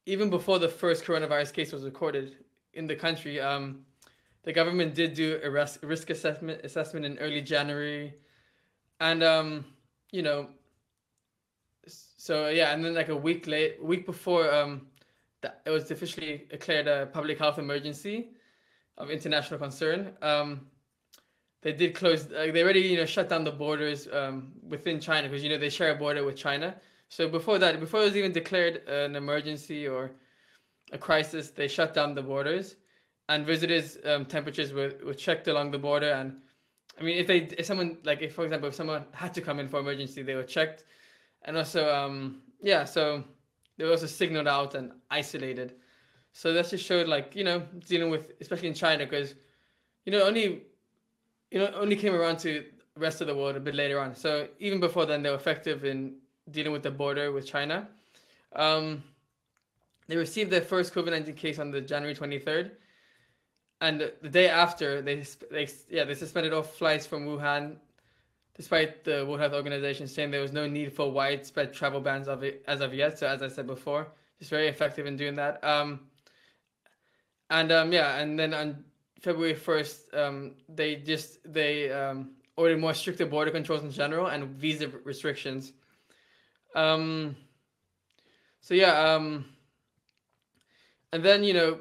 even 0.08 0.30
before 0.30 0.58
the 0.58 0.68
first 0.68 1.04
coronavirus 1.04 1.52
case 1.52 1.70
was 1.70 1.84
recorded 1.84 2.36
in 2.72 2.86
the 2.86 2.96
country, 2.96 3.38
um, 3.38 3.80
the 4.42 4.52
government 4.52 4.94
did 4.94 5.12
do 5.12 5.38
a 5.44 5.50
risk, 5.50 6.08
assessment 6.10 6.62
assessment 6.64 7.04
in 7.04 7.18
early 7.18 7.42
January, 7.42 8.14
and 9.00 9.22
um, 9.22 9.66
you 10.10 10.22
know, 10.22 10.48
so 11.86 12.48
yeah, 12.48 12.72
and 12.72 12.82
then 12.82 12.94
like 12.94 13.10
a 13.10 13.16
week 13.16 13.46
late, 13.46 13.84
week 13.84 14.06
before 14.06 14.50
um, 14.52 14.86
that 15.42 15.60
it 15.66 15.70
was 15.70 15.90
officially 15.90 16.46
declared 16.48 16.88
a 16.88 17.06
public 17.12 17.38
health 17.38 17.58
emergency 17.58 18.30
of 18.96 19.10
international 19.10 19.60
concern. 19.60 20.16
Um, 20.22 20.68
they 21.60 21.74
did 21.74 21.94
close. 21.94 22.24
Uh, 22.32 22.50
they 22.50 22.62
already 22.62 22.80
you 22.80 22.96
know 22.96 23.04
shut 23.04 23.28
down 23.28 23.44
the 23.44 23.52
borders 23.52 24.08
um, 24.10 24.52
within 24.66 25.00
China 25.00 25.28
because 25.28 25.44
you 25.44 25.50
know 25.50 25.58
they 25.58 25.68
share 25.68 25.90
a 25.90 25.96
border 25.96 26.24
with 26.24 26.36
China. 26.36 26.76
So 27.08 27.28
before 27.28 27.58
that, 27.58 27.80
before 27.80 28.00
it 28.00 28.04
was 28.04 28.16
even 28.16 28.32
declared 28.32 28.86
an 28.88 29.16
emergency 29.16 29.88
or 29.88 30.12
a 30.92 30.98
crisis, 30.98 31.50
they 31.50 31.68
shut 31.68 31.94
down 31.94 32.14
the 32.14 32.22
borders 32.22 32.76
and 33.28 33.46
visitors' 33.46 33.98
um, 34.04 34.24
temperatures 34.24 34.72
were, 34.72 34.92
were 35.04 35.14
checked 35.14 35.48
along 35.48 35.70
the 35.70 35.78
border. 35.78 36.10
And 36.10 36.36
I 36.98 37.02
mean, 37.02 37.18
if 37.18 37.26
they, 37.26 37.40
if 37.58 37.66
someone 37.66 37.98
like, 38.04 38.22
if 38.22 38.34
for 38.34 38.44
example, 38.44 38.68
if 38.68 38.74
someone 38.74 39.04
had 39.12 39.34
to 39.34 39.40
come 39.40 39.58
in 39.60 39.68
for 39.68 39.80
emergency, 39.80 40.22
they 40.22 40.34
were 40.34 40.44
checked, 40.44 40.84
and 41.42 41.56
also, 41.56 41.94
um, 41.94 42.42
yeah, 42.62 42.84
so 42.84 43.22
they 43.76 43.84
were 43.84 43.92
also 43.92 44.06
signaled 44.06 44.48
out 44.48 44.74
and 44.74 44.92
isolated. 45.10 45.74
So 46.32 46.52
that 46.52 46.68
just 46.68 46.84
showed 46.84 47.08
like 47.08 47.36
you 47.36 47.44
know 47.44 47.60
dealing 47.86 48.10
with, 48.10 48.32
especially 48.40 48.68
in 48.68 48.74
China, 48.74 49.04
because 49.04 49.34
you 50.04 50.12
know 50.12 50.22
only, 50.22 50.62
you 51.50 51.58
know, 51.58 51.70
only 51.74 51.96
came 51.96 52.14
around 52.14 52.38
to 52.40 52.64
rest 52.96 53.20
of 53.20 53.28
the 53.28 53.34
world 53.34 53.56
a 53.56 53.60
bit 53.60 53.74
later 53.74 54.00
on. 54.00 54.14
So 54.14 54.48
even 54.58 54.80
before 54.80 55.06
then, 55.06 55.22
they 55.22 55.30
were 55.30 55.36
effective 55.36 55.84
in 55.84 56.16
dealing 56.50 56.72
with 56.72 56.82
the 56.82 56.90
border 56.90 57.32
with 57.32 57.46
China. 57.46 57.88
Um, 58.54 59.02
they 60.06 60.16
received 60.16 60.50
their 60.50 60.62
first 60.62 60.94
COVID 60.94 61.10
nineteen 61.10 61.34
case 61.34 61.58
on 61.58 61.70
the 61.70 61.80
January 61.80 62.14
twenty 62.14 62.38
third 62.38 62.76
and 63.80 64.10
the 64.22 64.28
day 64.28 64.48
after 64.48 65.00
they 65.02 65.24
they 65.50 65.68
yeah 65.88 66.04
they 66.04 66.14
suspended 66.14 66.52
all 66.52 66.62
flights 66.62 67.06
from 67.06 67.26
Wuhan, 67.26 67.76
despite 68.56 69.04
the 69.04 69.24
World 69.26 69.40
Health 69.40 69.52
Organization 69.52 70.08
saying 70.08 70.30
there 70.30 70.40
was 70.40 70.52
no 70.52 70.66
need 70.66 70.92
for 70.92 71.10
widespread 71.10 71.72
travel 71.72 72.00
bans 72.00 72.28
of 72.28 72.42
it 72.42 72.64
as 72.66 72.80
of 72.80 72.92
yet. 72.92 73.18
So 73.18 73.26
as 73.26 73.42
I 73.42 73.48
said 73.48 73.66
before, 73.66 74.08
it's 74.40 74.50
very 74.50 74.68
effective 74.68 75.06
in 75.06 75.16
doing 75.16 75.36
that. 75.36 75.62
Um, 75.62 76.00
and 77.50 77.70
um, 77.70 77.92
yeah, 77.92 78.18
and 78.18 78.38
then 78.38 78.52
on 78.52 78.84
February 79.20 79.54
first, 79.54 80.12
um, 80.14 80.54
they 80.68 80.96
just 80.96 81.38
they 81.44 81.90
um, 81.92 82.32
ordered 82.56 82.80
more 82.80 82.94
stricter 82.94 83.26
border 83.26 83.50
controls 83.50 83.84
in 83.84 83.92
general 83.92 84.26
and 84.26 84.44
visa 84.56 84.88
restrictions. 85.04 85.72
Um, 86.74 87.36
so 88.60 88.74
yeah, 88.74 88.92
um, 88.92 89.46
and 91.12 91.24
then 91.24 91.42
you 91.44 91.54
know 91.54 91.78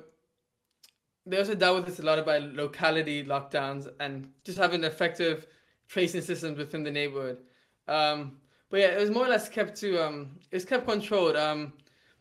they 1.26 1.38
also 1.38 1.56
dealt 1.56 1.76
with 1.78 1.86
this 1.86 2.00
a 2.00 2.04
lot 2.04 2.26
by 2.26 2.38
locality 2.38 3.24
lockdowns 3.24 3.88
and 4.00 4.30
just 4.46 4.58
having 4.58 4.84
effective 4.84 5.48
tracing 5.88 6.22
systems 6.22 6.58
within 6.58 6.84
the 6.84 6.92
neighborhood. 6.92 7.40
Um, 7.88 8.38
but 8.70 8.80
yeah, 8.80 8.88
it 8.88 9.00
was 9.00 9.10
more 9.10 9.26
or 9.26 9.30
less 9.30 9.50
kept 9.50 9.78
to 9.82 10.06
um, 10.06 10.38
it 10.52 10.56
was 10.56 10.66
kept 10.66 10.88
controlled. 10.88 11.36
Um, 11.36 11.74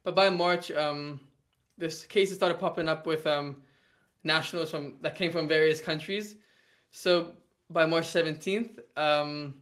but 0.04 0.14
by 0.14 0.30
March, 0.30 0.70
um, 0.72 1.20
this 1.78 2.04
cases 2.04 2.36
started 2.36 2.58
popping 2.58 2.88
up 2.88 3.06
with 3.06 3.26
um, 3.26 3.56
nationals 4.24 4.70
from 4.70 4.94
that 5.02 5.14
came 5.14 5.32
from 5.32 5.48
various 5.48 5.80
countries. 5.80 6.36
So 6.92 7.32
by 7.70 7.86
March 7.86 8.06
17th, 8.06 8.78
um, 8.96 9.54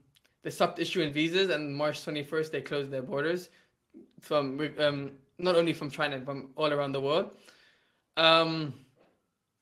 they 0.44 0.50
stopped 0.50 0.78
issuing 0.78 1.12
visas, 1.12 1.48
and 1.48 1.74
March 1.74 2.04
21st 2.04 2.50
they 2.52 2.60
closed 2.60 2.90
their 2.90 3.02
borders 3.02 3.48
from 4.20 4.60
um, 4.78 5.12
not 5.38 5.56
only 5.56 5.72
from 5.72 5.90
China, 5.90 6.20
from 6.20 6.50
all 6.54 6.72
around 6.72 6.92
the 6.92 7.00
world. 7.00 7.30
Um, 8.16 8.74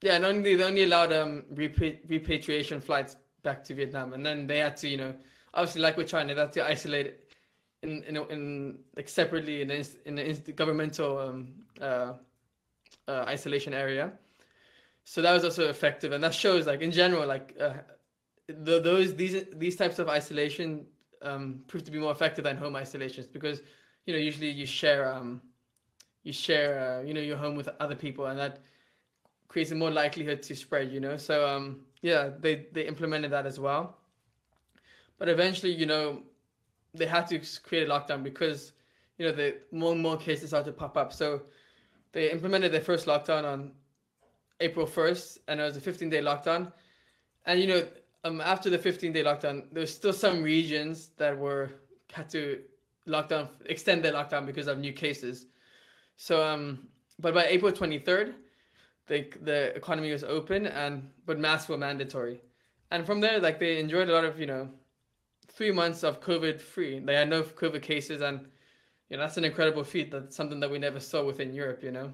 yeah, 0.03 0.17
and 0.17 0.25
only 0.25 0.57
they 0.57 0.65
only 0.65 0.83
allowed 0.83 1.13
um 1.13 1.45
repatriation 1.51 2.81
flights 2.81 3.17
back 3.43 3.65
to 3.65 3.75
Vietnam, 3.75 4.13
and 4.13 4.27
then 4.27 4.47
they 4.47 4.59
had 4.59 4.77
to, 4.79 4.89
you 4.89 4.97
know, 4.97 5.15
obviously 5.55 5.81
like 5.81 5.97
with 5.97 6.09
China, 6.09 6.35
they 6.35 6.41
had 6.41 6.53
to 6.53 6.67
isolate 6.67 7.07
it 7.07 7.33
in 7.83 8.03
in 8.05 8.17
in 8.17 8.79
like 8.97 9.09
separately 9.09 9.63
in 9.63 9.69
the 9.69 9.89
in 10.05 10.17
the 10.17 10.53
governmental 10.53 11.19
um 11.19 11.49
uh, 11.81 12.15
uh, 13.09 13.25
isolation 13.29 13.73
area. 13.73 14.13
So 15.05 15.23
that 15.23 15.33
was 15.33 15.45
also 15.45 15.69
effective, 15.69 16.13
and 16.13 16.23
that 16.25 16.35
shows 16.35 16.67
like 16.67 16.81
in 16.81 16.91
general 16.91 17.27
like 17.27 17.57
uh, 17.61 17.75
the, 18.63 18.81
those 18.81 19.15
these 19.15 19.45
these 19.55 19.77
types 19.77 19.99
of 19.99 20.09
isolation 20.09 20.87
um 21.23 21.61
prove 21.69 21.85
to 21.85 21.91
be 21.91 21.99
more 21.99 22.13
effective 22.13 22.45
than 22.45 22.57
home 22.57 22.75
isolations 22.77 23.27
because 23.27 23.63
you 24.07 24.13
know 24.13 24.19
usually 24.19 24.51
you 24.51 24.67
share 24.67 25.13
um 25.13 25.41
you 26.23 26.33
share 26.33 27.01
uh, 27.01 27.03
you 27.03 27.15
know 27.15 27.21
your 27.21 27.37
home 27.37 27.55
with 27.57 27.69
other 27.81 27.95
people 27.95 28.27
and 28.27 28.39
that 28.39 28.61
creates 29.53 29.71
a 29.71 29.75
more 29.75 29.91
likelihood 29.91 30.43
to 30.43 30.57
spread, 30.57 30.91
you 30.91 30.99
know. 30.99 31.17
So 31.19 31.47
um, 31.47 31.81
yeah, 32.01 32.31
they 32.41 32.67
they 32.73 32.87
implemented 32.87 33.31
that 33.33 33.47
as 33.47 33.61
well. 33.61 33.99
But 35.19 35.29
eventually, 35.29 35.73
you 35.73 35.87
know, 35.87 36.23
they 36.95 37.07
had 37.07 37.27
to 37.29 37.41
create 37.63 37.89
a 37.89 37.91
lockdown 37.91 38.23
because 38.23 38.73
you 39.19 39.27
know 39.27 39.33
the 39.33 39.59
more 39.71 39.93
and 39.93 40.01
more 40.01 40.17
cases 40.17 40.51
started 40.51 40.73
to 40.73 40.77
pop 40.77 40.97
up. 40.97 41.13
So 41.13 41.43
they 42.13 42.31
implemented 42.31 42.73
their 42.73 42.81
first 42.81 43.07
lockdown 43.07 43.45
on 43.45 43.73
April 44.61 44.87
first, 44.87 45.39
and 45.49 45.61
it 45.61 45.65
was 45.65 45.77
a 45.77 45.81
15 45.81 46.09
day 46.09 46.23
lockdown. 46.23 46.73
And 47.45 47.61
you 47.61 47.67
know, 47.67 47.87
um, 48.25 48.41
after 48.41 48.71
the 48.71 48.79
15 48.79 49.13
day 49.13 49.25
lockdown, 49.25 49.65
there's 49.73 49.95
still 49.95 50.13
some 50.13 50.43
regions 50.43 51.11
that 51.17 51.37
were 51.37 51.71
had 52.13 52.29
to 52.31 52.61
lockdown 53.07 53.49
extend 53.67 54.05
their 54.05 54.13
lockdown 54.13 54.47
because 54.47 54.69
of 54.69 54.79
new 54.79 54.93
cases. 54.93 55.47
So 56.17 56.45
um, 56.45 56.89
but 57.19 57.35
by 57.35 57.47
April 57.47 57.73
23rd, 57.73 58.35
the 59.07 59.27
the 59.43 59.75
economy 59.77 60.13
was 60.13 60.25
open 60.25 60.67
and 60.67 61.09
but 61.27 61.39
masks 61.39 61.69
were 61.69 61.79
mandatory, 61.79 62.41
and 62.91 63.05
from 63.05 63.21
there 63.21 63.41
like 63.41 63.59
they 63.59 63.79
enjoyed 63.79 64.09
a 64.09 64.13
lot 64.13 64.25
of 64.25 64.39
you 64.39 64.47
know 64.47 64.69
three 65.49 65.73
months 65.73 66.03
of 66.03 66.21
COVID 66.21 66.61
free. 66.61 66.99
They 66.99 67.15
had 67.15 67.29
no 67.29 67.43
COVID 67.43 67.83
cases, 67.83 68.23
and 68.23 68.47
you 69.09 69.17
know 69.17 69.25
that's 69.25 69.37
an 69.37 69.45
incredible 69.45 69.85
feat. 69.85 70.11
That's 70.11 70.37
something 70.37 70.61
that 70.61 70.71
we 70.71 70.79
never 70.79 71.01
saw 71.01 71.25
within 71.25 71.53
Europe. 71.53 71.83
You 71.83 71.91
know, 71.91 72.13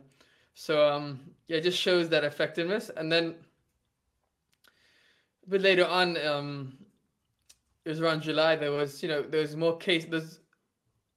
so 0.55 0.89
um, 0.89 1.21
yeah, 1.49 1.59
it 1.59 1.63
just 1.65 1.79
shows 1.79 2.09
that 2.09 2.25
effectiveness. 2.25 2.91
And 2.97 3.13
then 3.13 3.37
a 5.49 5.51
bit 5.51 5.63
later 5.63 5.87
on, 5.87 6.17
um, 6.27 6.75
it 7.85 7.89
was 7.89 8.01
around 8.01 8.21
July. 8.21 8.55
There 8.55 8.71
was 8.71 9.03
you 9.03 9.09
know 9.09 9.23
there 9.23 9.41
was 9.41 9.57
more 9.57 9.77
case. 9.79 10.05
There's 10.05 10.41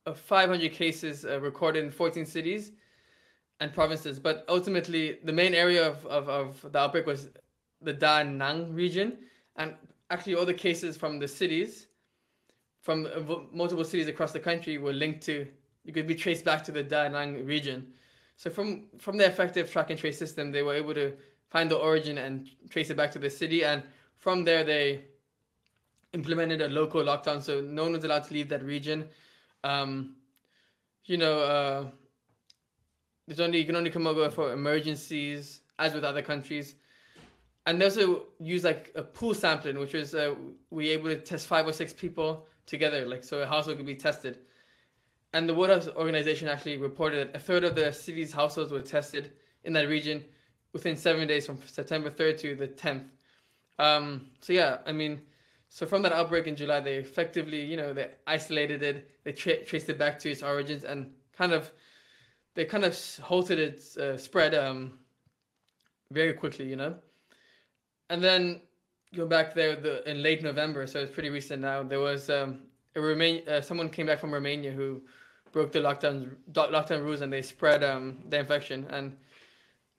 uh, 0.05 0.13
500 0.13 0.71
cases 0.71 1.25
uh, 1.25 1.39
recorded 1.41 1.83
in 1.83 1.91
14 1.91 2.25
cities 2.25 2.71
and 3.59 3.73
provinces. 3.73 4.19
But 4.19 4.45
ultimately, 4.47 5.19
the 5.23 5.33
main 5.33 5.53
area 5.53 5.85
of, 5.85 6.05
of, 6.05 6.29
of 6.29 6.71
the 6.71 6.79
outbreak 6.79 7.05
was 7.05 7.29
the 7.81 7.93
Da 7.93 8.23
Nang 8.23 8.73
region, 8.73 9.17
and 9.57 9.75
actually 10.09 10.35
all 10.35 10.45
the 10.45 10.53
cases 10.53 10.95
from 10.95 11.19
the 11.19 11.27
cities, 11.27 11.87
from 12.81 13.07
uh, 13.07 13.35
multiple 13.51 13.83
cities 13.83 14.07
across 14.07 14.31
the 14.31 14.39
country, 14.39 14.77
were 14.77 14.93
linked 14.93 15.21
to. 15.25 15.45
You 15.83 15.91
could 15.91 16.07
be 16.07 16.15
traced 16.15 16.45
back 16.45 16.63
to 16.65 16.71
the 16.71 16.83
Da 16.83 17.09
Nang 17.09 17.45
region. 17.45 17.87
So 18.37 18.49
from 18.49 18.85
from 18.97 19.17
the 19.17 19.25
effective 19.25 19.69
track 19.69 19.89
and 19.89 19.99
trace 19.99 20.17
system, 20.17 20.53
they 20.53 20.63
were 20.63 20.75
able 20.75 20.93
to 20.93 21.13
find 21.49 21.69
the 21.69 21.75
origin 21.75 22.17
and 22.17 22.49
trace 22.69 22.89
it 22.89 22.95
back 22.95 23.11
to 23.11 23.19
the 23.19 23.29
city, 23.29 23.65
and 23.65 23.83
from 24.21 24.45
there 24.45 24.63
they 24.63 25.03
implemented 26.13 26.61
a 26.61 26.69
local 26.69 27.01
lockdown, 27.03 27.41
so 27.41 27.59
no 27.59 27.83
one 27.83 27.91
was 27.91 28.03
allowed 28.05 28.23
to 28.23 28.33
leave 28.33 28.47
that 28.49 28.63
region. 28.63 29.09
Um, 29.65 30.15
you 31.05 31.17
know, 31.17 31.39
uh, 31.39 31.85
there's 33.27 33.41
only 33.41 33.59
you 33.59 33.65
can 33.65 33.75
only 33.75 33.91
come 33.91 34.07
over 34.07 34.29
for 34.29 34.53
emergencies, 34.53 35.61
as 35.77 35.93
with 35.93 36.05
other 36.05 36.21
countries 36.21 36.75
and 37.65 37.79
they 37.79 37.85
also 37.85 38.23
use 38.39 38.63
like 38.63 38.91
a 38.95 39.03
pool 39.03 39.33
sampling, 39.33 39.77
which 39.77 39.93
was 39.93 40.15
uh, 40.15 40.33
we 40.69 40.89
able 40.89 41.09
to 41.09 41.17
test 41.17 41.47
five 41.47 41.67
or 41.67 41.73
six 41.73 41.93
people 41.93 42.47
together, 42.65 43.05
like 43.05 43.23
so 43.23 43.39
a 43.39 43.45
household 43.45 43.77
could 43.77 43.85
be 43.85 43.95
tested. 43.95 44.39
And 45.33 45.47
the 45.47 45.53
World 45.53 45.69
Health 45.69 45.95
Organization 45.95 46.47
actually 46.47 46.77
reported 46.77 47.27
that 47.27 47.35
a 47.35 47.39
third 47.39 47.63
of 47.63 47.75
the 47.75 47.91
city's 47.91 48.33
households 48.33 48.71
were 48.71 48.81
tested 48.81 49.33
in 49.63 49.73
that 49.73 49.87
region 49.87 50.25
within 50.73 50.97
seven 50.97 51.27
days 51.27 51.45
from 51.45 51.59
September 51.65 52.09
3rd 52.09 52.39
to 52.39 52.55
the 52.55 52.67
10th. 52.67 53.05
Um, 53.79 54.27
so 54.41 54.53
yeah, 54.53 54.77
I 54.85 54.91
mean, 54.91 55.21
so 55.69 55.85
from 55.85 56.01
that 56.03 56.13
outbreak 56.13 56.47
in 56.47 56.55
July, 56.55 56.79
they 56.79 56.95
effectively, 56.95 57.63
you 57.63 57.77
know, 57.77 57.93
they 57.93 58.09
isolated 58.27 58.83
it, 58.83 59.09
they 59.23 59.31
tra- 59.31 59.63
traced 59.63 59.89
it 59.89 59.97
back 59.97 60.19
to 60.19 60.31
its 60.31 60.43
origins, 60.43 60.83
and 60.83 61.11
kind 61.35 61.53
of, 61.53 61.71
they 62.55 62.65
kind 62.65 62.83
of 62.83 62.97
halted 63.21 63.59
its 63.59 63.97
uh, 63.97 64.17
spread 64.17 64.53
um, 64.53 64.99
very 66.11 66.33
quickly, 66.33 66.67
you 66.67 66.75
know 66.75 66.95
and 68.11 68.21
then 68.21 68.59
go 69.15 69.25
back 69.25 69.55
there 69.55 69.75
the, 69.75 70.07
in 70.09 70.21
late 70.21 70.43
November, 70.43 70.85
so 70.85 70.99
it's 70.99 71.11
pretty 71.11 71.29
recent 71.29 71.61
now. 71.61 71.81
There 71.81 72.01
was 72.01 72.29
um, 72.29 72.59
a 72.95 73.01
Remain, 73.01 73.41
uh, 73.47 73.61
someone 73.61 73.89
came 73.89 74.05
back 74.05 74.19
from 74.19 74.33
Romania 74.33 74.71
who 74.71 75.01
broke 75.53 75.71
the 75.71 75.79
lockdown 75.79 76.35
lockdown 76.53 77.01
rules 77.01 77.21
and 77.21 77.31
they 77.31 77.41
spread 77.41 77.83
um, 77.83 78.19
the 78.29 78.39
infection 78.39 78.85
and 78.89 79.15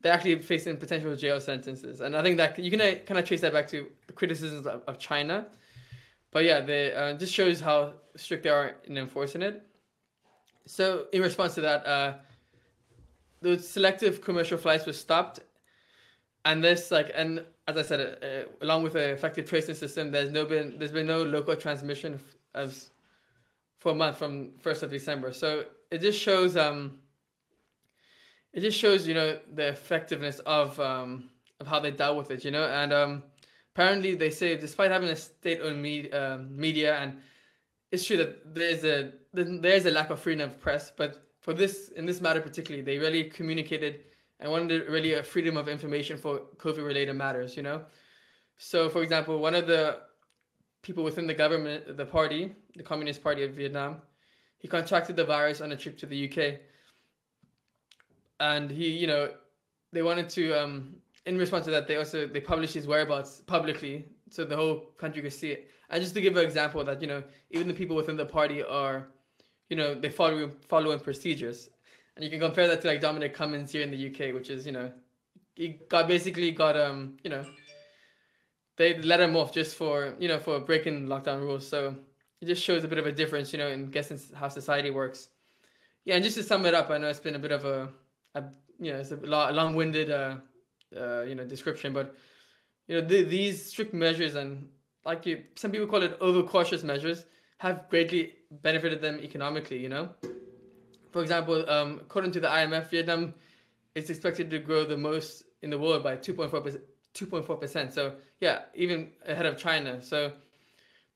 they're 0.03 0.13
actually 0.13 0.41
facing 0.43 0.77
potential 0.77 1.15
jail 1.17 1.41
sentences. 1.41 2.01
And 2.01 2.17
I 2.17 2.23
think 2.23 2.37
that 2.37 2.59
you 2.59 2.71
can 2.71 2.81
kind 3.07 3.19
of 3.19 3.25
trace 3.25 3.41
that 3.41 3.53
back 3.53 3.69
to 3.69 3.87
criticisms 4.15 4.67
of, 4.67 4.83
of 4.87 4.99
China. 4.99 5.47
But 6.33 6.45
yeah, 6.45 6.61
they 6.61 6.93
uh, 6.93 7.15
just 7.15 7.33
shows 7.33 7.61
how 7.61 7.95
strict 8.17 8.43
they 8.43 8.51
are 8.51 8.77
in 8.85 8.99
enforcing 8.99 9.43
it. 9.43 9.65
So 10.67 11.07
in 11.13 11.23
response 11.23 11.55
to 11.55 11.61
that, 11.63 11.87
uh, 11.87 12.15
the 13.41 13.59
selective 13.59 14.23
commercial 14.23 14.59
flights 14.59 14.87
were 14.87 14.93
stopped, 14.93 15.41
and 16.45 16.63
this 16.63 16.91
like 16.91 17.11
and 17.15 17.45
as 17.69 17.77
I 17.77 17.83
said, 17.83 18.01
uh, 18.01 18.27
uh, 18.27 18.45
along 18.61 18.85
with 18.85 18.95
an 18.95 19.11
effective 19.11 19.49
tracing 19.49 19.75
system, 19.75 20.11
there's 20.11 20.31
no 20.31 20.45
been 20.45 20.79
there's 20.79 20.93
been 20.93 21.07
no 21.07 21.23
local 21.23 21.57
transmission 21.57 22.21
as 22.55 22.91
for 23.81 23.93
a 23.93 23.95
month 23.95 24.19
from 24.19 24.51
first 24.61 24.83
of 24.83 24.91
December. 24.91 25.33
So 25.33 25.65
it 25.91 26.01
just 26.01 26.19
shows 26.21 26.57
um 26.57 26.99
it 28.53 28.61
just 28.61 28.79
shows 28.79 29.07
you 29.07 29.15
know 29.15 29.39
the 29.55 29.69
effectiveness 29.69 30.39
of 30.41 30.79
um 30.81 31.31
of 31.61 31.67
how 31.67 31.79
they 31.81 31.91
dealt 31.91 32.17
with 32.17 32.31
it, 32.31 32.45
you 32.45 32.51
know, 32.51 32.67
and 32.67 32.93
um 32.93 33.23
apparently 33.75 34.15
they 34.15 34.31
say 34.31 34.57
despite 34.57 34.91
having 34.91 35.09
a 35.09 35.17
state-owned 35.17 35.81
media, 35.81 36.35
um, 36.35 36.57
media 36.57 36.99
and 36.99 37.19
it's 37.91 38.05
true 38.05 38.17
that 38.17 38.55
there's 38.55 38.85
a 38.85 39.13
there's 39.33 39.87
a 39.87 39.91
lack 39.91 40.11
of 40.11 40.21
freedom 40.21 40.51
of 40.51 40.61
press, 40.61 40.93
but 40.97 41.29
for 41.41 41.53
this 41.53 41.91
in 41.97 42.07
this 42.07 42.21
matter 42.21 42.41
particularly, 42.41 42.83
they 42.83 42.99
really 42.99 43.25
communicated 43.25 44.01
and 44.41 44.51
wanted 44.51 44.89
really 44.89 45.15
a 45.15 45.23
freedom 45.23 45.57
of 45.57 45.69
information 45.69 46.19
for 46.19 46.41
COVID 46.57 46.85
related 46.85 47.15
matters, 47.15 47.57
you 47.57 47.63
know? 47.63 47.83
So, 48.59 48.89
for 48.91 49.03
example, 49.03 49.39
one 49.39 49.55
of 49.55 49.67
the 49.67 50.01
people 50.83 51.05
within 51.05 51.27
the 51.27 51.35
government, 51.35 51.97
the 51.97 52.07
party, 52.07 52.55
the 52.77 52.83
Communist 52.83 53.23
Party 53.23 53.45
of 53.45 53.53
Vietnam, 53.53 54.03
he 54.59 54.69
contracted 54.69 55.17
the 55.17 55.25
virus 55.25 55.61
on 55.61 55.71
a 55.73 55.77
trip 55.77 55.97
to 55.99 56.07
the 56.07 56.29
UK. 56.29 56.61
And 58.43 58.71
he, 58.71 58.89
you 58.91 59.07
know, 59.07 59.31
they 59.93 60.03
wanted 60.03 60.29
to, 60.31 60.53
um, 60.61 60.97
in 61.27 61.39
response 61.39 61.65
to 61.67 61.71
that, 61.71 61.87
they 61.87 61.97
also 61.97 62.27
they 62.27 62.41
published 62.41 62.75
his 62.75 62.87
whereabouts 62.87 63.41
publicly 63.47 64.05
so 64.31 64.45
the 64.45 64.57
whole 64.57 64.77
country 65.03 65.23
could 65.23 65.33
see 65.33 65.53
it. 65.53 65.71
And 65.91 66.03
just 66.03 66.15
to 66.15 66.21
give 66.21 66.37
an 66.37 66.45
example 66.45 66.83
that 66.85 67.01
you 67.01 67.07
know, 67.07 67.23
even 67.51 67.69
the 67.69 67.75
people 67.75 67.95
within 67.95 68.17
the 68.17 68.27
party 68.27 68.63
are, 68.63 69.09
you 69.71 69.77
know, 69.77 69.95
they 69.95 70.11
follow 70.11 70.51
following 70.69 70.99
procedures 70.99 71.71
and 72.17 72.25
you 72.25 72.31
can 72.31 72.41
compare 72.41 72.67
that 72.69 72.81
to 72.83 72.89
like 72.89 73.01
Dominic 73.01 73.35
Cummings 73.35 73.73
here 73.73 73.83
in 73.83 73.91
the 73.91 74.01
UK, 74.09 74.35
which 74.35 74.51
is 74.51 74.67
you 74.67 74.73
know, 74.73 74.91
he 75.55 75.81
got 75.89 76.09
basically 76.09 76.51
got 76.51 76.77
um 76.77 77.17
you 77.23 77.31
know, 77.31 77.45
they 78.77 78.99
let 79.03 79.21
him 79.21 79.37
off 79.37 79.55
just 79.55 79.77
for 79.77 80.15
you 80.19 80.29
know 80.29 80.41
for 80.41 80.59
breaking 80.61 81.07
lockdown 81.07 81.41
rules. 81.41 81.67
So 81.67 81.95
it 82.41 82.47
just 82.47 82.63
shows 82.63 82.83
a 82.83 82.89
bit 82.89 82.99
of 82.99 83.07
a 83.07 83.13
difference, 83.13 83.53
you 83.53 83.59
know, 83.59 83.69
in 83.69 83.91
guessing 83.91 84.19
how 84.35 84.49
society 84.49 84.91
works. 84.91 85.29
Yeah, 86.05 86.17
and 86.17 86.25
just 86.25 86.37
to 86.37 86.43
sum 86.43 86.67
it 86.67 86.75
up, 86.75 86.91
I 86.91 86.99
know 86.99 87.09
it's 87.09 87.21
been 87.21 87.37
a 87.37 87.39
bit 87.39 87.53
of 87.53 87.65
a, 87.65 87.89
a 88.35 88.45
you 88.79 88.93
know, 88.93 88.99
it's 88.99 89.13
a 89.13 89.17
long-winded 89.17 90.11
uh, 90.11 90.37
uh, 90.97 91.23
you 91.23 91.35
know 91.35 91.45
description, 91.45 91.93
but 91.93 92.15
you 92.89 93.01
know 93.01 93.07
the, 93.07 93.23
these 93.23 93.65
strict 93.65 93.95
measures 93.95 94.35
and 94.35 94.69
like 95.05 95.27
you, 95.27 95.43
some 95.57 95.71
people 95.71 95.87
call 95.87 96.03
it 96.03 96.17
overcautious 96.21 96.83
measures 96.83 97.25
have 97.59 97.89
greatly 97.89 98.33
benefited 98.51 99.01
them 99.01 99.19
economically. 99.21 99.79
You 99.79 99.89
know 99.89 100.09
for 101.13 101.23
example, 101.23 101.69
um, 101.71 102.01
according 102.01 102.33
to 102.33 102.41
the 102.41 102.49
IMF, 102.49 102.91
Vietnam 102.91 103.35
is 103.95 104.09
expected 104.09 104.51
to 104.51 104.59
grow 104.59 104.85
the 104.85 104.97
most 104.97 105.45
in 105.61 105.71
the 105.71 105.79
world 105.79 106.03
by 106.03 106.17
2.4 106.17 106.81
2.4 107.15 107.61
percent. 107.61 107.93
So 107.93 108.15
yeah, 108.41 108.63
even 108.75 109.11
ahead 109.27 109.47
of 109.47 109.59
China. 109.59 110.03
So 110.03 110.33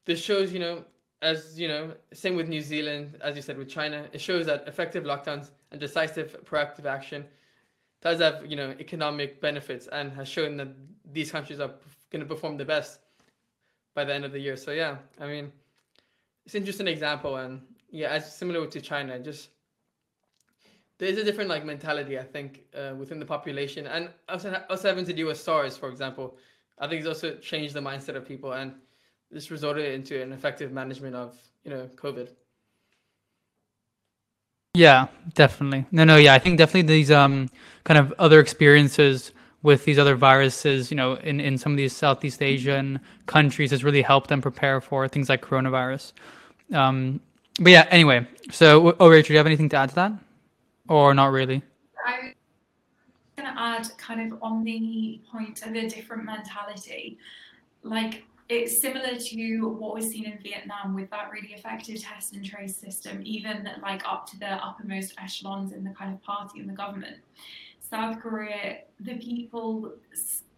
this 0.04 0.20
shows, 0.22 0.52
you 0.52 0.60
know, 0.60 0.84
as 1.22 1.58
you 1.58 1.68
know, 1.68 1.94
same 2.12 2.36
with 2.36 2.48
New 2.48 2.60
Zealand, 2.60 3.16
as 3.22 3.34
you 3.34 3.42
said 3.42 3.56
with 3.56 3.70
China, 3.70 4.06
it 4.12 4.20
shows 4.20 4.44
that 4.46 4.68
effective 4.68 5.04
lockdowns 5.04 5.50
and 5.70 5.80
decisive 5.80 6.36
proactive 6.44 6.84
action 6.86 7.24
does 8.02 8.20
have, 8.20 8.46
you 8.46 8.56
know, 8.56 8.74
economic 8.78 9.40
benefits 9.40 9.88
and 9.88 10.12
has 10.12 10.28
shown 10.28 10.56
that 10.56 10.68
these 11.12 11.30
countries 11.30 11.60
are 11.60 11.72
going 12.10 12.20
to 12.20 12.26
perform 12.26 12.56
the 12.56 12.64
best 12.64 13.00
by 13.94 14.04
the 14.04 14.14
end 14.14 14.24
of 14.24 14.32
the 14.32 14.38
year. 14.38 14.56
So 14.56 14.72
yeah, 14.72 14.96
I 15.20 15.26
mean, 15.26 15.52
it's 16.44 16.54
an 16.54 16.60
interesting 16.62 16.88
example 16.88 17.36
and 17.36 17.62
yeah, 17.90 18.10
as 18.10 18.34
similar 18.36 18.66
to 18.66 18.80
China, 18.80 19.18
just 19.18 19.50
there's 20.98 21.18
a 21.18 21.24
different 21.24 21.50
like 21.50 21.64
mentality 21.64 22.18
I 22.18 22.24
think 22.24 22.64
uh, 22.74 22.94
within 22.96 23.18
the 23.18 23.26
population, 23.26 23.86
and 23.86 24.10
also 24.28 24.62
also 24.70 24.88
having 24.88 25.04
to 25.06 25.12
do 25.12 25.26
with 25.26 25.38
SARS, 25.38 25.76
for 25.76 25.88
example. 25.88 26.36
I 26.78 26.86
think 26.86 27.00
it's 27.00 27.08
also 27.08 27.36
changed 27.36 27.74
the 27.74 27.80
mindset 27.80 28.16
of 28.16 28.26
people, 28.26 28.52
and 28.52 28.74
this 29.30 29.50
resulted 29.50 29.92
into 29.92 30.20
an 30.20 30.32
effective 30.32 30.72
management 30.72 31.14
of 31.14 31.36
you 31.64 31.70
know 31.70 31.88
COVID. 31.96 32.30
Yeah, 34.76 35.06
definitely. 35.34 35.86
No, 35.90 36.04
no, 36.04 36.16
yeah, 36.16 36.34
I 36.34 36.38
think 36.38 36.58
definitely 36.58 36.82
these 36.82 37.10
um 37.10 37.48
kind 37.84 37.98
of 37.98 38.12
other 38.18 38.40
experiences 38.40 39.32
with 39.62 39.84
these 39.84 39.98
other 39.98 40.14
viruses, 40.14 40.90
you 40.90 40.96
know, 40.96 41.14
in, 41.14 41.40
in 41.40 41.56
some 41.56 41.72
of 41.72 41.78
these 41.78 41.96
Southeast 41.96 42.42
Asian 42.42 43.00
countries 43.26 43.70
has 43.70 43.82
really 43.82 44.02
helped 44.02 44.28
them 44.28 44.42
prepare 44.42 44.80
for 44.80 45.08
things 45.08 45.28
like 45.28 45.40
coronavirus. 45.40 46.12
Um, 46.72 47.20
but 47.58 47.72
yeah, 47.72 47.86
anyway, 47.90 48.26
so, 48.50 48.94
oh, 49.00 49.08
Rachel, 49.08 49.28
do 49.28 49.32
you 49.32 49.38
have 49.38 49.46
anything 49.46 49.68
to 49.70 49.76
add 49.76 49.88
to 49.88 49.94
that? 49.96 50.12
or 50.88 51.14
not 51.14 51.32
really? 51.32 51.62
I'm 52.06 52.34
going 53.36 53.52
to 53.52 53.60
add 53.60 53.88
kind 53.98 54.32
of 54.32 54.38
on 54.42 54.62
the 54.64 55.20
point 55.30 55.62
of 55.62 55.74
a 55.74 55.88
different 55.88 56.24
mentality. 56.24 57.18
Like, 57.82 58.24
it's 58.48 58.80
similar 58.80 59.16
to 59.16 59.68
what 59.68 59.94
was 59.94 60.08
seen 60.08 60.24
in 60.24 60.38
Vietnam 60.42 60.94
with 60.94 61.10
that 61.10 61.30
really 61.30 61.52
effective 61.52 62.00
test 62.00 62.34
and 62.34 62.44
trace 62.44 62.76
system, 62.76 63.20
even 63.24 63.68
like 63.82 64.06
up 64.06 64.26
to 64.30 64.38
the 64.38 64.46
uppermost 64.46 65.14
echelons 65.18 65.72
in 65.72 65.82
the 65.82 65.90
kind 65.90 66.14
of 66.14 66.22
party 66.22 66.60
and 66.60 66.68
the 66.68 66.74
government. 66.74 67.16
South 67.80 68.20
Korea, 68.20 68.78
the 69.00 69.14
people 69.14 69.92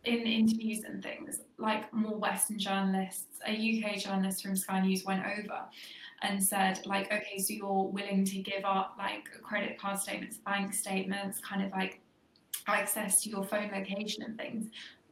in 0.04 0.20
interviews 0.20 0.84
and 0.84 1.02
things, 1.02 1.40
like 1.58 1.92
more 1.92 2.16
Western 2.16 2.58
journalists, 2.58 3.24
a 3.46 3.52
UK 3.52 3.96
journalist 3.98 4.42
from 4.42 4.56
Sky 4.56 4.80
News 4.80 5.04
went 5.04 5.24
over 5.24 5.60
and 6.22 6.42
said 6.42 6.80
like 6.84 7.06
okay 7.12 7.38
so 7.38 7.54
you're 7.54 7.84
willing 7.84 8.24
to 8.24 8.38
give 8.38 8.64
up 8.64 8.94
like 8.98 9.28
credit 9.42 9.78
card 9.78 9.98
statements 9.98 10.38
bank 10.38 10.74
statements 10.74 11.40
kind 11.40 11.64
of 11.64 11.70
like 11.70 12.00
access 12.66 13.22
to 13.22 13.30
your 13.30 13.44
phone 13.44 13.70
location 13.72 14.22
and 14.24 14.36
things 14.36 14.66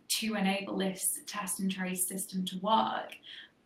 to 0.09 0.34
enable 0.34 0.76
this 0.78 1.20
test 1.26 1.61
and 1.61 1.70
trace 1.70 2.07
system 2.07 2.44
to 2.46 2.59
work 2.59 3.16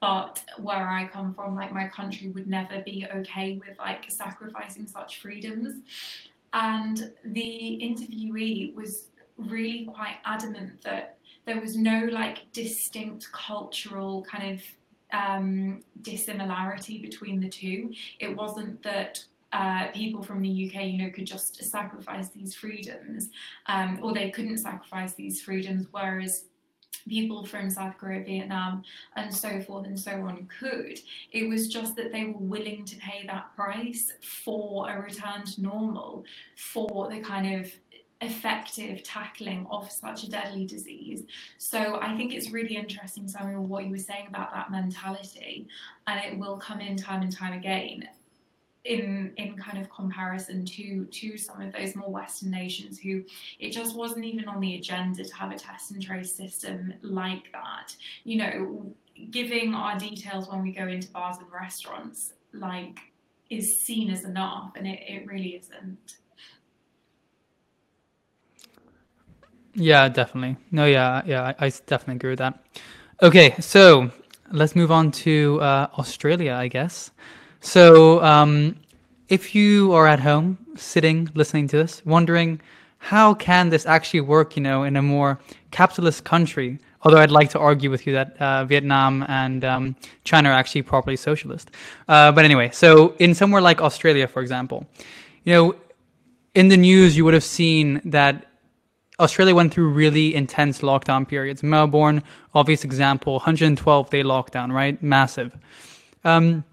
but 0.00 0.42
where 0.58 0.88
I 0.88 1.06
come 1.06 1.34
from, 1.34 1.54
like 1.54 1.72
my 1.72 1.86
country 1.86 2.28
would 2.30 2.48
never 2.48 2.80
be 2.80 3.06
okay 3.16 3.60
with 3.64 3.78
like 3.78 4.10
sacrificing 4.10 4.86
such 4.86 5.20
freedoms. 5.20 5.82
And 6.54 7.12
the 7.22 7.78
interviewee 7.82 8.74
was 8.74 9.08
really 9.36 9.88
quite 9.94 10.16
adamant 10.24 10.82
that 10.82 11.18
there 11.44 11.60
was 11.60 11.76
no 11.76 12.06
like 12.10 12.50
distinct 12.52 13.30
cultural 13.32 14.22
kind 14.22 14.58
of 14.58 14.62
um, 15.12 15.84
dissimilarity 16.00 16.98
between 16.98 17.40
the 17.40 17.48
two. 17.48 17.92
It 18.18 18.34
wasn't 18.34 18.82
that 18.82 19.22
uh, 19.52 19.88
people 19.88 20.22
from 20.22 20.42
the 20.42 20.48
UK, 20.48 20.86
you 20.86 20.98
know, 20.98 21.10
could 21.10 21.26
just 21.26 21.62
sacrifice 21.64 22.28
these 22.28 22.54
freedoms, 22.54 23.30
um, 23.66 23.98
or 24.02 24.12
they 24.12 24.30
couldn't 24.30 24.58
sacrifice 24.58 25.14
these 25.14 25.42
freedoms, 25.42 25.86
whereas 25.90 26.44
people 27.08 27.44
from 27.44 27.70
South 27.70 27.96
Korea, 27.98 28.22
Vietnam, 28.24 28.82
and 29.16 29.34
so 29.34 29.60
forth 29.60 29.86
and 29.86 29.98
so 29.98 30.12
on 30.12 30.48
could. 30.58 31.00
It 31.32 31.48
was 31.48 31.68
just 31.68 31.96
that 31.96 32.12
they 32.12 32.26
were 32.26 32.38
willing 32.38 32.84
to 32.84 32.96
pay 32.96 33.26
that 33.26 33.54
price 33.56 34.12
for 34.20 34.88
a 34.90 35.00
return 35.00 35.44
to 35.44 35.62
normal, 35.62 36.24
for 36.56 37.08
the 37.08 37.20
kind 37.20 37.60
of 37.60 37.72
effective 38.22 39.02
tackling 39.02 39.66
of 39.70 39.90
such 39.90 40.24
a 40.24 40.30
deadly 40.30 40.66
disease. 40.66 41.24
So 41.56 41.98
I 42.02 42.14
think 42.16 42.34
it's 42.34 42.50
really 42.50 42.76
interesting, 42.76 43.26
Samuel, 43.26 43.64
what 43.64 43.84
you 43.84 43.90
were 43.90 43.98
saying 43.98 44.26
about 44.28 44.52
that 44.52 44.70
mentality, 44.70 45.66
and 46.06 46.20
it 46.24 46.38
will 46.38 46.58
come 46.58 46.80
in 46.80 46.96
time 46.96 47.22
and 47.22 47.34
time 47.34 47.54
again 47.54 48.06
in 48.84 49.32
in 49.36 49.56
kind 49.56 49.78
of 49.78 49.90
comparison 49.90 50.64
to 50.64 51.04
to 51.06 51.36
some 51.36 51.60
of 51.60 51.72
those 51.72 51.94
more 51.94 52.10
western 52.10 52.50
nations 52.50 52.98
who 52.98 53.22
it 53.58 53.70
just 53.72 53.94
wasn't 53.94 54.24
even 54.24 54.48
on 54.48 54.58
the 54.60 54.76
agenda 54.76 55.22
to 55.22 55.34
have 55.34 55.52
a 55.52 55.58
test 55.58 55.90
and 55.90 56.02
trace 56.02 56.32
system 56.32 56.94
like 57.02 57.52
that. 57.52 57.94
You 58.24 58.38
know 58.38 58.94
giving 59.30 59.74
our 59.74 59.98
details 59.98 60.48
when 60.48 60.62
we 60.62 60.72
go 60.72 60.86
into 60.88 61.08
bars 61.10 61.36
and 61.38 61.46
restaurants 61.52 62.32
like 62.54 62.98
is 63.50 63.78
seen 63.80 64.10
as 64.10 64.24
enough 64.24 64.72
and 64.76 64.86
it, 64.86 65.00
it 65.06 65.26
really 65.26 65.56
isn't. 65.56 66.16
Yeah 69.74 70.08
definitely. 70.08 70.56
No 70.70 70.86
yeah 70.86 71.20
yeah 71.26 71.54
I, 71.58 71.66
I 71.66 71.68
definitely 71.86 72.16
agree 72.16 72.30
with 72.30 72.38
that. 72.38 72.64
Okay 73.22 73.54
so 73.60 74.10
let's 74.52 74.74
move 74.74 74.90
on 74.90 75.12
to 75.12 75.60
uh, 75.60 75.86
australia 75.96 76.54
i 76.54 76.66
guess 76.66 77.12
so, 77.60 78.22
um, 78.22 78.76
if 79.28 79.54
you 79.54 79.92
are 79.92 80.06
at 80.06 80.20
home, 80.20 80.58
sitting, 80.76 81.30
listening 81.34 81.68
to 81.68 81.76
this, 81.76 82.04
wondering 82.04 82.60
how 82.98 83.32
can 83.34 83.70
this 83.70 83.86
actually 83.86 84.20
work, 84.20 84.56
you 84.56 84.62
know, 84.62 84.84
in 84.84 84.96
a 84.96 85.02
more 85.02 85.38
capitalist 85.70 86.24
country? 86.24 86.78
Although 87.02 87.18
I'd 87.18 87.30
like 87.30 87.48
to 87.50 87.58
argue 87.58 87.90
with 87.90 88.06
you 88.06 88.12
that 88.12 88.36
uh, 88.40 88.64
Vietnam 88.64 89.24
and 89.28 89.64
um, 89.64 89.96
China 90.24 90.50
are 90.50 90.52
actually 90.52 90.82
properly 90.82 91.16
socialist. 91.16 91.70
Uh, 92.08 92.30
but 92.32 92.44
anyway, 92.44 92.70
so 92.72 93.14
in 93.18 93.34
somewhere 93.34 93.62
like 93.62 93.80
Australia, 93.80 94.26
for 94.28 94.42
example, 94.42 94.86
you 95.44 95.54
know, 95.54 95.74
in 96.54 96.68
the 96.68 96.76
news 96.76 97.16
you 97.16 97.24
would 97.24 97.34
have 97.34 97.44
seen 97.44 98.02
that 98.04 98.46
Australia 99.18 99.54
went 99.54 99.72
through 99.72 99.90
really 99.90 100.34
intense 100.34 100.80
lockdown 100.80 101.26
periods. 101.26 101.62
Melbourne, 101.62 102.22
obvious 102.54 102.84
example, 102.84 103.34
112 103.34 104.10
day 104.10 104.22
lockdown, 104.22 104.72
right? 104.72 105.02
Massive. 105.02 105.56
Um, 106.24 106.64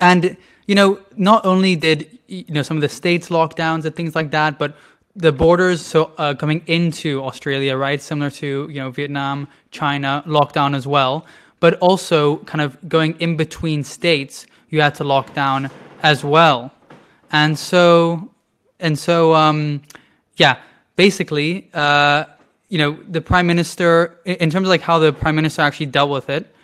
and 0.00 0.36
you 0.66 0.74
know, 0.74 1.00
not 1.16 1.46
only 1.46 1.76
did 1.76 2.18
you 2.26 2.44
know 2.48 2.62
some 2.62 2.76
of 2.76 2.82
the 2.82 2.88
states 2.88 3.28
lockdowns 3.28 3.84
and 3.84 3.94
things 3.94 4.14
like 4.14 4.30
that, 4.30 4.58
but 4.58 4.76
the 5.16 5.32
borders 5.32 5.84
so 5.84 6.12
uh, 6.18 6.34
coming 6.34 6.62
into 6.66 7.22
Australia, 7.24 7.76
right, 7.76 8.00
similar 8.00 8.30
to 8.30 8.68
you 8.70 8.80
know 8.80 8.90
Vietnam, 8.90 9.48
China, 9.70 10.22
lockdown 10.26 10.76
as 10.76 10.86
well. 10.86 11.26
But 11.60 11.74
also, 11.80 12.36
kind 12.38 12.60
of 12.60 12.76
going 12.88 13.18
in 13.18 13.36
between 13.36 13.82
states, 13.82 14.46
you 14.70 14.80
had 14.80 14.94
to 14.96 15.04
lock 15.04 15.34
down 15.34 15.70
as 16.02 16.22
well. 16.22 16.72
And 17.32 17.58
so, 17.58 18.30
and 18.78 18.96
so, 18.96 19.34
um, 19.34 19.82
yeah, 20.36 20.58
basically, 20.94 21.68
uh, 21.74 22.24
you 22.68 22.78
know, 22.78 22.98
the 23.08 23.20
prime 23.20 23.46
minister, 23.46 24.18
in 24.24 24.50
terms 24.50 24.66
of 24.66 24.70
like 24.70 24.82
how 24.82 24.98
the 24.98 25.12
prime 25.12 25.34
minister 25.34 25.62
actually 25.62 25.86
dealt 25.86 26.10
with 26.10 26.30
it, 26.30 26.54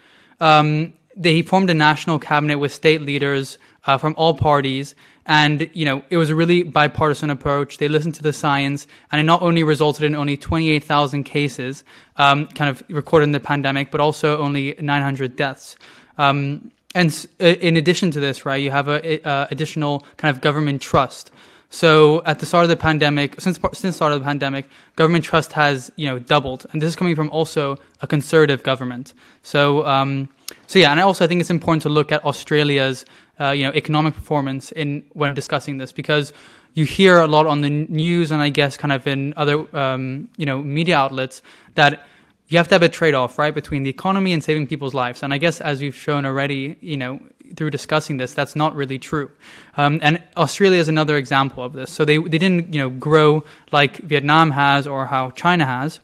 um, 0.40 0.92
they 1.16 1.42
formed 1.42 1.70
a 1.70 1.74
national 1.74 2.18
cabinet 2.18 2.58
with 2.58 2.72
state 2.72 3.02
leaders 3.02 3.58
uh, 3.86 3.98
from 3.98 4.14
all 4.16 4.34
parties. 4.34 4.94
And 5.26 5.70
you 5.72 5.86
know 5.86 6.02
it 6.10 6.18
was 6.18 6.28
a 6.28 6.34
really 6.34 6.62
bipartisan 6.62 7.30
approach. 7.30 7.78
They 7.78 7.88
listened 7.88 8.14
to 8.16 8.22
the 8.22 8.32
science 8.32 8.86
and 9.10 9.20
it 9.20 9.24
not 9.24 9.40
only 9.40 9.62
resulted 9.62 10.04
in 10.04 10.14
only 10.14 10.36
28000 10.36 11.24
cases 11.24 11.82
um, 12.16 12.46
kind 12.48 12.68
of 12.68 12.82
recorded 12.90 13.24
in 13.24 13.32
the 13.32 13.40
pandemic 13.40 13.90
but 13.90 14.00
also 14.00 14.38
only 14.38 14.74
900 14.78 15.34
deaths. 15.34 15.76
Um, 16.18 16.70
and 16.94 17.26
uh, 17.40 17.46
in 17.46 17.76
addition 17.78 18.10
to 18.10 18.20
this 18.20 18.44
right 18.44 18.62
you 18.62 18.70
have 18.70 18.88
a, 18.88 19.26
a, 19.26 19.48
additional 19.50 20.04
kind 20.18 20.34
of 20.34 20.42
government 20.42 20.82
trust. 20.82 21.30
So 21.70 22.22
at 22.24 22.38
the 22.38 22.46
start 22.46 22.62
of 22.62 22.68
the 22.68 22.76
pandemic, 22.76 23.40
since 23.40 23.58
since 23.72 23.96
start 23.96 24.12
of 24.12 24.20
the 24.20 24.24
pandemic, 24.24 24.68
government 24.94 25.24
trust 25.24 25.52
has 25.54 25.90
you 25.96 26.06
know 26.06 26.20
doubled, 26.20 26.66
and 26.70 26.80
this 26.80 26.86
is 26.86 26.94
coming 26.94 27.16
from 27.16 27.30
also 27.30 27.78
a 28.00 28.06
conservative 28.06 28.62
government. 28.62 29.12
So 29.42 29.84
um, 29.84 30.28
so 30.66 30.78
yeah, 30.78 30.90
and 30.90 31.00
I 31.00 31.02
also 31.02 31.24
I 31.24 31.28
think 31.28 31.40
it's 31.40 31.50
important 31.50 31.82
to 31.82 31.88
look 31.88 32.12
at 32.12 32.24
Australia's 32.24 33.04
uh, 33.40 33.50
you 33.50 33.64
know 33.64 33.72
economic 33.72 34.14
performance 34.14 34.72
in 34.72 35.04
when 35.12 35.34
discussing 35.34 35.78
this 35.78 35.92
because 35.92 36.32
you 36.74 36.84
hear 36.84 37.18
a 37.18 37.26
lot 37.26 37.46
on 37.46 37.60
the 37.60 37.70
news 37.70 38.30
and 38.30 38.42
I 38.42 38.48
guess 38.48 38.76
kind 38.76 38.92
of 38.92 39.06
in 39.06 39.34
other 39.36 39.64
um, 39.76 40.28
you 40.36 40.46
know 40.46 40.62
media 40.62 40.96
outlets 40.96 41.42
that 41.74 42.06
you 42.48 42.58
have 42.58 42.68
to 42.68 42.74
have 42.74 42.82
a 42.82 42.88
trade-off 42.88 43.38
right 43.38 43.54
between 43.54 43.84
the 43.84 43.90
economy 43.90 44.32
and 44.32 44.44
saving 44.44 44.66
people's 44.66 44.92
lives. 44.92 45.22
And 45.22 45.32
I 45.32 45.38
guess 45.38 45.60
as 45.60 45.80
you've 45.80 45.96
shown 45.96 46.26
already 46.26 46.76
you 46.80 46.96
know 46.96 47.20
through 47.56 47.70
discussing 47.70 48.16
this 48.16 48.34
that's 48.34 48.56
not 48.56 48.74
really 48.74 48.98
true. 48.98 49.30
Um, 49.76 50.00
and 50.02 50.22
Australia 50.36 50.78
is 50.78 50.88
another 50.88 51.16
example 51.16 51.62
of 51.62 51.72
this. 51.72 51.90
So 51.90 52.04
they 52.04 52.18
they 52.18 52.38
didn't 52.38 52.72
you 52.74 52.80
know 52.80 52.90
grow 52.90 53.44
like 53.72 53.98
Vietnam 53.98 54.50
has 54.50 54.86
or 54.86 55.06
how 55.06 55.30
China 55.30 55.66
has. 55.66 56.00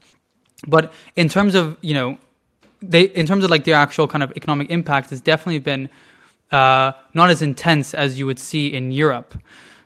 But 0.67 0.93
in 1.17 1.29
terms 1.29 1.55
of 1.55 1.77
you 1.81 1.95
know 1.95 2.19
they 2.83 3.03
in 3.03 3.27
terms 3.27 3.45
of 3.45 3.51
like 3.51 3.65
their 3.65 3.77
actual 3.77 4.09
kind 4.09 4.23
of 4.23 4.33
economic 4.37 4.71
impact 4.71 5.11
has 5.11 5.21
definitely 5.21 5.59
been 5.59 5.89
uh, 6.51 6.93
not 7.15 7.31
as 7.31 7.43
intense 7.43 7.95
as 7.95 8.19
you 8.19 8.27
would 8.27 8.39
see 8.39 8.69
in 8.69 8.91
Europe. 8.91 9.35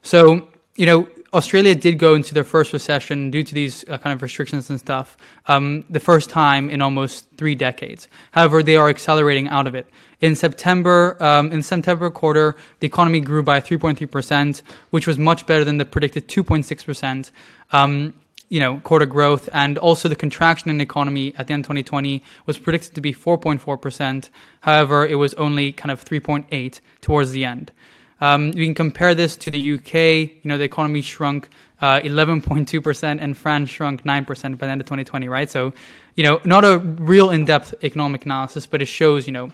So 0.03 0.49
you 0.77 0.87
know 0.87 1.09
Australia 1.35 1.75
did 1.75 1.99
go 1.99 2.15
into 2.15 2.33
their 2.33 2.45
first 2.45 2.73
recession 2.73 3.31
due 3.31 3.43
to 3.43 3.55
these 3.55 3.85
uh, 3.89 3.99
kind 3.99 4.15
of 4.15 4.23
restrictions 4.23 4.71
and 4.71 4.79
stuff, 4.79 5.17
um, 5.49 5.85
the 5.91 5.99
first 5.99 6.31
time 6.31 6.71
in 6.71 6.81
almost 6.81 7.27
three 7.37 7.57
decades. 7.57 8.07
However, 8.31 8.63
they 8.63 8.77
are 8.77 8.89
accelerating 8.89 9.49
out 9.49 9.67
of 9.67 9.75
it. 9.75 9.89
In 10.21 10.37
September, 10.37 11.17
um, 11.21 11.51
in 11.51 11.61
September 11.61 12.09
quarter, 12.09 12.55
the 12.79 12.87
economy 12.87 13.19
grew 13.21 13.43
by 13.43 13.61
3.3 13.61 14.09
percent, 14.09 14.63
which 14.91 15.07
was 15.09 15.19
much 15.19 15.45
better 15.45 15.65
than 15.65 15.77
the 15.77 15.85
predicted 15.85 16.29
2.6 16.29 16.85
percent. 16.85 17.33
Um, 17.73 18.15
you 18.55 18.61
know, 18.61 18.79
quarter 18.85 19.05
growth 19.05 19.49
and 19.53 19.79
also 19.79 20.09
the 20.09 20.15
contraction 20.15 20.71
in 20.71 20.79
the 20.79 20.85
economy 20.85 21.35
at 21.37 21.49
the 21.49 21.53
end 21.53 21.65
of 21.65 21.67
2020 21.67 22.23
was 22.47 22.57
predicted 22.57 22.95
to 22.95 23.01
be 23.01 23.13
4.4%. 23.13 24.29
However, 24.61 25.05
it 25.05 25.17
was 25.17 25.35
only 25.35 25.73
kind 25.73 25.91
of 25.91 26.05
3.8 26.05 26.81
towards 27.01 27.33
the 27.33 27.45
end. 27.45 27.73
Um, 28.21 28.53
you 28.53 28.65
can 28.65 28.77
compare 28.77 29.13
this 29.13 29.37
to 29.39 29.51
the 29.51 29.59
UK. 29.75 29.95
You 29.95 30.45
know, 30.45 30.57
the 30.57 30.63
economy 30.63 31.03
shrunk 31.03 31.49
uh, 31.81 31.99
11.2% 32.03 33.19
and 33.21 33.37
France 33.37 33.71
shrunk 33.71 34.05
9% 34.05 34.57
by 34.57 34.67
the 34.67 34.71
end 34.71 34.81
of 34.81 34.87
2020, 34.87 35.29
right? 35.29 35.51
So, 35.51 35.73
you 36.15 36.23
know, 36.23 36.41
not 36.45 36.65
a 36.65 36.79
real 36.79 37.31
in-depth 37.31 37.75
economic 37.83 38.25
analysis, 38.25 38.67
but 38.67 38.81
it 38.81 38.87
shows, 38.87 39.27
you 39.27 39.33
know, 39.33 39.51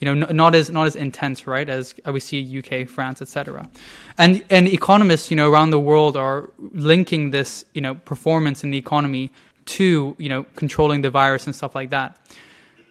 you 0.00 0.06
know, 0.06 0.14
not 0.14 0.54
as 0.54 0.70
not 0.70 0.86
as 0.86 0.94
intense, 0.94 1.46
right, 1.46 1.68
as 1.68 1.94
we 2.06 2.20
see 2.20 2.58
UK, 2.58 2.88
France, 2.88 3.20
etc. 3.20 3.68
And 4.16 4.44
and 4.48 4.68
economists, 4.68 5.30
you 5.30 5.36
know, 5.36 5.50
around 5.50 5.70
the 5.70 5.80
world 5.80 6.16
are 6.16 6.50
linking 6.72 7.30
this, 7.30 7.64
you 7.74 7.80
know, 7.80 7.96
performance 7.96 8.62
in 8.62 8.70
the 8.70 8.78
economy 8.78 9.30
to 9.66 10.14
you 10.18 10.28
know 10.28 10.44
controlling 10.56 11.02
the 11.02 11.10
virus 11.10 11.46
and 11.46 11.54
stuff 11.54 11.74
like 11.74 11.90
that. 11.90 12.16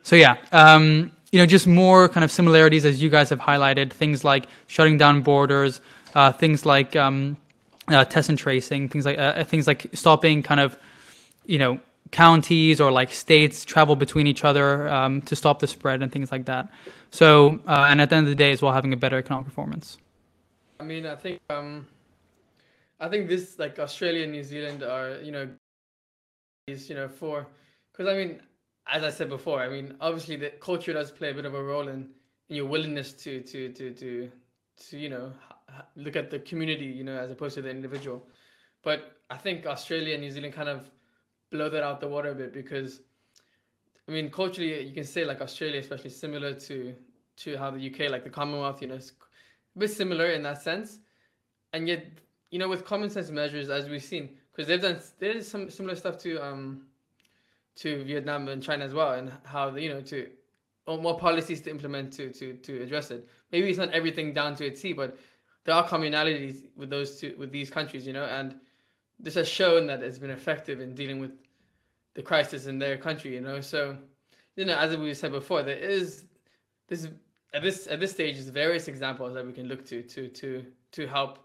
So 0.04 0.16
yeah, 0.16 0.38
um, 0.52 1.12
you 1.32 1.40
know, 1.40 1.46
just 1.46 1.66
more 1.66 2.10
kind 2.10 2.24
of 2.24 2.32
similarities 2.32 2.86
as 2.86 3.02
you 3.02 3.10
guys 3.10 3.30
have 3.30 3.40
highlighted. 3.40 3.92
Things 3.92 4.24
like 4.24 4.48
shutting 4.68 4.98
down 4.98 5.22
borders, 5.22 5.82
uh, 6.14 6.32
things 6.32 6.66
like 6.66 6.96
um, 6.96 7.38
uh, 7.88 8.04
test 8.06 8.30
and 8.30 8.38
tracing, 8.38 8.90
things 8.90 9.06
like 9.06 9.18
uh, 9.18 9.44
things 9.46 9.66
like 9.66 9.88
stopping 9.94 10.44
kind 10.44 10.60
of, 10.60 10.78
you 11.46 11.58
know, 11.58 11.80
counties 12.12 12.80
or 12.80 12.92
like 12.92 13.12
states 13.12 13.66
travel 13.66 13.96
between 13.96 14.28
each 14.28 14.44
other 14.44 14.88
um, 14.90 15.22
to 15.24 15.36
stop 15.36 15.60
the 15.60 15.68
spread 15.68 16.02
and 16.02 16.12
things 16.12 16.32
like 16.32 16.46
that. 16.46 16.70
So, 17.12 17.60
uh, 17.68 17.88
and 17.90 18.02
at 18.02 18.10
the 18.10 18.16
end 18.16 18.28
of 18.28 18.30
the 18.30 18.36
day, 18.36 18.52
as 18.52 18.62
well, 18.62 18.74
having 18.74 18.94
a 18.94 18.98
better 18.98 19.18
economic 19.18 19.46
performance. 19.46 19.98
I 20.80 20.84
mean, 20.84 21.06
I 21.06 21.16
think 21.16 21.40
um, 21.50 21.88
I 23.00 23.10
think 23.10 23.28
this 23.28 23.58
like 23.60 23.80
Australia 23.80 24.24
and 24.24 24.32
New 24.32 24.44
Zealand 24.44 24.84
are 24.84 25.20
you 25.22 25.32
know, 25.32 25.50
is 26.68 26.90
you 26.90 26.96
know 26.96 27.08
for 27.08 27.48
because 27.92 28.08
I 28.12 28.18
mean, 28.18 28.42
as 28.92 29.04
I 29.04 29.10
said 29.10 29.30
before, 29.30 29.62
I 29.62 29.70
mean 29.70 29.96
obviously 30.02 30.36
the 30.36 30.50
culture 30.50 30.94
does 30.94 31.12
play 31.12 31.32
a 31.32 31.34
bit 31.34 31.46
of 31.46 31.54
a 31.54 31.64
role 31.64 31.88
in, 31.88 32.10
in 32.50 32.56
your 32.56 32.66
willingness 32.66 33.14
to 33.14 33.42
to 33.42 33.70
to 33.74 33.92
to 33.94 34.32
to 34.90 34.98
you 34.98 35.10
know 35.10 35.32
look 35.96 36.16
at 36.16 36.32
the 36.32 36.40
community 36.40 36.86
you 36.86 37.04
know 37.04 37.18
as 37.18 37.32
opposed 37.32 37.56
to 37.56 37.62
the 37.62 37.70
individual. 37.70 38.24
But 38.84 39.18
I 39.30 39.38
think 39.38 39.66
Australia 39.66 40.14
and 40.14 40.24
New 40.24 40.32
Zealand 40.32 40.54
kind 40.54 40.70
of 40.70 40.90
blow 41.52 41.70
that 41.70 41.84
out 41.84 42.00
the 42.00 42.08
water 42.08 42.30
a 42.30 42.36
bit 42.36 42.54
because 42.54 43.02
I 44.08 44.14
mean, 44.14 44.30
culturally, 44.30 44.82
you 44.84 44.94
can 44.94 45.04
say 45.04 45.26
like 45.26 45.42
Australia, 45.42 45.80
especially 45.80 46.12
similar 46.12 46.54
to 46.54 46.96
to 47.38 47.58
how 47.58 47.70
the 47.72 47.92
UK, 47.92 48.10
like 48.10 48.24
the 48.24 48.30
Commonwealth, 48.30 48.82
you 48.82 48.88
know, 48.88 48.96
is 48.96 49.12
a 49.76 49.80
bit 49.80 49.92
similar 49.92 50.32
in 50.32 50.42
that 50.44 50.62
sense, 50.62 51.00
and 51.74 51.88
yet, 51.88 52.06
you 52.50 52.58
know, 52.58 52.68
with 52.68 52.84
common 52.86 53.10
sense 53.10 53.30
measures, 53.30 53.70
as 53.70 53.88
we've 53.90 54.04
seen, 54.04 54.30
because 54.52 54.68
they've 54.68 54.82
done 54.82 55.00
they 55.20 55.34
did 55.34 55.46
some 55.46 55.70
similar 55.70 55.96
stuff 55.96 56.18
to 56.20 56.38
um 56.40 56.88
to 57.76 58.04
Vietnam 58.06 58.48
and 58.48 58.64
China 58.64 58.86
as 58.86 58.94
well, 58.94 59.14
and 59.14 59.32
how 59.44 59.76
you 59.76 59.90
know 59.90 60.02
to 60.02 60.30
or 60.86 60.98
more 60.98 61.20
policies 61.20 61.62
to 61.62 61.70
implement 61.70 62.14
to 62.14 62.32
to 62.32 62.54
to 62.54 62.82
address 62.82 63.12
it. 63.12 63.28
Maybe 63.52 63.70
it's 63.70 63.78
not 63.78 63.92
everything 63.92 64.34
down 64.34 64.56
to 64.56 64.66
a 64.66 64.72
T, 64.72 64.94
but 64.94 65.18
there 65.66 65.76
are 65.76 65.86
commonalities 65.86 66.68
with 66.78 66.90
those 66.90 67.20
two 67.20 67.36
with 67.38 67.52
these 67.52 67.70
countries, 67.70 68.08
you 68.08 68.14
know, 68.14 68.24
and 68.24 68.56
this 69.20 69.36
has 69.36 69.48
shown 69.48 69.88
that 69.88 70.04
it's 70.04 70.20
been 70.20 70.30
effective 70.30 70.80
in 70.80 70.94
dealing 70.94 71.20
with 71.20 71.32
the 72.14 72.22
crisis 72.22 72.66
in 72.66 72.80
their 72.80 72.98
country, 72.98 73.34
you 73.34 73.42
know. 73.42 73.62
So, 73.62 73.98
you 74.56 74.66
know, 74.66 74.78
as 74.78 74.96
we 74.96 75.14
said 75.14 75.32
before, 75.32 75.64
there 75.64 75.78
is 75.78 76.26
this 76.88 77.08
at 77.54 77.62
this 77.62 77.88
at 77.88 78.00
this 78.00 78.12
stage 78.12 78.38
is 78.38 78.50
various 78.50 78.88
examples 78.88 79.34
that 79.34 79.46
we 79.46 79.54
can 79.54 79.68
look 79.68 79.86
to 79.88 80.02
to 80.04 80.28
to 80.30 80.66
to 80.92 81.08
help 81.08 81.40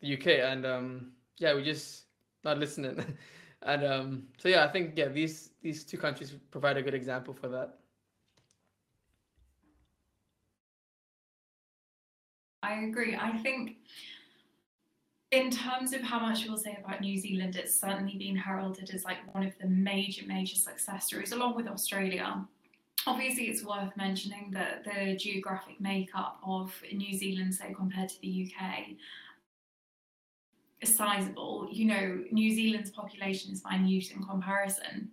the 0.00 0.14
UK, 0.14 0.26
and 0.50 0.66
um, 0.66 1.12
yeah, 1.38 1.54
we 1.54 1.62
just 1.62 2.04
not 2.44 2.58
listening, 2.58 3.02
and 3.62 3.84
um, 3.84 4.22
so 4.38 4.48
yeah, 4.48 4.64
I 4.64 4.68
think 4.68 4.94
yeah, 4.96 5.08
these 5.08 5.50
these 5.62 5.84
two 5.84 5.98
countries 5.98 6.34
provide 6.50 6.76
a 6.76 6.82
good 6.82 6.94
example 6.94 7.34
for 7.34 7.48
that. 7.48 7.78
I 12.62 12.80
agree. 12.82 13.14
I 13.14 13.36
think 13.38 13.76
in 15.32 15.50
terms 15.50 15.92
of 15.92 16.02
how 16.02 16.20
much 16.20 16.46
we'll 16.46 16.56
say 16.56 16.78
about 16.82 17.00
New 17.00 17.18
Zealand, 17.18 17.56
it's 17.56 17.78
certainly 17.78 18.16
been 18.16 18.36
heralded 18.36 18.90
as 18.94 19.04
like 19.04 19.18
one 19.34 19.44
of 19.44 19.58
the 19.58 19.66
major, 19.66 20.24
major 20.26 20.54
success 20.56 21.06
stories, 21.06 21.32
along 21.32 21.56
with 21.56 21.66
Australia. 21.66 22.44
Obviously, 23.06 23.44
it's 23.44 23.64
worth 23.64 23.96
mentioning 23.96 24.50
that 24.52 24.84
the 24.84 25.16
geographic 25.16 25.80
makeup 25.80 26.38
of 26.44 26.72
New 26.92 27.16
Zealand, 27.16 27.54
say, 27.54 27.74
compared 27.74 28.08
to 28.08 28.20
the 28.20 28.50
UK, 28.50 28.96
is 30.80 30.94
sizable. 30.94 31.68
You 31.70 31.86
know, 31.86 32.24
New 32.30 32.54
Zealand's 32.54 32.90
population 32.90 33.52
is 33.52 33.62
minute 33.64 34.10
in 34.12 34.22
comparison 34.22 35.10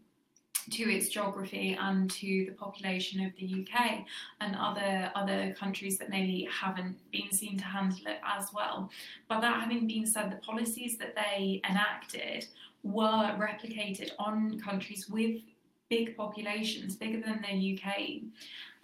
to 0.71 0.83
its 0.83 1.09
geography 1.09 1.77
and 1.79 2.09
to 2.11 2.45
the 2.45 2.53
population 2.53 3.25
of 3.25 3.31
the 3.35 3.65
UK 3.67 4.05
and 4.41 4.55
other 4.55 5.11
other 5.15 5.55
countries 5.59 5.97
that 5.97 6.09
maybe 6.09 6.47
haven't 6.51 6.97
been 7.11 7.31
seen 7.31 7.57
to 7.57 7.63
handle 7.63 8.07
it 8.07 8.19
as 8.25 8.47
well. 8.53 8.89
But 9.27 9.41
that 9.41 9.61
having 9.61 9.87
been 9.87 10.05
said, 10.05 10.31
the 10.31 10.37
policies 10.37 10.97
that 10.97 11.15
they 11.15 11.61
enacted 11.69 12.47
were 12.83 13.35
replicated 13.37 14.11
on 14.19 14.59
countries 14.59 15.07
with 15.09 15.41
big 15.89 16.15
populations, 16.17 16.95
bigger 16.95 17.21
than 17.21 17.41
the 17.41 17.79
UK. 17.79 18.21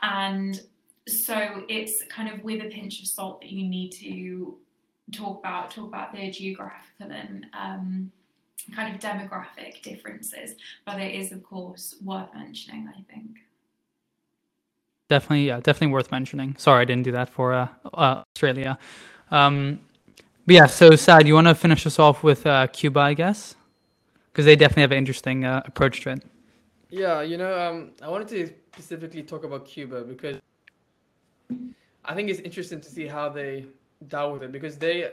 And 0.02 0.62
so 1.08 1.64
it's 1.68 2.04
kind 2.10 2.30
of 2.30 2.44
with 2.44 2.64
a 2.64 2.70
pinch 2.70 3.00
of 3.00 3.08
salt 3.08 3.42
that 3.42 3.50
you 3.50 3.68
need 3.68 3.92
to 3.94 4.58
talk 5.12 5.40
about 5.40 5.72
talk 5.72 5.88
about 5.88 6.14
the 6.14 6.30
geographical 6.30 7.12
and 7.12 7.48
um, 7.54 8.12
kind 8.76 8.94
of 8.94 9.02
demographic 9.02 9.82
differences, 9.82 10.56
but 10.86 11.00
it 11.00 11.16
is, 11.16 11.32
of 11.32 11.44
course, 11.44 11.96
worth 12.04 12.34
mentioning, 12.34 12.90
I 12.90 13.02
think. 13.14 13.38
Definitely, 15.10 15.48
yeah, 15.48 15.58
definitely 15.58 15.94
worth 15.94 16.12
mentioning. 16.12 16.56
Sorry, 16.58 16.82
I 16.82 16.86
didn't 16.86 17.04
do 17.04 17.12
that 17.14 17.30
for 17.30 17.54
uh, 17.54 17.68
uh, 17.94 18.24
Australia. 18.36 18.78
Um, 19.32 19.80
but 20.46 20.56
yeah, 20.56 20.66
so 20.68 20.96
Sad, 20.96 21.28
you 21.28 21.34
want 21.34 21.48
to 21.48 21.56
finish 21.56 21.86
us 21.86 21.98
off 22.00 22.24
with 22.24 22.46
uh, 22.46 22.68
Cuba, 22.68 23.00
I 23.00 23.14
guess? 23.14 23.56
Because 24.32 24.46
they 24.46 24.56
definitely 24.56 24.82
have 24.82 24.92
an 24.92 25.00
interesting 25.00 25.46
uh, 25.46 25.62
approach 25.66 26.02
to 26.02 26.12
it. 26.12 26.24
Yeah, 26.92 27.22
you 27.22 27.38
know, 27.38 27.60
um, 27.60 27.92
I 28.02 28.10
wanted 28.10 28.28
to 28.30 28.54
specifically 28.74 29.24
talk 29.24 29.44
about 29.44 29.66
Cuba 29.66 30.02
because 30.04 30.40
I 32.06 32.16
think 32.16 32.30
it's 32.30 32.40
interesting 32.40 32.82
to 32.82 32.90
see 32.90 33.06
how 33.06 33.30
they 33.30 33.66
dealt 34.08 34.34
with 34.34 34.44
it 34.44 34.52
because 34.52 34.78
they 34.78 35.12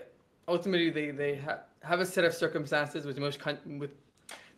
ultimately 0.48 0.90
they 0.90 1.10
they 1.10 1.36
ha- 1.36 1.60
have 1.86 2.00
a 2.00 2.06
set 2.06 2.24
of 2.24 2.34
circumstances 2.34 3.06
which 3.06 3.16
most 3.16 3.38
con- 3.38 3.78
with 3.78 3.90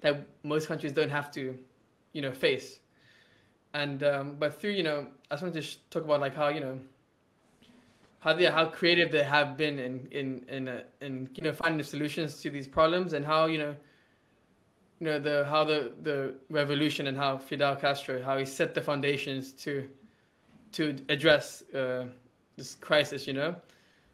that 0.00 0.26
most 0.42 0.68
countries 0.68 0.92
don't 0.92 1.10
have 1.10 1.30
to, 1.32 1.56
you 2.12 2.22
know, 2.22 2.32
face. 2.32 2.80
And 3.74 4.02
um, 4.02 4.36
but 4.38 4.60
through 4.60 4.70
you 4.70 4.82
know, 4.82 5.06
I 5.30 5.34
just 5.34 5.42
wanted 5.42 5.54
to 5.54 5.62
sh- 5.62 5.78
talk 5.90 6.04
about 6.04 6.20
like 6.20 6.34
how 6.34 6.48
you 6.48 6.60
know 6.60 6.78
how 8.20 8.32
they 8.32 8.46
how 8.46 8.66
creative 8.66 9.12
they 9.12 9.22
have 9.22 9.56
been 9.56 9.78
in 9.78 10.08
in 10.10 10.44
in 10.48 10.68
uh, 10.68 10.82
in 11.00 11.28
you 11.34 11.42
know 11.44 11.52
finding 11.52 11.84
solutions 11.84 12.40
to 12.42 12.50
these 12.50 12.66
problems 12.66 13.12
and 13.12 13.24
how 13.24 13.46
you 13.46 13.58
know 13.58 13.74
you 15.00 15.06
know 15.06 15.18
the 15.18 15.44
how 15.48 15.64
the 15.64 15.92
the 16.02 16.34
revolution 16.50 17.06
and 17.06 17.16
how 17.16 17.36
Fidel 17.38 17.76
Castro 17.76 18.22
how 18.22 18.38
he 18.38 18.44
set 18.44 18.74
the 18.74 18.80
foundations 18.80 19.52
to 19.52 19.88
to 20.72 20.96
address 21.08 21.62
uh, 21.74 22.06
this 22.56 22.74
crisis 22.74 23.26
you 23.26 23.34
know 23.34 23.54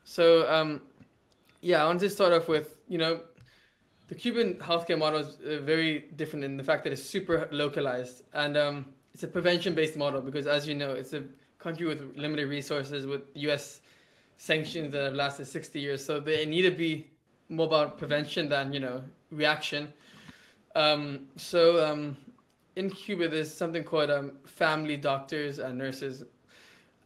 so 0.04 0.46
um, 0.52 0.82
yeah, 1.62 1.82
I 1.82 1.86
want 1.86 2.00
to 2.00 2.10
start 2.10 2.32
off 2.34 2.46
with 2.46 2.73
you 2.88 2.98
know, 2.98 3.20
the 4.08 4.14
Cuban 4.14 4.54
healthcare 4.54 4.98
model 4.98 5.20
is 5.20 5.38
uh, 5.40 5.62
very 5.62 6.06
different 6.16 6.44
in 6.44 6.56
the 6.56 6.62
fact 6.62 6.84
that 6.84 6.92
it's 6.92 7.02
super 7.02 7.48
localized 7.50 8.22
and 8.34 8.56
um, 8.56 8.86
it's 9.14 9.22
a 9.22 9.28
prevention-based 9.28 9.96
model 9.96 10.20
because, 10.20 10.46
as 10.46 10.66
you 10.66 10.74
know, 10.74 10.90
it's 10.90 11.12
a 11.12 11.22
country 11.58 11.86
with 11.86 12.14
limited 12.16 12.48
resources 12.48 13.06
with 13.06 13.22
U.S. 13.34 13.80
sanctions 14.36 14.92
that 14.92 15.02
have 15.04 15.14
lasted 15.14 15.46
60 15.46 15.80
years, 15.80 16.04
so 16.04 16.20
they 16.20 16.44
need 16.44 16.62
to 16.62 16.70
be 16.70 17.06
more 17.48 17.66
about 17.66 17.96
prevention 17.98 18.48
than 18.48 18.72
you 18.72 18.80
know 18.80 19.02
reaction. 19.30 19.92
Um, 20.74 21.26
so 21.36 21.84
um, 21.84 22.16
in 22.76 22.90
Cuba, 22.90 23.28
there's 23.28 23.52
something 23.52 23.84
called 23.84 24.10
um, 24.10 24.32
family 24.44 24.96
doctors 24.96 25.58
and 25.58 25.78
nurses, 25.78 26.24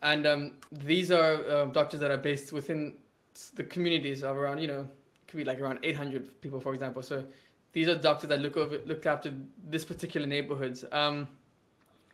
and 0.03 0.27
um, 0.27 0.53
these 0.73 1.11
are 1.11 1.45
uh, 1.49 1.65
doctors 1.67 2.01
that 2.01 2.11
are 2.11 2.17
based 2.17 2.53
within 2.53 2.95
the 3.55 3.65
communities 3.65 4.25
of 4.25 4.37
around, 4.37 4.59
you 4.59 4.67
know, 4.67 4.89
could 5.29 5.37
be 5.37 5.45
like 5.45 5.61
around 5.61 5.79
800 5.83 6.41
people, 6.41 6.61
for 6.61 6.75
example. 6.75 7.03
So 7.03 7.25
these 7.73 7.89
are 7.89 7.95
doctors 7.95 8.29
that 8.31 8.41
look 8.41 8.57
over, 8.57 8.81
look 8.87 9.07
after 9.07 9.33
this 9.69 9.85
particular 9.85 10.27
neighborhoods. 10.27 10.85
Um, 10.91 11.29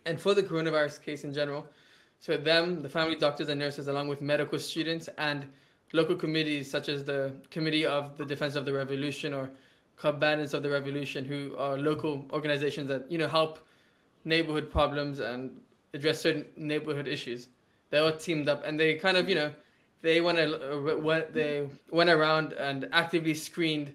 and 0.04 0.20
for 0.20 0.34
the 0.34 0.42
coronavirus 0.42 1.00
case 1.02 1.24
in 1.24 1.32
general, 1.32 1.66
so 2.20 2.36
them, 2.36 2.82
the 2.82 2.88
family 2.88 3.16
doctors 3.16 3.48
and 3.48 3.60
nurses, 3.60 3.88
along 3.88 4.08
with 4.08 4.20
medical 4.20 4.58
students 4.58 5.08
and 5.18 5.46
local 5.92 6.16
committees 6.16 6.70
such 6.70 6.88
as 6.88 7.04
the 7.04 7.32
Committee 7.50 7.86
of 7.86 8.16
the 8.16 8.24
Defense 8.24 8.56
of 8.56 8.64
the 8.64 8.72
Revolution 8.72 9.32
or 9.32 9.50
Bandits 10.12 10.54
of 10.54 10.62
the 10.62 10.70
Revolution, 10.70 11.24
who 11.24 11.54
are 11.56 11.78
local 11.78 12.26
organizations 12.32 12.88
that 12.88 13.10
you 13.10 13.18
know 13.18 13.28
help 13.28 13.60
neighborhood 14.24 14.70
problems 14.70 15.20
and 15.20 15.60
address 15.94 16.20
certain 16.20 16.44
neighborhood 16.56 17.06
issues. 17.06 17.48
They 17.90 17.98
all 17.98 18.12
teamed 18.12 18.48
up 18.48 18.64
and 18.66 18.78
they 18.78 18.94
kind 18.94 19.16
of 19.16 19.28
you 19.28 19.36
know 19.36 19.52
they 20.04 20.20
went, 20.20 20.38
uh, 20.38 20.98
went 21.00 21.32
they 21.32 21.66
went 21.90 22.10
around 22.10 22.52
and 22.52 22.86
actively 22.92 23.32
screened 23.32 23.94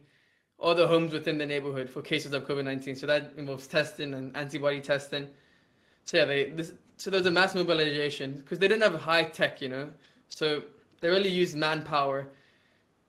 all 0.57 0.73
the 0.73 0.87
homes 0.87 1.13
within 1.13 1.37
the 1.37 1.45
neighborhood 1.45 1.87
for 1.87 2.01
cases 2.01 2.33
of 2.33 2.47
COVID-19. 2.47 2.97
So 2.97 3.05
that 3.05 3.31
involves 3.37 3.67
testing 3.67 4.15
and 4.15 4.35
antibody 4.35 4.81
testing. 4.81 5.27
So 6.05 6.17
yeah, 6.17 6.25
they 6.25 6.49
this 6.49 6.73
so 6.97 7.11
there's 7.11 7.27
a 7.27 7.31
mass 7.31 7.53
mobilization 7.53 8.37
because 8.37 8.57
they 8.57 8.67
didn't 8.67 8.81
have 8.81 8.99
high 8.99 9.23
tech, 9.23 9.61
you 9.61 9.69
know. 9.69 9.87
So 10.29 10.63
they 10.99 11.09
really 11.09 11.29
used 11.29 11.55
manpower, 11.55 12.27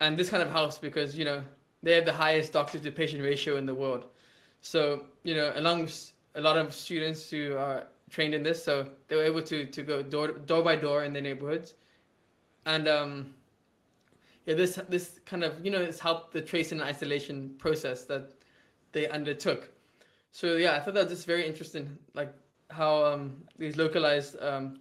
and 0.00 0.18
this 0.18 0.28
kind 0.28 0.42
of 0.42 0.50
helps 0.50 0.76
because 0.76 1.16
you 1.16 1.24
know 1.24 1.42
they 1.82 1.94
have 1.94 2.04
the 2.04 2.12
highest 2.12 2.52
doctor 2.52 2.78
to 2.78 2.92
patient 2.92 3.22
ratio 3.22 3.56
in 3.56 3.64
the 3.64 3.74
world. 3.74 4.04
So 4.60 5.06
you 5.24 5.34
know, 5.34 5.52
along 5.56 5.80
with 5.84 6.12
a 6.34 6.40
lot 6.42 6.58
of 6.58 6.74
students 6.74 7.30
who 7.30 7.56
are 7.56 7.86
trained 8.10 8.34
in 8.34 8.42
this, 8.42 8.62
so 8.62 8.86
they 9.08 9.16
were 9.16 9.24
able 9.24 9.42
to 9.44 9.64
to 9.64 9.82
go 9.82 10.02
door 10.02 10.32
door 10.50 10.62
by 10.62 10.76
door 10.76 11.04
in 11.04 11.14
the 11.14 11.22
neighborhoods 11.22 11.74
and 12.66 12.88
um, 12.88 13.34
yeah, 14.46 14.54
this 14.54 14.78
this 14.88 15.20
kind 15.26 15.44
of 15.44 15.64
you 15.64 15.70
know 15.70 15.80
it's 15.80 16.00
helped 16.00 16.32
the 16.32 16.40
tracing 16.40 16.80
and 16.80 16.88
isolation 16.88 17.54
process 17.58 18.04
that 18.04 18.32
they 18.92 19.08
undertook. 19.08 19.70
So 20.32 20.56
yeah, 20.56 20.74
I 20.74 20.80
thought 20.80 20.94
that 20.94 21.04
was 21.04 21.12
just 21.12 21.26
very 21.26 21.46
interesting, 21.46 21.98
like 22.14 22.32
how 22.70 23.04
um, 23.04 23.42
these 23.58 23.76
localized 23.76 24.36
um, 24.40 24.80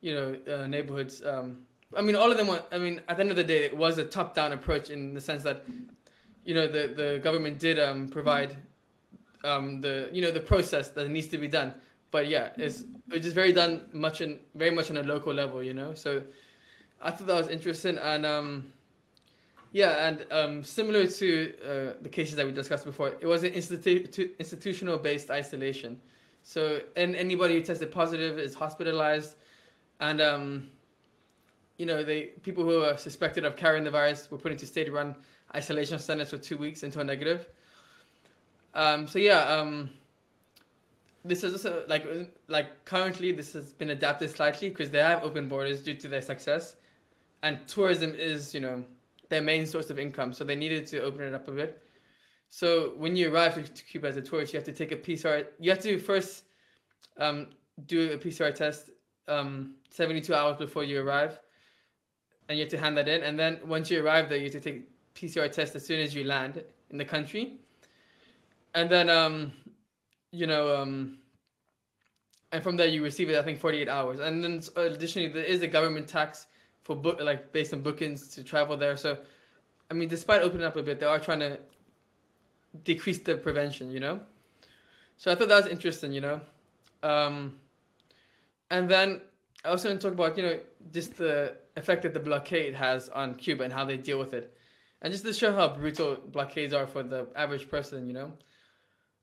you 0.00 0.14
know 0.14 0.36
uh, 0.52 0.66
neighborhoods. 0.66 1.22
Um, 1.24 1.58
I 1.96 2.02
mean, 2.02 2.16
all 2.16 2.30
of 2.30 2.36
them. 2.36 2.48
Were, 2.48 2.62
I 2.72 2.78
mean, 2.78 3.00
at 3.08 3.16
the 3.16 3.22
end 3.22 3.30
of 3.30 3.36
the 3.36 3.44
day, 3.44 3.64
it 3.64 3.76
was 3.76 3.98
a 3.98 4.04
top-down 4.04 4.52
approach 4.52 4.90
in 4.90 5.14
the 5.14 5.20
sense 5.20 5.42
that 5.44 5.64
you 6.44 6.54
know 6.54 6.66
the 6.66 6.88
the 6.88 7.20
government 7.22 7.58
did 7.58 7.78
um, 7.78 8.08
provide 8.08 8.56
um, 9.44 9.80
the 9.80 10.08
you 10.12 10.22
know 10.22 10.30
the 10.30 10.40
process 10.40 10.88
that 10.90 11.08
needs 11.08 11.28
to 11.28 11.38
be 11.38 11.48
done. 11.48 11.74
But 12.10 12.28
yeah, 12.28 12.50
it's 12.56 12.84
it's 13.10 13.24
just 13.24 13.34
very 13.34 13.52
done 13.52 13.82
much 13.92 14.20
in 14.20 14.38
very 14.54 14.70
much 14.70 14.90
on 14.90 14.96
a 14.96 15.02
local 15.02 15.34
level, 15.34 15.62
you 15.62 15.74
know. 15.74 15.94
So 15.94 16.22
I 17.06 17.10
thought 17.12 17.28
that 17.28 17.36
was 17.36 17.48
interesting, 17.48 17.98
and 17.98 18.26
um, 18.26 18.72
yeah, 19.70 20.08
and 20.08 20.26
um, 20.32 20.64
similar 20.64 21.06
to 21.06 21.52
uh, 21.62 21.92
the 22.02 22.08
cases 22.08 22.34
that 22.34 22.44
we 22.44 22.50
discussed 22.50 22.84
before, 22.84 23.14
it 23.20 23.26
was 23.26 23.44
an 23.44 23.52
institu- 23.52 24.36
institutional-based 24.40 25.30
isolation. 25.30 26.00
So, 26.42 26.80
and 26.96 27.14
anybody 27.14 27.54
who 27.54 27.62
tested 27.62 27.92
positive 27.92 28.40
is 28.40 28.54
hospitalized, 28.54 29.36
and 30.00 30.20
um, 30.20 30.68
you 31.78 31.86
know, 31.86 32.02
they 32.02 32.22
people 32.42 32.64
who 32.64 32.82
are 32.82 32.98
suspected 32.98 33.44
of 33.44 33.56
carrying 33.56 33.84
the 33.84 33.90
virus 33.90 34.28
were 34.28 34.38
put 34.38 34.50
into 34.50 34.66
state-run 34.66 35.14
isolation 35.54 36.00
centers 36.00 36.30
for 36.30 36.38
two 36.38 36.56
weeks 36.56 36.82
until 36.82 37.04
negative. 37.04 37.46
Um, 38.74 39.06
so 39.06 39.20
yeah, 39.20 39.42
um, 39.42 39.90
this 41.24 41.44
is 41.44 41.52
also 41.52 41.84
like 41.86 42.04
like 42.48 42.84
currently 42.84 43.30
this 43.30 43.52
has 43.52 43.72
been 43.74 43.90
adapted 43.90 44.30
slightly 44.30 44.70
because 44.70 44.90
they 44.90 44.98
have 44.98 45.22
open 45.22 45.48
borders 45.48 45.82
due 45.84 45.94
to 45.94 46.08
their 46.08 46.22
success, 46.22 46.74
and 47.46 47.66
tourism 47.68 48.12
is 48.16 48.52
you 48.52 48.60
know 48.60 48.84
their 49.28 49.40
main 49.40 49.66
source 49.66 49.88
of 49.90 49.98
income, 49.98 50.32
so 50.32 50.44
they 50.44 50.56
needed 50.56 50.86
to 50.88 51.02
open 51.02 51.22
it 51.22 51.34
up 51.34 51.48
a 51.48 51.52
bit. 51.52 51.82
So 52.50 52.92
when 52.96 53.16
you 53.16 53.32
arrive 53.32 53.54
to 53.54 53.84
Cuba 53.84 54.08
as 54.08 54.16
a 54.16 54.22
tourist, 54.22 54.52
you 54.52 54.58
have 54.58 54.66
to 54.66 54.72
take 54.72 54.92
a 54.92 54.96
PCR. 54.96 55.46
You 55.60 55.70
have 55.70 55.80
to 55.80 55.98
first 55.98 56.44
um, 57.18 57.48
do 57.86 58.12
a 58.12 58.18
PCR 58.18 58.52
test 58.54 58.90
um, 59.28 59.74
72 59.90 60.34
hours 60.34 60.56
before 60.56 60.84
you 60.84 61.00
arrive, 61.00 61.38
and 62.48 62.58
you 62.58 62.64
have 62.64 62.70
to 62.70 62.78
hand 62.78 62.96
that 62.98 63.08
in. 63.08 63.22
And 63.22 63.38
then 63.38 63.60
once 63.64 63.90
you 63.90 64.04
arrive 64.04 64.28
there, 64.28 64.38
you 64.38 64.44
have 64.44 64.60
to 64.60 64.60
take 64.60 64.88
PCR 65.14 65.50
test 65.50 65.76
as 65.76 65.86
soon 65.86 66.00
as 66.00 66.14
you 66.14 66.24
land 66.24 66.62
in 66.90 66.98
the 66.98 67.04
country. 67.04 67.58
And 68.74 68.90
then, 68.90 69.08
um, 69.08 69.52
you 70.32 70.46
know, 70.46 70.76
um, 70.76 71.18
and 72.52 72.62
from 72.62 72.76
there 72.76 72.88
you 72.88 73.02
receive 73.02 73.30
it. 73.30 73.36
I 73.36 73.42
think 73.42 73.60
48 73.60 73.88
hours. 73.88 74.20
And 74.20 74.42
then 74.42 74.62
additionally, 74.76 75.28
there 75.28 75.44
is 75.44 75.62
a 75.62 75.68
government 75.68 76.08
tax 76.08 76.46
for 76.86 76.94
book 76.94 77.20
like 77.20 77.52
based 77.52 77.74
on 77.74 77.80
bookings 77.80 78.28
to 78.28 78.44
travel 78.44 78.76
there. 78.76 78.96
So, 78.96 79.18
I 79.90 79.94
mean, 79.94 80.08
despite 80.08 80.42
opening 80.42 80.64
up 80.64 80.76
a 80.76 80.82
bit, 80.84 81.00
they 81.00 81.06
are 81.06 81.18
trying 81.18 81.40
to 81.40 81.58
decrease 82.84 83.18
the 83.18 83.36
prevention. 83.36 83.90
You 83.90 83.98
know, 83.98 84.20
so 85.16 85.32
I 85.32 85.34
thought 85.34 85.48
that 85.48 85.64
was 85.64 85.72
interesting. 85.72 86.12
You 86.12 86.20
know, 86.20 86.40
um, 87.02 87.56
and 88.70 88.88
then 88.88 89.20
I 89.64 89.70
also 89.70 89.88
want 89.88 90.00
to 90.00 90.06
talk 90.06 90.14
about 90.14 90.36
you 90.38 90.44
know 90.44 90.60
just 90.92 91.16
the 91.16 91.56
effect 91.76 92.02
that 92.04 92.14
the 92.14 92.20
blockade 92.20 92.74
has 92.74 93.08
on 93.08 93.34
Cuba 93.34 93.64
and 93.64 93.72
how 93.72 93.84
they 93.84 93.96
deal 93.96 94.20
with 94.20 94.32
it, 94.32 94.56
and 95.02 95.12
just 95.12 95.24
to 95.24 95.32
show 95.32 95.52
how 95.52 95.68
brutal 95.68 96.18
blockades 96.30 96.72
are 96.72 96.86
for 96.86 97.02
the 97.02 97.26
average 97.34 97.68
person. 97.68 98.06
You 98.06 98.14
know. 98.14 98.32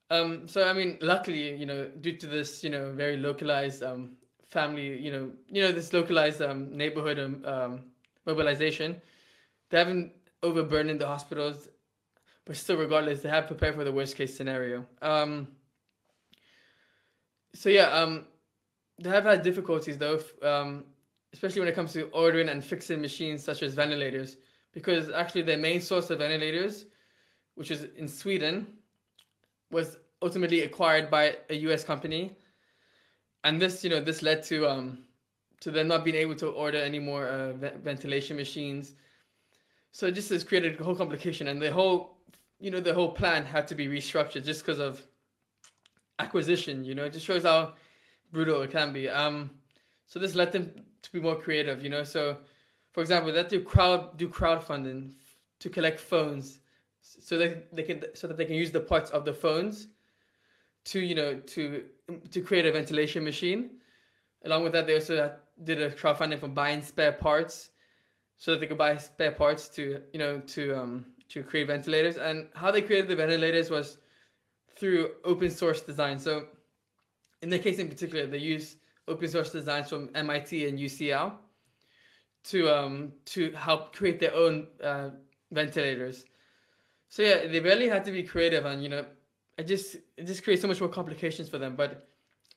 Um, 0.09 0.49
so 0.49 0.67
I 0.67 0.73
mean, 0.73 0.97
luckily, 0.99 1.55
you 1.55 1.65
know, 1.65 1.87
due 2.01 2.17
to 2.17 2.27
this, 2.27 2.61
you 2.61 2.69
know, 2.69 2.91
very 2.91 3.15
localized 3.15 3.83
um, 3.83 4.17
family, 4.53 4.97
you 4.97 5.11
know, 5.11 5.31
you 5.49 5.61
know 5.63 5.71
this 5.71 5.91
localized 5.91 6.41
um, 6.41 6.75
neighborhood 6.77 7.19
um, 7.19 7.43
um, 7.45 7.81
mobilization. 8.25 9.01
They 9.69 9.79
haven't 9.79 10.13
overburdened 10.43 11.01
the 11.01 11.07
hospitals, 11.07 11.67
but 12.45 12.55
still, 12.55 12.77
regardless, 12.77 13.21
they 13.21 13.29
have 13.29 13.47
prepared 13.47 13.75
for 13.75 13.83
the 13.83 13.91
worst 13.91 14.15
case 14.15 14.37
scenario. 14.37 14.85
Um, 15.01 15.47
so 17.53 17.69
yeah, 17.69 17.89
um, 17.89 18.25
they 18.99 19.09
have 19.09 19.25
had 19.25 19.41
difficulties 19.41 19.97
though, 19.97 20.21
um, 20.41 20.85
especially 21.33 21.61
when 21.61 21.69
it 21.69 21.75
comes 21.75 21.93
to 21.93 22.03
ordering 22.11 22.49
and 22.49 22.63
fixing 22.63 23.01
machines 23.01 23.43
such 23.43 23.63
as 23.63 23.73
ventilators, 23.73 24.37
because 24.73 25.09
actually 25.09 25.41
their 25.41 25.57
main 25.57 25.81
source 25.81 26.09
of 26.09 26.19
ventilators, 26.19 26.85
which 27.55 27.71
is 27.71 27.87
in 27.97 28.07
Sweden, 28.07 28.67
was 29.71 29.97
ultimately 30.21 30.61
acquired 30.61 31.09
by 31.09 31.37
a 31.49 31.55
U.S. 31.67 31.83
company 31.83 32.37
and 33.43 33.61
this 33.61 33.83
you 33.83 33.89
know 33.89 33.99
this 33.99 34.21
led 34.21 34.43
to 34.43 34.67
um 34.67 34.99
to 35.63 35.71
them 35.71 35.87
not 35.87 36.03
being 36.03 36.17
able 36.17 36.35
to 36.35 36.47
order 36.47 36.77
any 36.77 36.99
more 36.99 37.27
uh, 37.27 37.53
ventilation 37.53 38.35
machines. 38.35 38.95
So 39.93 40.07
it 40.07 40.11
just 40.11 40.29
has 40.29 40.43
created 40.43 40.77
a 40.77 40.83
whole 40.83 40.95
complication 40.95 41.47
and 41.47 41.61
the 41.61 41.71
whole 41.71 42.17
you 42.59 42.69
know 42.69 42.81
the 42.81 42.93
whole 42.93 43.11
plan 43.11 43.45
had 43.45 43.67
to 43.69 43.75
be 43.75 43.87
restructured 43.87 44.43
just 44.43 44.65
because 44.65 44.79
of 44.79 45.01
acquisition 46.19 46.83
you 46.83 46.95
know? 46.95 47.05
It 47.05 47.13
just 47.13 47.25
shows 47.25 47.43
how 47.43 47.73
brutal 48.31 48.61
it 48.61 48.71
can 48.71 48.91
be. 48.91 49.07
Um 49.07 49.51
so 50.05 50.19
this 50.19 50.35
led 50.35 50.51
them 50.51 50.71
to 51.01 51.11
be 51.11 51.19
more 51.19 51.35
creative 51.35 51.81
you 51.81 51.89
know? 51.89 52.03
So 52.03 52.37
for 52.91 53.01
example 53.01 53.31
they 53.31 53.37
had 53.37 53.49
to 53.51 53.61
crowd 53.61 54.17
do 54.17 54.27
crowdfunding 54.27 55.11
to 55.59 55.69
collect 55.69 55.99
phones 55.99 56.59
so 57.01 57.37
that 57.37 57.73
they 57.73 57.83
can 57.83 58.03
so 58.15 58.27
that 58.27 58.37
they 58.37 58.45
can 58.45 58.55
use 58.55 58.71
the 58.71 58.79
parts 58.79 59.11
of 59.11 59.23
the 59.23 59.33
phones 59.33 59.87
to 60.85 60.99
you 60.99 61.15
know 61.15 61.35
to 61.39 61.85
to 62.31 62.41
create 62.41 62.65
a 62.65 62.71
ventilation 62.71 63.23
machine. 63.23 63.71
Along 64.45 64.63
with 64.63 64.73
that, 64.73 64.87
they 64.87 64.95
also 64.95 65.33
did 65.63 65.81
a 65.81 65.89
crowdfunding 65.89 66.39
for 66.39 66.47
buying 66.47 66.81
spare 66.81 67.13
parts, 67.13 67.69
so 68.37 68.51
that 68.51 68.59
they 68.59 68.67
could 68.67 68.77
buy 68.77 68.97
spare 68.97 69.31
parts 69.31 69.69
to 69.69 70.01
you 70.11 70.19
know 70.19 70.39
to 70.39 70.77
um 70.77 71.05
to 71.29 71.43
create 71.43 71.67
ventilators. 71.67 72.17
And 72.17 72.47
how 72.55 72.71
they 72.71 72.81
created 72.81 73.07
the 73.07 73.15
ventilators 73.15 73.69
was 73.69 73.97
through 74.75 75.11
open 75.23 75.49
source 75.49 75.81
design. 75.81 76.19
So 76.19 76.47
in 77.41 77.49
the 77.49 77.59
case 77.59 77.79
in 77.79 77.87
particular, 77.87 78.25
they 78.25 78.37
use 78.37 78.77
open 79.07 79.27
source 79.27 79.51
designs 79.51 79.89
from 79.89 80.09
MIT 80.15 80.67
and 80.67 80.79
UCL 80.79 81.33
to 82.45 82.69
um 82.69 83.13
to 83.25 83.51
help 83.51 83.95
create 83.95 84.19
their 84.19 84.33
own 84.35 84.67
uh, 84.83 85.09
ventilators. 85.51 86.25
So 87.09 87.21
yeah, 87.21 87.47
they 87.47 87.59
really 87.59 87.87
had 87.87 88.03
to 88.05 88.11
be 88.11 88.23
creative 88.23 88.65
and 88.65 88.83
you 88.83 88.89
know 88.89 89.05
it 89.57 89.67
just 89.67 89.95
it 90.17 90.25
just 90.25 90.43
creates 90.43 90.61
so 90.61 90.67
much 90.67 90.79
more 90.79 90.89
complications 90.89 91.49
for 91.49 91.57
them. 91.57 91.75
But 91.75 92.07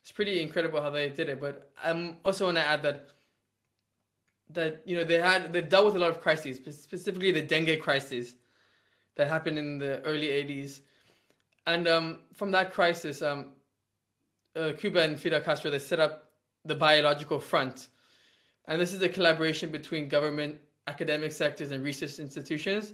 it's 0.03 0.13
pretty 0.13 0.41
incredible 0.41 0.81
how 0.81 0.91
they 0.91 1.09
did 1.09 1.29
it. 1.29 1.41
But 1.41 1.71
I'm 1.83 2.17
also 2.25 2.47
want 2.47 2.57
to 2.57 2.65
add 2.65 2.83
that 2.83 3.09
that 4.51 4.83
you 4.85 4.97
know 4.97 5.05
they 5.05 5.21
had 5.21 5.53
they 5.53 5.63
dealt 5.63 5.87
with 5.87 5.97
a 5.97 5.99
lot 5.99 6.11
of 6.11 6.21
crises, 6.21 6.59
specifically 6.59 7.33
the 7.33 7.43
dengue 7.43 7.81
crisis 7.81 8.35
that 9.17 9.29
happened 9.29 9.59
in 9.59 9.79
the 9.79 10.01
early 10.03 10.29
80s, 10.29 10.81
and 11.67 11.89
um, 11.89 12.19
from 12.35 12.51
that 12.53 12.73
crisis, 12.73 13.23
um, 13.23 13.47
uh, 14.55 14.73
Cuba 14.79 15.01
and 15.01 15.19
Fidel 15.19 15.41
Castro 15.41 15.71
they 15.71 15.79
set 15.79 16.01
up 16.01 16.31
the 16.65 16.75
Biological 16.75 17.41
Front, 17.41 17.89
and 18.69 18.81
this 18.81 18.93
is 18.93 19.03
a 19.03 19.09
collaboration 19.09 19.71
between 19.71 20.09
government, 20.09 20.57
academic 20.87 21.33
sectors, 21.33 21.73
and 21.73 21.83
research 21.83 22.19
institutions, 22.19 22.93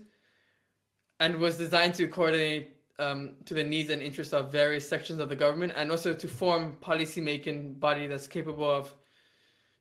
and 1.21 1.37
was 1.37 1.59
designed 1.59 1.95
to 1.97 2.09
coordinate 2.09 2.77
um, 3.03 3.33
to 3.45 3.55
the 3.55 3.65
needs 3.65 3.91
and 3.91 4.01
interests 4.03 4.33
of 4.33 4.53
various 4.53 4.89
sections 4.89 5.19
of 5.19 5.29
the 5.29 5.37
government 5.37 5.73
and 5.77 5.91
also 5.91 6.15
to 6.15 6.29
form 6.29 6.77
policy 6.81 7.21
making 7.21 7.75
body 7.75 8.07
that's 8.07 8.27
capable 8.27 8.71
of 8.71 8.95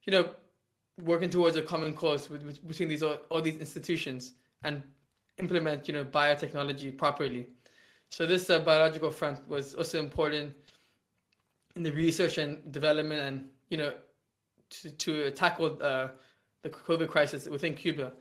you 0.06 0.12
know 0.12 0.30
working 1.04 1.30
towards 1.30 1.56
a 1.56 1.62
common 1.62 1.94
cause 1.94 2.30
with, 2.30 2.44
with, 2.44 2.68
between 2.68 2.90
these 2.90 3.04
all, 3.04 3.18
all, 3.30 3.42
these 3.42 3.60
institutions 3.60 4.34
and 4.64 4.84
implement 5.40 5.88
you 5.88 5.94
know 5.94 6.04
biotechnology 6.04 6.96
properly. 6.98 7.48
So 8.10 8.26
this 8.26 8.50
uh, 8.50 8.60
biological 8.60 9.12
front 9.12 9.48
was 9.48 9.74
also 9.74 10.00
important 10.00 10.54
in 11.76 11.84
the 11.84 11.92
research 11.92 12.38
and 12.38 12.72
development 12.72 13.22
and 13.22 13.46
you 13.70 13.78
know 13.78 13.94
to, 14.70 14.90
to 14.90 15.32
tackle 15.32 15.78
uh, 15.82 16.08
the 16.64 16.70
covid 16.70 17.08
crisis 17.08 17.48
within 17.48 17.74
cuba. 17.76 18.12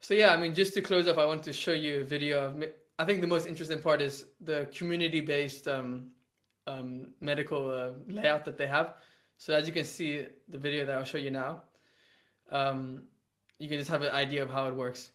So 0.00 0.14
yeah 0.14 0.32
i 0.32 0.36
mean 0.36 0.54
just 0.54 0.72
to 0.74 0.80
close 0.80 1.06
off 1.08 1.18
i 1.18 1.26
want 1.26 1.42
to 1.42 1.52
show 1.52 1.72
you 1.72 2.00
a 2.00 2.04
video 2.04 2.46
of 2.46 2.56
I 3.00 3.04
think 3.06 3.22
the 3.22 3.26
most 3.26 3.46
interesting 3.46 3.80
part 3.80 4.02
is 4.02 4.26
the 4.42 4.68
community-based 4.76 5.66
um, 5.66 6.08
um, 6.66 7.06
medical 7.22 7.70
uh, 7.70 7.92
layout 8.06 8.44
that 8.44 8.58
they 8.58 8.66
have. 8.66 8.96
So 9.38 9.54
as 9.54 9.66
you 9.66 9.72
can 9.72 9.86
see, 9.86 10.26
the 10.50 10.58
video 10.58 10.84
that 10.84 10.98
I'll 10.98 11.04
show 11.04 11.16
you 11.16 11.30
now, 11.30 11.62
um, 12.52 13.04
you 13.58 13.70
can 13.70 13.78
just 13.78 13.90
have 13.90 14.02
an 14.02 14.10
idea 14.10 14.42
of 14.42 14.50
how 14.50 14.68
it 14.68 14.74
works. 14.74 15.12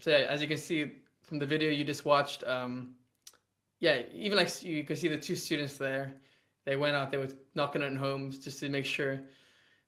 So 0.00 0.08
yeah, 0.12 0.24
as 0.30 0.40
you 0.40 0.48
can 0.48 0.56
see 0.56 0.92
from 1.20 1.38
the 1.38 1.44
video 1.44 1.70
you 1.70 1.84
just 1.84 2.06
watched, 2.06 2.42
um, 2.44 2.94
yeah, 3.80 4.00
even 4.14 4.38
like 4.38 4.62
you 4.62 4.82
can 4.82 4.96
see 4.96 5.08
the 5.08 5.18
two 5.18 5.36
students 5.36 5.76
there, 5.76 6.14
they 6.64 6.76
went 6.76 6.96
out, 6.96 7.10
they 7.10 7.18
were 7.18 7.28
knocking 7.54 7.82
on 7.82 7.96
homes 7.96 8.38
just 8.38 8.60
to 8.60 8.70
make 8.70 8.86
sure 8.86 9.20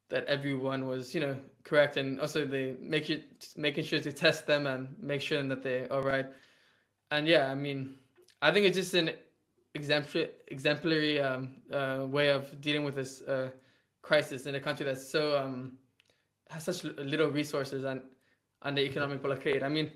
that 0.08 0.24
everyone 0.26 0.86
was, 0.86 1.14
you 1.14 1.20
know, 1.20 1.36
correct, 1.64 1.96
and 1.96 2.20
also 2.20 2.44
they 2.44 2.76
make 2.80 3.10
it 3.10 3.48
making 3.56 3.84
sure 3.84 4.00
to 4.00 4.12
test 4.12 4.46
them 4.46 4.66
and 4.66 4.94
make 5.00 5.20
sure 5.20 5.42
that 5.42 5.62
they're 5.62 5.88
right. 5.88 6.26
And 7.10 7.26
yeah, 7.26 7.50
I 7.50 7.54
mean, 7.54 7.96
I 8.42 8.52
think 8.52 8.66
it's 8.66 8.76
just 8.76 8.94
an 8.94 9.10
exemplary 9.74 10.30
exemplary 10.48 11.20
um, 11.20 11.56
uh, 11.72 12.04
way 12.06 12.28
of 12.30 12.60
dealing 12.60 12.84
with 12.84 12.94
this 12.94 13.22
uh, 13.22 13.50
crisis 14.02 14.46
in 14.46 14.54
a 14.54 14.60
country 14.60 14.86
that's 14.86 15.10
so 15.10 15.36
um, 15.36 15.72
has 16.50 16.64
such 16.64 16.84
little 16.84 17.30
resources 17.30 17.84
and 17.84 18.00
the 18.76 18.82
economic 18.82 19.22
blockade. 19.22 19.62
I 19.62 19.68
mean, 19.68 19.90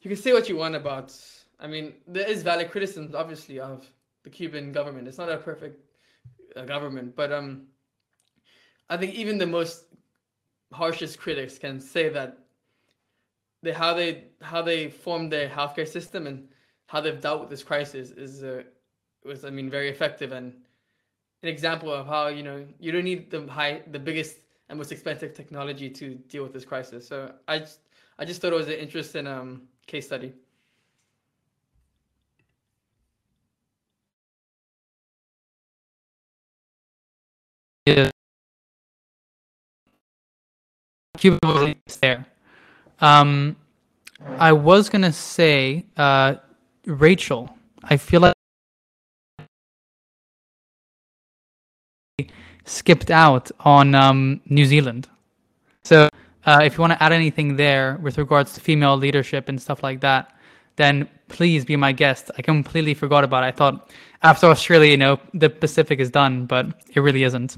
you 0.00 0.08
can 0.08 0.18
say 0.18 0.32
what 0.32 0.48
you 0.48 0.56
want 0.56 0.74
about. 0.74 1.16
I 1.60 1.66
mean, 1.66 1.94
there 2.06 2.28
is 2.28 2.42
valid 2.42 2.70
criticism, 2.70 3.12
obviously, 3.14 3.58
of 3.58 3.86
the 4.24 4.30
Cuban 4.30 4.72
government. 4.72 5.08
It's 5.08 5.18
not 5.18 5.30
a 5.30 5.36
perfect 5.36 5.80
uh, 6.56 6.64
government, 6.64 7.16
but 7.16 7.32
um, 7.32 7.68
I 8.88 8.96
think 8.96 9.14
even 9.14 9.38
the 9.38 9.46
most 9.46 9.84
harshest 10.72 11.18
critics 11.18 11.58
can 11.58 11.80
say 11.80 12.08
that 12.08 12.38
they 13.62 13.72
how 13.72 13.94
they 13.94 14.24
how 14.42 14.62
they 14.62 14.90
formed 14.90 15.32
their 15.32 15.48
healthcare 15.48 15.88
system 15.88 16.26
and 16.26 16.48
how 16.86 17.00
they've 17.00 17.20
dealt 17.20 17.40
with 17.40 17.50
this 17.50 17.62
crisis 17.62 18.10
is 18.10 18.42
uh, 18.44 18.62
was 19.24 19.44
I 19.44 19.50
mean 19.50 19.70
very 19.70 19.88
effective 19.88 20.32
and 20.32 20.52
an 21.42 21.48
example 21.48 21.92
of 21.92 22.06
how 22.06 22.28
you 22.28 22.42
know 22.42 22.66
you 22.78 22.92
don't 22.92 23.04
need 23.04 23.30
the 23.30 23.46
high 23.46 23.82
the 23.90 23.98
biggest 23.98 24.36
and 24.68 24.78
most 24.78 24.92
expensive 24.92 25.34
technology 25.34 25.90
to 25.90 26.14
deal 26.14 26.42
with 26.42 26.52
this 26.52 26.64
crisis. 26.64 27.06
So 27.06 27.32
I 27.48 27.60
just 27.60 27.80
I 28.18 28.24
just 28.24 28.40
thought 28.40 28.52
it 28.52 28.56
was 28.56 28.68
an 28.68 28.74
interesting 28.74 29.26
um, 29.26 29.62
case 29.86 30.06
study. 30.06 30.32
Cuba 41.24 41.74
was 41.86 41.96
there. 42.02 42.26
Um, 43.00 43.56
I 44.36 44.52
was 44.52 44.90
gonna 44.90 45.10
say, 45.10 45.86
uh, 45.96 46.34
Rachel. 46.84 47.48
I 47.82 47.96
feel 47.96 48.20
like 48.20 48.34
skipped 52.66 53.10
out 53.10 53.50
on 53.60 53.94
um, 53.94 54.42
New 54.50 54.66
Zealand. 54.66 55.08
So 55.84 56.10
uh, 56.44 56.60
if 56.62 56.74
you 56.74 56.82
want 56.82 56.92
to 56.92 57.02
add 57.02 57.12
anything 57.12 57.56
there 57.56 57.98
with 58.02 58.18
regards 58.18 58.52
to 58.52 58.60
female 58.60 58.98
leadership 58.98 59.48
and 59.48 59.58
stuff 59.58 59.82
like 59.82 60.00
that, 60.00 60.36
then 60.76 61.08
please 61.28 61.64
be 61.64 61.74
my 61.74 61.92
guest. 61.92 62.30
I 62.36 62.42
completely 62.42 62.92
forgot 62.92 63.24
about 63.24 63.44
it. 63.44 63.46
I 63.46 63.52
thought 63.52 63.90
after 64.22 64.48
Australia, 64.48 64.90
you 64.90 64.98
know, 64.98 65.18
the 65.32 65.48
Pacific 65.48 66.00
is 66.00 66.10
done, 66.10 66.44
but 66.44 66.66
it 66.94 67.00
really 67.00 67.22
isn't. 67.22 67.56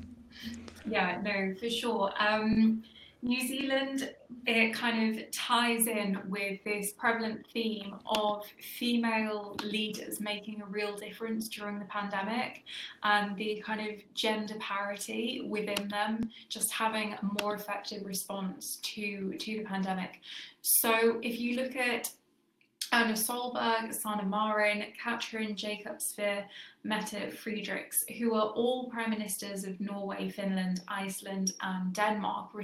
Yeah, 0.88 1.20
no, 1.20 1.52
for 1.58 1.68
sure. 1.68 2.12
Um, 2.16 2.84
New 3.26 3.44
Zealand, 3.44 4.14
it 4.46 4.72
kind 4.72 5.18
of 5.18 5.30
ties 5.32 5.88
in 5.88 6.16
with 6.28 6.62
this 6.62 6.92
prevalent 6.92 7.44
theme 7.52 7.96
of 8.06 8.44
female 8.78 9.56
leaders 9.64 10.20
making 10.20 10.62
a 10.62 10.66
real 10.66 10.96
difference 10.96 11.48
during 11.48 11.80
the 11.80 11.84
pandemic 11.86 12.62
and 13.02 13.36
the 13.36 13.60
kind 13.66 13.80
of 13.80 13.96
gender 14.14 14.54
parity 14.60 15.44
within 15.48 15.88
them 15.88 16.30
just 16.48 16.70
having 16.70 17.14
a 17.14 17.42
more 17.42 17.56
effective 17.56 18.06
response 18.06 18.76
to, 18.82 19.34
to 19.40 19.58
the 19.58 19.64
pandemic. 19.64 20.20
So 20.62 21.18
if 21.20 21.40
you 21.40 21.56
look 21.56 21.74
at 21.74 22.08
Erna 22.92 23.14
Solberg, 23.14 23.92
Sanna 23.92 24.24
Marin, 24.24 24.84
Katrin 25.02 25.56
Jakobsdottir, 25.56 26.44
Mette 26.84 27.32
Frederiksen, 27.32 28.16
who 28.18 28.34
are 28.34 28.50
all 28.50 28.88
prime 28.88 29.10
ministers 29.10 29.64
of 29.64 29.80
Norway, 29.80 30.30
Finland, 30.30 30.82
Iceland, 30.86 31.54
and 31.62 31.92
Denmark, 31.92 32.54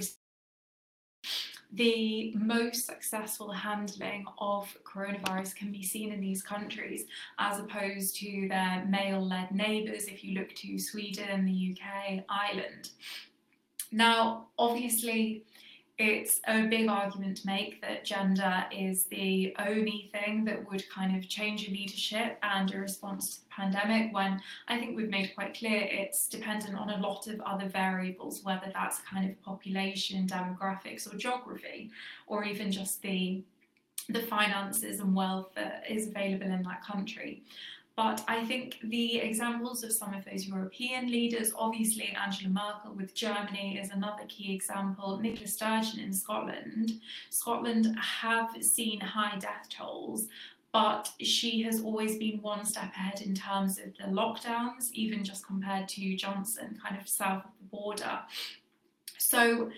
the 1.73 2.33
most 2.35 2.85
successful 2.85 3.51
handling 3.51 4.25
of 4.37 4.75
coronavirus 4.83 5.55
can 5.55 5.71
be 5.71 5.81
seen 5.81 6.11
in 6.11 6.21
these 6.21 6.43
countries 6.43 7.05
as 7.39 7.59
opposed 7.59 8.15
to 8.17 8.47
their 8.47 8.85
male 8.87 9.25
led 9.25 9.51
neighbours 9.51 10.05
if 10.05 10.23
you 10.23 10.39
look 10.39 10.53
to 10.55 10.77
Sweden, 10.77 11.45
the 11.45 11.75
UK, 11.75 12.23
Ireland. 12.29 12.91
Now, 13.91 14.47
obviously, 14.57 15.45
it's 15.99 16.41
a 16.47 16.63
big 16.63 16.89
argument 16.89 17.37
to 17.37 17.45
make 17.45 17.79
that 17.81 18.03
gender 18.03 18.65
is 18.71 19.03
the 19.05 19.55
only 19.59 20.09
thing 20.11 20.43
that 20.45 20.69
would 20.69 20.83
kind 20.89 21.15
of 21.15 21.29
change 21.29 21.67
a 21.67 21.71
leadership 21.71 22.39
and 22.41 22.73
a 22.73 22.79
response 22.79 23.35
to 23.35 23.41
the 23.41 23.49
pandemic 23.49 24.11
when 24.11 24.41
I 24.67 24.79
think 24.79 24.97
we've 24.97 25.09
made 25.09 25.35
quite 25.35 25.53
clear 25.53 25.87
it's 25.91 26.27
dependent 26.27 26.75
on 26.75 26.89
a 26.89 26.97
lot 26.97 27.27
of 27.27 27.39
other 27.41 27.69
variables, 27.69 28.43
whether 28.43 28.71
that's 28.73 28.99
kind 29.01 29.29
of 29.29 29.39
population, 29.43 30.25
demographics, 30.27 31.11
or 31.11 31.15
geography, 31.15 31.91
or 32.25 32.43
even 32.43 32.71
just 32.71 33.01
the 33.01 33.43
the 34.09 34.19
finances 34.19 34.99
and 34.99 35.15
wealth 35.15 35.51
that 35.55 35.85
is 35.87 36.07
available 36.07 36.47
in 36.47 36.63
that 36.63 36.83
country. 36.83 37.41
But 37.95 38.23
I 38.27 38.43
think 38.43 38.79
the 38.83 39.17
examples 39.17 39.83
of 39.83 39.91
some 39.91 40.15
of 40.15 40.25
those 40.25 40.47
European 40.47 41.11
leaders, 41.11 41.53
obviously 41.55 42.15
Angela 42.19 42.49
Merkel 42.49 42.95
with 42.95 43.13
Germany 43.13 43.77
is 43.77 43.91
another 43.91 44.23
key 44.27 44.53
example. 44.55 45.19
Nicola 45.19 45.47
Sturgeon 45.47 45.99
in 45.99 46.11
Scotland. 46.11 46.99
Scotland 47.29 47.95
have 47.99 48.49
seen 48.61 48.99
high 48.99 49.37
death 49.37 49.67
tolls, 49.69 50.27
but 50.71 51.11
she 51.21 51.61
has 51.61 51.83
always 51.83 52.17
been 52.17 52.41
one 52.41 52.65
step 52.65 52.91
ahead 52.95 53.21
in 53.21 53.35
terms 53.35 53.77
of 53.77 53.95
the 53.95 54.11
lockdowns, 54.11 54.91
even 54.93 55.23
just 55.23 55.45
compared 55.45 55.87
to 55.89 56.15
Johnson, 56.15 56.79
kind 56.83 56.99
of 56.99 57.07
south 57.07 57.45
of 57.45 57.51
the 57.59 57.65
border. 57.65 58.21
So 59.19 59.69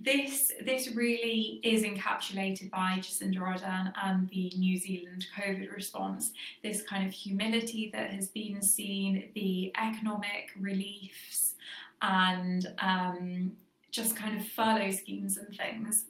this 0.00 0.50
this 0.64 0.94
really 0.96 1.60
is 1.62 1.82
encapsulated 1.82 2.70
by 2.70 2.98
Jacinda 2.98 3.38
Ardern 3.38 3.92
and 4.02 4.28
the 4.30 4.52
New 4.56 4.78
Zealand 4.78 5.26
COVID 5.38 5.72
response. 5.74 6.32
This 6.62 6.82
kind 6.82 7.06
of 7.06 7.12
humility 7.12 7.90
that 7.92 8.10
has 8.10 8.28
been 8.28 8.62
seen, 8.62 9.30
the 9.34 9.72
economic 9.80 10.50
reliefs, 10.58 11.54
and 12.00 12.66
um, 12.78 13.52
just 13.90 14.16
kind 14.16 14.38
of 14.38 14.46
furlough 14.46 14.90
schemes 14.90 15.36
and 15.36 15.54
things 15.56 16.06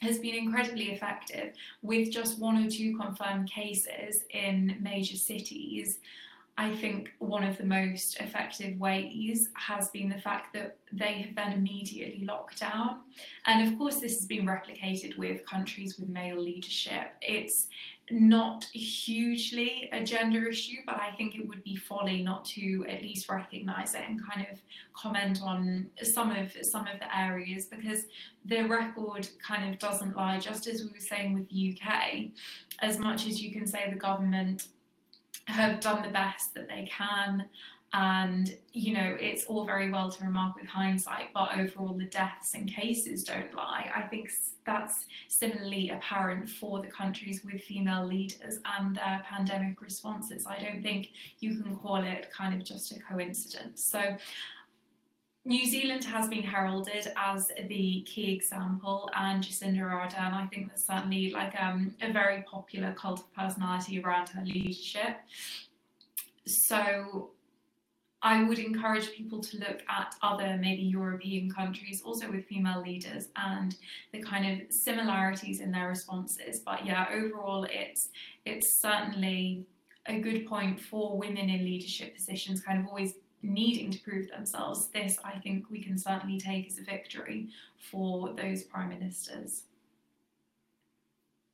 has 0.00 0.18
been 0.18 0.34
incredibly 0.34 0.92
effective 0.92 1.54
with 1.82 2.10
just 2.10 2.38
one 2.38 2.64
or 2.64 2.70
two 2.70 2.96
confirmed 2.96 3.50
cases 3.50 4.24
in 4.30 4.76
major 4.80 5.16
cities. 5.16 5.98
I 6.60 6.74
think 6.74 7.12
one 7.20 7.44
of 7.44 7.56
the 7.56 7.64
most 7.64 8.18
effective 8.18 8.76
ways 8.80 9.48
has 9.54 9.90
been 9.90 10.08
the 10.08 10.18
fact 10.18 10.52
that 10.54 10.76
they 10.92 11.22
have 11.22 11.36
then 11.36 11.52
immediately 11.52 12.24
locked 12.24 12.58
down. 12.58 13.02
And 13.46 13.68
of 13.68 13.78
course, 13.78 14.00
this 14.00 14.16
has 14.16 14.26
been 14.26 14.44
replicated 14.44 15.16
with 15.16 15.46
countries 15.46 16.00
with 16.00 16.08
male 16.08 16.42
leadership. 16.42 17.12
It's 17.22 17.68
not 18.10 18.64
hugely 18.72 19.88
a 19.92 20.02
gender 20.02 20.48
issue, 20.48 20.78
but 20.84 20.96
I 20.96 21.12
think 21.12 21.36
it 21.36 21.46
would 21.46 21.62
be 21.62 21.76
folly 21.76 22.24
not 22.24 22.44
to 22.46 22.84
at 22.88 23.02
least 23.02 23.28
recognise 23.28 23.94
it 23.94 24.02
and 24.08 24.20
kind 24.28 24.44
of 24.50 24.58
comment 24.94 25.40
on 25.40 25.86
some 26.02 26.32
of 26.32 26.56
some 26.62 26.88
of 26.88 26.98
the 26.98 27.16
areas 27.16 27.66
because 27.66 28.06
the 28.46 28.62
record 28.62 29.28
kind 29.46 29.72
of 29.72 29.78
doesn't 29.78 30.16
lie. 30.16 30.40
Just 30.40 30.66
as 30.66 30.82
we 30.82 30.88
were 30.88 30.98
saying 30.98 31.34
with 31.34 31.48
the 31.50 31.78
UK, 31.80 32.30
as 32.80 32.98
much 32.98 33.28
as 33.28 33.40
you 33.40 33.52
can 33.52 33.64
say 33.64 33.88
the 33.88 33.96
government 33.96 34.66
have 35.52 35.80
done 35.80 36.02
the 36.02 36.10
best 36.10 36.54
that 36.54 36.68
they 36.68 36.88
can. 36.90 37.46
And, 37.94 38.54
you 38.74 38.92
know, 38.92 39.16
it's 39.18 39.46
all 39.46 39.64
very 39.64 39.90
well 39.90 40.10
to 40.10 40.24
remark 40.24 40.56
with 40.56 40.66
hindsight, 40.66 41.32
but 41.32 41.58
overall 41.58 41.94
the 41.94 42.04
deaths 42.04 42.52
and 42.54 42.70
cases 42.70 43.24
don't 43.24 43.54
lie. 43.54 43.90
I 43.94 44.02
think 44.02 44.30
that's 44.66 45.06
similarly 45.28 45.88
apparent 45.88 46.50
for 46.50 46.82
the 46.82 46.88
countries 46.88 47.40
with 47.42 47.62
female 47.62 48.04
leaders 48.04 48.58
and 48.78 48.94
their 48.94 49.22
pandemic 49.26 49.80
responses. 49.80 50.46
I 50.46 50.62
don't 50.62 50.82
think 50.82 51.08
you 51.40 51.62
can 51.62 51.76
call 51.76 52.04
it 52.04 52.28
kind 52.30 52.54
of 52.54 52.62
just 52.62 52.92
a 52.92 53.00
coincidence. 53.00 53.82
So 53.82 54.18
New 55.48 55.64
Zealand 55.64 56.04
has 56.04 56.28
been 56.28 56.42
heralded 56.42 57.10
as 57.16 57.50
the 57.68 58.02
key 58.02 58.34
example, 58.34 59.08
and 59.16 59.42
Jacinda 59.42 59.80
Ardern, 59.80 60.34
I 60.34 60.46
think, 60.46 60.68
that's 60.68 60.84
certainly 60.84 61.30
like 61.30 61.58
um, 61.58 61.94
a 62.02 62.12
very 62.12 62.42
popular 62.42 62.92
cult 62.92 63.20
of 63.20 63.34
personality 63.34 63.98
around 63.98 64.28
her 64.28 64.44
leadership. 64.44 65.16
So 66.44 67.30
I 68.20 68.42
would 68.42 68.58
encourage 68.58 69.10
people 69.12 69.40
to 69.40 69.56
look 69.56 69.80
at 69.88 70.14
other 70.22 70.58
maybe 70.60 70.82
European 70.82 71.50
countries 71.50 72.02
also 72.04 72.30
with 72.30 72.44
female 72.44 72.82
leaders 72.82 73.28
and 73.36 73.74
the 74.12 74.20
kind 74.20 74.60
of 74.60 74.70
similarities 74.70 75.60
in 75.62 75.72
their 75.72 75.88
responses. 75.88 76.60
But 76.60 76.84
yeah, 76.84 77.06
overall 77.10 77.66
it's 77.70 78.10
it's 78.44 78.78
certainly 78.78 79.64
a 80.04 80.20
good 80.20 80.46
point 80.46 80.78
for 80.78 81.16
women 81.16 81.48
in 81.48 81.64
leadership 81.64 82.14
positions 82.14 82.60
kind 82.60 82.80
of 82.80 82.86
always 82.86 83.14
needing 83.42 83.90
to 83.90 83.98
prove 84.00 84.28
themselves, 84.30 84.88
this 84.88 85.18
I 85.24 85.38
think 85.38 85.70
we 85.70 85.82
can 85.82 85.98
certainly 85.98 86.38
take 86.38 86.66
as 86.66 86.78
a 86.78 86.82
victory 86.82 87.48
for 87.90 88.32
those 88.34 88.62
prime 88.62 88.88
ministers. 88.88 89.62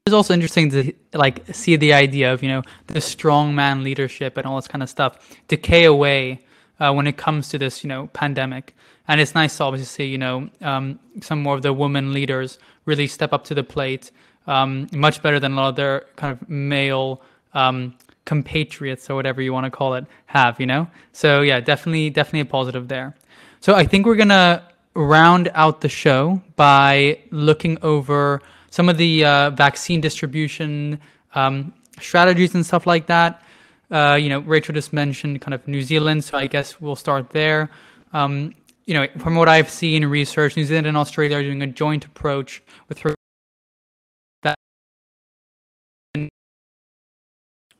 It's 0.06 0.14
also 0.14 0.34
interesting 0.34 0.70
to 0.70 0.92
like 1.14 1.54
see 1.54 1.76
the 1.76 1.94
idea 1.94 2.32
of 2.32 2.42
you 2.42 2.48
know 2.50 2.62
the 2.88 3.00
strong 3.00 3.54
man 3.54 3.82
leadership 3.82 4.36
and 4.36 4.46
all 4.46 4.56
this 4.56 4.68
kind 4.68 4.82
of 4.82 4.90
stuff 4.90 5.34
decay 5.48 5.84
away 5.84 6.40
uh, 6.78 6.92
when 6.92 7.06
it 7.06 7.16
comes 7.16 7.48
to 7.50 7.58
this 7.58 7.82
you 7.82 7.88
know 7.88 8.08
pandemic, 8.08 8.74
and 9.08 9.20
it's 9.20 9.34
nice 9.34 9.56
to 9.56 9.64
obviously 9.64 9.86
see 9.86 10.10
you 10.10 10.18
know 10.18 10.50
um, 10.60 10.98
some 11.22 11.42
more 11.42 11.54
of 11.54 11.62
the 11.62 11.72
women 11.72 12.12
leaders 12.12 12.58
really 12.84 13.06
step 13.06 13.32
up 13.32 13.44
to 13.44 13.54
the 13.54 13.64
plate, 13.64 14.10
um, 14.46 14.88
much 14.92 15.22
better 15.22 15.40
than 15.40 15.52
a 15.52 15.56
lot 15.56 15.68
of 15.70 15.76
their 15.76 16.04
kind 16.16 16.32
of 16.32 16.48
male 16.50 17.22
um, 17.54 17.94
compatriots 18.24 19.10
or 19.10 19.14
whatever 19.14 19.42
you 19.42 19.52
want 19.52 19.64
to 19.64 19.70
call 19.70 19.94
it 19.94 20.04
have, 20.26 20.58
you 20.58 20.66
know? 20.66 20.88
So 21.12 21.42
yeah, 21.42 21.60
definitely, 21.60 22.10
definitely 22.10 22.40
a 22.40 22.46
positive 22.46 22.88
there. 22.88 23.14
So 23.60 23.74
I 23.74 23.84
think 23.84 24.06
we're 24.06 24.16
going 24.16 24.28
to 24.28 24.62
round 24.94 25.50
out 25.54 25.80
the 25.80 25.88
show 25.88 26.40
by 26.56 27.18
looking 27.30 27.78
over 27.82 28.40
some 28.70 28.88
of 28.88 28.96
the 28.96 29.24
uh, 29.24 29.50
vaccine 29.50 30.00
distribution 30.00 31.00
um, 31.34 31.72
strategies 32.00 32.54
and 32.54 32.64
stuff 32.64 32.86
like 32.86 33.06
that. 33.06 33.42
Uh, 33.90 34.18
you 34.20 34.28
know, 34.28 34.40
Rachel 34.40 34.74
just 34.74 34.92
mentioned 34.92 35.40
kind 35.40 35.54
of 35.54 35.66
New 35.68 35.82
Zealand, 35.82 36.24
so 36.24 36.38
I 36.38 36.46
guess 36.46 36.80
we'll 36.80 36.96
start 36.96 37.30
there. 37.30 37.70
Um, 38.12 38.54
you 38.86 38.94
know, 38.94 39.06
from 39.18 39.34
what 39.34 39.48
I've 39.48 39.70
seen 39.70 40.02
in 40.02 40.10
research, 40.10 40.56
New 40.56 40.64
Zealand 40.64 40.86
and 40.86 40.96
Australia 40.96 41.38
are 41.38 41.42
doing 41.42 41.62
a 41.62 41.66
joint 41.66 42.04
approach 42.04 42.62
with 42.88 42.98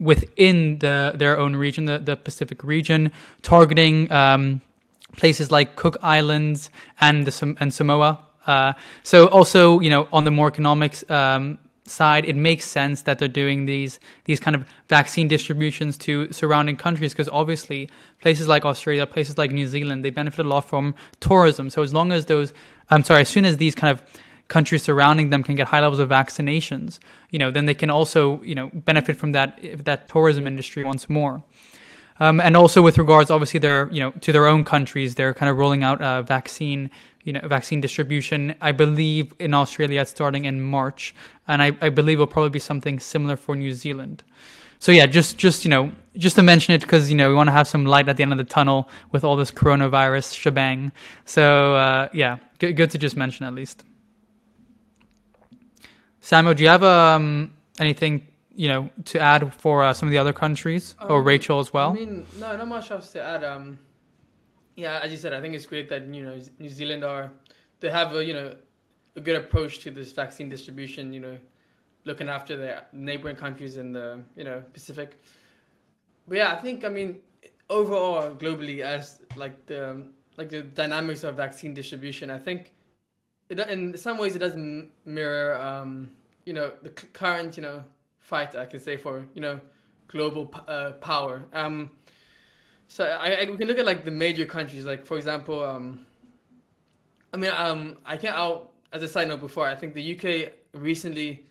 within 0.01 0.79
the 0.79 1.13
their 1.15 1.39
own 1.39 1.57
region, 1.57 1.85
the, 1.87 1.99
the 1.99 2.17
Pacific 2.17 2.63
region, 2.65 3.13
targeting 3.43 4.11
um, 4.13 4.61
places 5.17 5.51
like 5.51 5.77
Cook 5.77 5.97
Islands 6.03 6.71
and 7.01 7.27
the 7.27 7.57
and 7.61 7.73
Samoa. 7.73 8.19
Uh, 8.47 8.75
so 9.03 9.27
also, 9.29 9.81
you 9.81 9.91
know, 9.91 10.09
on 10.13 10.25
the 10.25 10.31
more 10.31 10.49
economics 10.49 11.09
um, 11.11 11.59
side, 11.87 12.25
it 12.25 12.37
makes 12.37 12.65
sense 12.65 13.03
that 13.03 13.19
they're 13.19 13.29
doing 13.29 13.67
these 13.67 14.01
these 14.25 14.41
kind 14.41 14.55
of 14.55 14.67
vaccine 14.89 15.29
distributions 15.29 15.97
to 15.99 16.31
surrounding 16.33 16.77
countries 16.77 17.13
because 17.13 17.29
obviously 17.29 17.89
places 18.21 18.49
like 18.49 18.65
Australia, 18.65 19.07
places 19.07 19.39
like 19.39 19.51
New 19.51 19.67
Zealand, 19.67 20.05
they 20.05 20.11
benefit 20.11 20.45
a 20.45 20.49
lot 20.49 20.69
from 20.69 20.95
tourism. 21.21 21.71
So 21.71 21.83
as 21.83 21.93
long 21.93 22.13
as 22.13 22.27
those, 22.27 22.53
I'm 22.91 23.05
sorry, 23.05 23.23
as 23.23 23.29
soon 23.29 23.45
as 23.45 23.59
these 23.59 23.75
kind 23.75 23.91
of 23.91 24.03
countries 24.49 24.83
surrounding 24.83 25.31
them 25.31 25.43
can 25.43 25.55
get 25.55 25.67
high 25.67 25.81
levels 25.81 26.01
of 26.01 26.09
vaccinations, 26.09 26.99
you 27.35 27.41
know, 27.41 27.51
then 27.51 27.67
they 27.67 27.75
can 27.75 27.91
also, 27.91 28.41
you 28.45 28.55
know, 28.55 28.71
benefit 28.73 29.17
from 29.17 29.33
that 29.33 29.59
that 29.85 30.09
tourism 30.09 30.47
industry 30.47 30.85
once 30.85 31.11
more. 31.11 31.43
Um, 32.21 32.41
and 32.41 32.57
also 32.57 32.81
with 32.81 32.97
regards, 32.97 33.29
obviously, 33.29 33.59
they're 33.59 33.89
you 33.91 33.99
know 33.99 34.13
to 34.21 34.31
their 34.31 34.47
own 34.47 34.63
countries, 34.63 35.17
they're 35.17 35.35
kind 35.35 35.51
of 35.51 35.57
rolling 35.59 35.83
out 35.83 35.99
a 36.01 36.23
vaccine, 36.23 36.93
you 37.25 37.33
know, 37.33 37.41
vaccine 37.49 37.81
distribution. 37.81 38.55
I 38.61 38.71
believe 38.71 39.35
in 39.41 39.53
Australia 39.53 40.03
it's 40.03 40.13
starting 40.13 40.45
in 40.45 40.63
March, 40.63 41.13
and 41.49 41.61
I, 41.61 41.73
I 41.81 41.89
believe 41.89 42.19
it'll 42.19 42.29
probably 42.29 42.51
be 42.51 42.61
something 42.61 43.01
similar 43.01 43.37
for 43.37 43.57
New 43.57 43.75
Zealand. 43.75 44.23
So 44.79 44.93
yeah, 44.93 45.07
just 45.07 45.37
just 45.37 45.65
you 45.65 45.71
know, 45.71 45.91
just 46.17 46.37
to 46.37 46.43
mention 46.45 46.73
it 46.73 46.83
because 46.83 47.11
you 47.11 47.17
know 47.17 47.29
we 47.31 47.35
want 47.35 47.49
to 47.49 47.57
have 47.59 47.67
some 47.67 47.85
light 47.85 48.09
at 48.09 48.17
the 48.17 48.23
end 48.23 48.31
of 48.31 48.39
the 48.39 48.51
tunnel 48.59 48.89
with 49.11 49.25
all 49.25 49.35
this 49.35 49.51
coronavirus 49.51 50.37
shebang. 50.37 50.93
So 51.25 51.75
uh, 51.75 52.11
yeah, 52.13 52.39
good 52.61 52.91
to 52.93 52.99
just 52.99 53.17
mention 53.17 53.45
at 53.45 53.55
least. 53.55 53.83
Samuel, 56.25 56.55
do 56.55 56.63
you 56.63 56.71
have 56.71 56.83
um, 56.83 57.53
anything 57.79 58.27
you 58.57 58.67
know 58.69 58.89
to 59.05 59.21
add 59.21 59.53
for 59.53 59.85
uh, 59.85 59.93
some 59.93 60.09
of 60.09 60.11
the 60.11 60.17
other 60.17 60.33
countries 60.33 60.95
or 61.11 61.19
Um, 61.19 61.25
Rachel 61.25 61.61
as 61.61 61.71
well? 61.71 61.91
I 61.91 61.93
mean, 61.93 62.27
no, 62.39 62.57
not 62.57 62.67
much 62.67 62.91
else 62.91 63.13
to 63.13 63.23
add. 63.23 63.45
Um, 63.45 63.79
yeah, 64.75 65.01
as 65.03 65.13
you 65.13 65.19
said, 65.19 65.35
I 65.35 65.41
think 65.43 65.55
it's 65.55 65.67
great 65.67 65.87
that 65.91 66.07
you 66.07 66.25
know 66.25 66.41
New 66.59 66.71
Zealand 66.71 67.05
are 67.05 67.31
they 67.81 67.91
have 67.91 68.15
a 68.15 68.25
you 68.25 68.33
know 68.33 68.57
a 69.17 69.21
good 69.21 69.37
approach 69.37 69.81
to 69.81 69.91
this 69.91 70.13
vaccine 70.13 70.49
distribution. 70.49 71.13
You 71.13 71.21
know, 71.21 71.39
looking 72.07 72.31
after 72.31 72.57
their 72.57 72.87
neighboring 72.93 73.37
countries 73.37 73.77
in 73.77 73.93
the 73.93 74.23
you 74.35 74.45
know 74.45 74.63
Pacific. 74.73 75.21
But 76.27 76.39
yeah, 76.39 76.55
I 76.55 76.57
think 76.63 76.87
I 76.87 76.89
mean 76.89 77.21
overall 77.69 78.31
globally 78.35 78.81
as 78.81 79.21
like 79.37 79.67
the 79.67 80.07
like 80.39 80.49
the 80.49 80.63
dynamics 80.63 81.23
of 81.23 81.37
vaccine 81.37 81.75
distribution, 81.75 82.31
I 82.31 82.39
think 82.39 82.73
it, 83.59 83.69
in 83.71 83.97
some 83.97 84.19
ways 84.19 84.35
it 84.37 84.41
does 84.41 84.55
m- 84.55 84.91
mirror 85.05 85.57
um, 85.61 86.11
you 86.45 86.53
know 86.53 86.73
the 86.83 86.91
current 86.91 87.57
you 87.57 87.63
know 87.63 87.85
fight 88.21 88.55
I 88.57 88.67
can 88.67 88.81
say 88.81 88.97
for 88.97 89.27
you 89.35 89.41
know 89.41 89.61
global 90.09 90.53
uh, 90.69 90.93
power. 91.01 91.45
Um, 91.53 91.91
so 92.89 93.05
I, 93.05 93.43
I 93.43 93.51
we 93.51 93.57
can 93.57 93.67
look 93.67 93.79
at 93.79 93.87
like 93.87 94.05
the 94.05 94.11
major 94.11 94.47
countries, 94.47 94.85
like 94.85 95.07
for 95.07 95.17
example, 95.17 95.65
um, 95.65 96.07
I 97.33 97.37
mean, 97.37 97.51
um, 97.51 97.99
I 98.05 98.17
can't 98.17 98.37
out 98.37 98.71
as 98.93 99.03
a 99.03 99.09
side 99.09 99.29
note 99.29 99.41
before. 99.41 99.67
I 99.67 99.75
think 99.75 99.95
the 99.95 100.15
UK 100.15 100.53
recently 100.73 101.47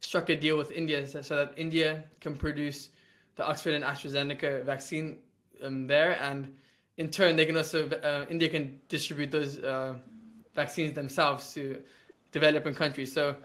struck 0.00 0.30
a 0.30 0.36
deal 0.36 0.56
with 0.56 0.70
India 0.70 1.06
so, 1.06 1.20
so 1.22 1.36
that 1.36 1.52
India 1.56 2.04
can 2.20 2.36
produce 2.36 2.90
the 3.36 3.46
Oxford 3.46 3.74
and 3.74 3.84
AstraZeneca 3.84 4.64
vaccine 4.64 5.18
um, 5.62 5.86
there, 5.86 6.20
and 6.22 6.54
in 6.96 7.10
turn 7.10 7.36
they 7.36 7.46
can 7.46 7.56
also 7.56 7.88
uh, 7.90 8.24
India 8.30 8.48
can 8.48 8.80
distribute 8.88 9.30
those 9.30 9.58
uh, 9.58 9.94
vaccines 10.54 10.92
themselves 10.94 11.52
to 11.54 11.82
developing 12.32 12.74
countries. 12.74 13.12
So. 13.12 13.36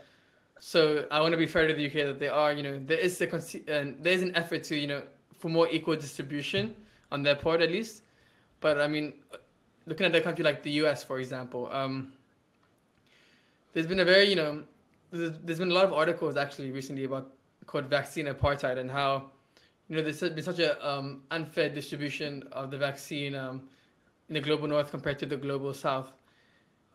So 0.66 1.06
I 1.12 1.20
want 1.20 1.34
to 1.34 1.38
be 1.38 1.46
fair 1.46 1.68
to 1.68 1.74
the 1.74 1.88
UK 1.88 2.08
that 2.08 2.20
they 2.20 2.30
are, 2.30 2.54
you 2.54 2.64
know, 2.64 2.80
there 2.80 2.98
is 2.98 3.20
a 3.20 3.28
uh, 3.28 3.40
there 4.00 4.14
is 4.14 4.22
an 4.22 4.34
effort 4.34 4.64
to, 4.64 4.78
you 4.78 4.88
know, 4.88 5.04
for 5.38 5.50
more 5.50 5.68
equal 5.68 5.98
distribution 5.98 6.74
on 7.12 7.22
their 7.22 7.36
part 7.36 7.62
at 7.62 7.70
least. 7.70 8.04
But 8.62 8.80
I 8.80 8.88
mean, 8.88 9.12
looking 9.86 10.06
at 10.06 10.16
a 10.16 10.22
country 10.22 10.44
like 10.44 10.64
the 10.64 10.72
US, 10.84 11.04
for 11.04 11.20
example, 11.20 11.70
um, 11.72 12.14
there's 13.74 13.88
been 13.88 14.00
a 14.00 14.06
very, 14.06 14.30
you 14.30 14.36
know, 14.38 14.64
there's, 15.12 15.34
there's 15.44 15.60
been 15.60 15.72
a 15.72 15.74
lot 15.74 15.86
of 15.86 15.94
articles 15.94 16.38
actually 16.38 16.72
recently 16.72 17.04
about 17.04 17.34
called 17.66 17.86
vaccine 17.86 18.28
apartheid 18.28 18.78
and 18.78 18.90
how, 18.90 19.32
you 19.88 19.96
know, 19.96 20.02
there's 20.02 20.20
been 20.20 20.44
such 20.44 20.60
a 20.60 20.72
um, 20.88 21.24
unfair 21.32 21.70
distribution 21.70 22.44
of 22.52 22.72
the 22.72 22.78
vaccine 22.78 23.36
um, 23.36 23.64
in 24.30 24.36
the 24.36 24.42
global 24.42 24.68
north 24.68 24.92
compared 24.92 25.20
to 25.20 25.26
the 25.26 25.38
global 25.38 25.74
south. 25.74 26.12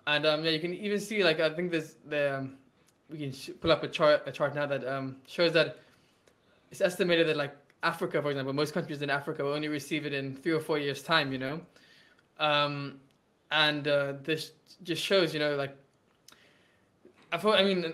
And 0.09 0.25
um, 0.25 0.43
yeah, 0.43 0.53
you 0.53 0.59
can 0.59 0.73
even 0.73 0.99
see 0.99 1.23
like 1.23 1.39
I 1.39 1.51
think 1.51 1.71
there's 1.71 1.97
the 2.09 2.39
um, 2.39 2.55
we 3.11 3.19
can 3.19 3.31
sh- 3.31 3.51
pull 3.61 3.71
up 3.71 3.83
a 3.83 3.89
chart 3.89 4.23
a 4.25 4.33
chart 4.33 4.55
now 4.55 4.65
that 4.65 4.83
um, 4.89 5.17
shows 5.27 5.53
that 5.53 5.81
it's 6.71 6.81
estimated 6.81 7.29
that 7.29 7.37
like 7.37 7.55
Africa, 7.83 8.23
for 8.23 8.31
example, 8.31 8.55
most 8.55 8.73
countries 8.73 9.03
in 9.03 9.11
Africa 9.11 9.45
will 9.45 9.53
only 9.53 9.69
receive 9.69 10.07
it 10.07 10.15
in 10.15 10.35
three 10.35 10.53
or 10.53 10.61
four 10.61 10.79
years' 10.79 11.03
time. 11.03 11.31
You 11.31 11.39
know, 11.39 11.61
um, 12.41 13.01
and 13.51 13.87
uh, 13.87 14.15
this 14.23 14.53
just 14.83 15.03
shows, 15.05 15.35
you 15.35 15.41
know, 15.41 15.57
like 15.57 15.77
I 17.31 17.37
thought. 17.37 17.59
I 17.59 17.63
mean, 17.63 17.93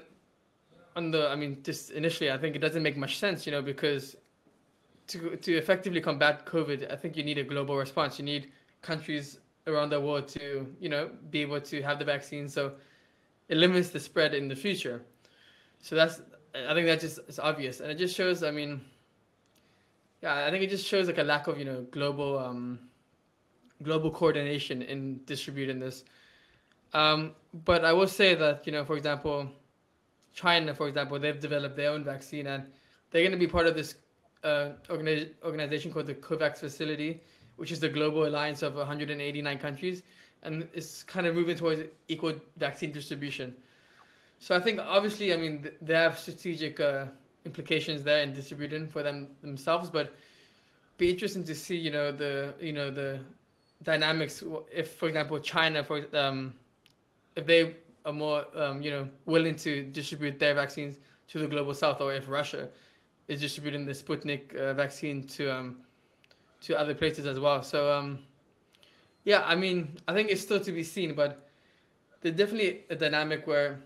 on 0.94 1.10
the, 1.10 1.28
I 1.28 1.34
mean, 1.34 1.64
just 1.64 1.90
initially, 1.90 2.30
I 2.30 2.38
think 2.38 2.54
it 2.54 2.60
doesn't 2.60 2.84
make 2.84 2.96
much 2.96 3.18
sense, 3.18 3.44
you 3.44 3.50
know, 3.50 3.60
because 3.60 4.14
to 5.08 5.34
to 5.34 5.56
effectively 5.56 6.00
combat 6.00 6.46
COVID, 6.46 6.92
I 6.92 6.94
think 6.94 7.16
you 7.16 7.24
need 7.24 7.38
a 7.38 7.44
global 7.44 7.76
response. 7.76 8.20
You 8.20 8.24
need 8.24 8.52
countries 8.82 9.40
around 9.66 9.90
the 9.90 10.00
world 10.00 10.28
to, 10.28 10.66
you 10.80 10.88
know, 10.88 11.10
be 11.30 11.40
able 11.40 11.60
to 11.60 11.82
have 11.82 11.98
the 11.98 12.04
vaccine, 12.04 12.48
so 12.48 12.72
it 13.48 13.56
limits 13.56 13.90
the 13.90 14.00
spread 14.00 14.34
in 14.34 14.48
the 14.48 14.56
future. 14.56 15.02
So 15.80 15.94
that's, 15.94 16.22
I 16.54 16.74
think 16.74 16.86
that 16.86 17.00
just 17.00 17.18
is 17.28 17.38
obvious, 17.38 17.80
and 17.80 17.90
it 17.90 17.98
just 17.98 18.16
shows. 18.16 18.42
I 18.42 18.50
mean 18.50 18.80
yeah, 20.24 20.46
I 20.46 20.50
think 20.50 20.64
it 20.64 20.70
just 20.70 20.86
shows 20.86 21.06
like 21.06 21.18
a 21.18 21.22
lack 21.22 21.48
of 21.48 21.58
you 21.58 21.66
know 21.66 21.82
global 21.90 22.38
um, 22.38 22.78
global 23.82 24.10
coordination 24.10 24.80
in 24.80 25.20
distributing 25.26 25.78
this. 25.78 26.04
Um, 26.94 27.32
but 27.66 27.84
I 27.84 27.92
will 27.92 28.08
say 28.08 28.34
that 28.34 28.66
you 28.66 28.72
know, 28.72 28.86
for 28.86 28.96
example, 28.96 29.50
China, 30.32 30.74
for 30.74 30.88
example, 30.88 31.18
they've 31.18 31.38
developed 31.38 31.76
their 31.76 31.90
own 31.90 32.04
vaccine, 32.04 32.46
and 32.46 32.64
they're 33.10 33.20
going 33.20 33.32
to 33.32 33.38
be 33.38 33.46
part 33.46 33.66
of 33.66 33.76
this 33.76 33.96
uh, 34.44 34.70
organi- 34.88 35.32
organization 35.44 35.92
called 35.92 36.06
the 36.06 36.14
COVAX 36.14 36.56
facility, 36.58 37.20
which 37.56 37.72
is 37.72 37.80
the 37.80 37.88
global 37.88 38.26
alliance 38.26 38.62
of 38.62 38.74
189 38.74 39.58
countries, 39.58 40.02
and 40.42 40.68
it's 40.74 41.02
kind 41.02 41.26
of 41.26 41.34
moving 41.34 41.56
towards 41.56 41.82
equal 42.08 42.34
vaccine 42.56 42.92
distribution. 42.92 43.54
So 44.38 44.54
I 44.54 44.60
think 44.60 44.80
obviously, 44.80 45.32
I 45.32 45.36
mean, 45.36 45.62
th- 45.62 45.74
they 45.80 45.94
have 45.94 46.18
strategic 46.18 46.80
uh, 46.80 47.06
implications 47.44 48.02
there 48.02 48.22
in 48.22 48.32
distributing 48.32 48.88
for 48.88 49.02
them 49.02 49.28
themselves, 49.42 49.90
but 49.90 50.14
be 50.98 51.10
interesting 51.10 51.44
to 51.44 51.54
see, 51.54 51.76
you 51.76 51.90
know, 51.90 52.12
the 52.12 52.54
you 52.60 52.72
know 52.72 52.90
the 52.90 53.20
dynamics. 53.82 54.42
If, 54.72 54.92
for 54.92 55.08
example, 55.08 55.38
China, 55.40 55.82
for 55.82 56.04
um, 56.14 56.54
if 57.36 57.46
they 57.46 57.76
are 58.04 58.12
more 58.12 58.44
um, 58.54 58.82
you 58.82 58.90
know 58.90 59.08
willing 59.26 59.56
to 59.56 59.84
distribute 59.84 60.38
their 60.38 60.54
vaccines 60.54 60.98
to 61.28 61.38
the 61.38 61.46
global 61.46 61.74
south, 61.74 62.00
or 62.00 62.12
if 62.12 62.28
Russia 62.28 62.68
is 63.28 63.40
distributing 63.40 63.86
the 63.86 63.92
Sputnik 63.92 64.54
uh, 64.56 64.74
vaccine 64.74 65.26
to 65.26 65.50
um, 65.50 65.76
to 66.64 66.78
other 66.78 66.94
places 66.94 67.26
as 67.26 67.38
well. 67.38 67.62
So 67.62 67.92
um, 67.92 68.18
yeah, 69.24 69.42
I 69.44 69.54
mean, 69.54 69.96
I 70.08 70.14
think 70.14 70.30
it's 70.30 70.42
still 70.42 70.60
to 70.60 70.72
be 70.72 70.82
seen, 70.82 71.14
but 71.14 71.48
there's 72.20 72.36
definitely 72.36 72.84
a 72.90 72.96
dynamic 72.96 73.46
where 73.46 73.80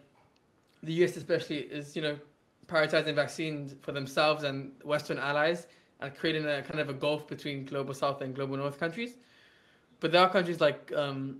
the 0.82 0.92
US 1.04 1.16
especially 1.16 1.58
is 1.58 1.96
you 1.96 2.02
know 2.02 2.16
prioritizing 2.66 3.14
vaccines 3.14 3.74
for 3.80 3.92
themselves 3.92 4.44
and 4.44 4.72
Western 4.84 5.18
allies 5.18 5.66
and 6.00 6.14
creating 6.14 6.46
a 6.46 6.62
kind 6.62 6.80
of 6.80 6.88
a 6.88 6.92
gulf 6.92 7.26
between 7.26 7.64
global 7.64 7.94
South 7.94 8.20
and 8.20 8.34
global 8.34 8.56
North 8.56 8.78
countries. 8.78 9.14
But 10.00 10.12
there 10.12 10.20
are 10.20 10.30
countries 10.30 10.60
like 10.60 10.92
um, 10.94 11.38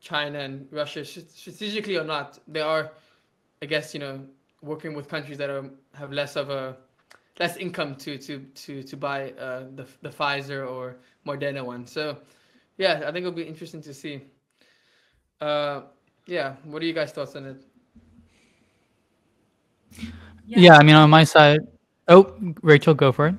China 0.00 0.38
and 0.38 0.68
Russia, 0.70 1.04
strategically 1.04 1.96
or 1.96 2.04
not, 2.04 2.38
they 2.46 2.60
are, 2.60 2.92
I 3.60 3.66
guess, 3.66 3.92
you 3.92 3.98
know, 3.98 4.20
working 4.62 4.94
with 4.94 5.08
countries 5.08 5.38
that 5.38 5.50
are 5.50 5.68
have 5.94 6.12
less 6.12 6.36
of 6.36 6.50
a 6.50 6.76
less 7.38 7.56
income 7.56 7.94
to 7.96 8.18
to 8.18 8.38
to 8.54 8.82
to 8.82 8.96
buy 8.96 9.32
uh, 9.32 9.64
the 9.74 9.86
the 10.02 10.08
Pfizer 10.08 10.68
or 10.68 10.96
Moderna 11.26 11.64
one. 11.64 11.86
So, 11.86 12.18
yeah, 12.78 13.02
I 13.06 13.12
think 13.12 13.18
it'll 13.18 13.32
be 13.32 13.42
interesting 13.42 13.82
to 13.82 13.94
see. 13.94 14.22
Uh, 15.40 15.82
yeah, 16.26 16.56
what 16.64 16.82
are 16.82 16.86
you 16.86 16.92
guys' 16.92 17.12
thoughts 17.12 17.36
on 17.36 17.46
it? 17.46 17.62
Yeah. 20.46 20.76
I 20.76 20.82
mean, 20.82 20.94
on 20.94 21.10
my 21.10 21.24
side. 21.24 21.60
Oh, 22.08 22.34
Rachel, 22.62 22.94
go 22.94 23.12
for 23.12 23.28
it. 23.28 23.34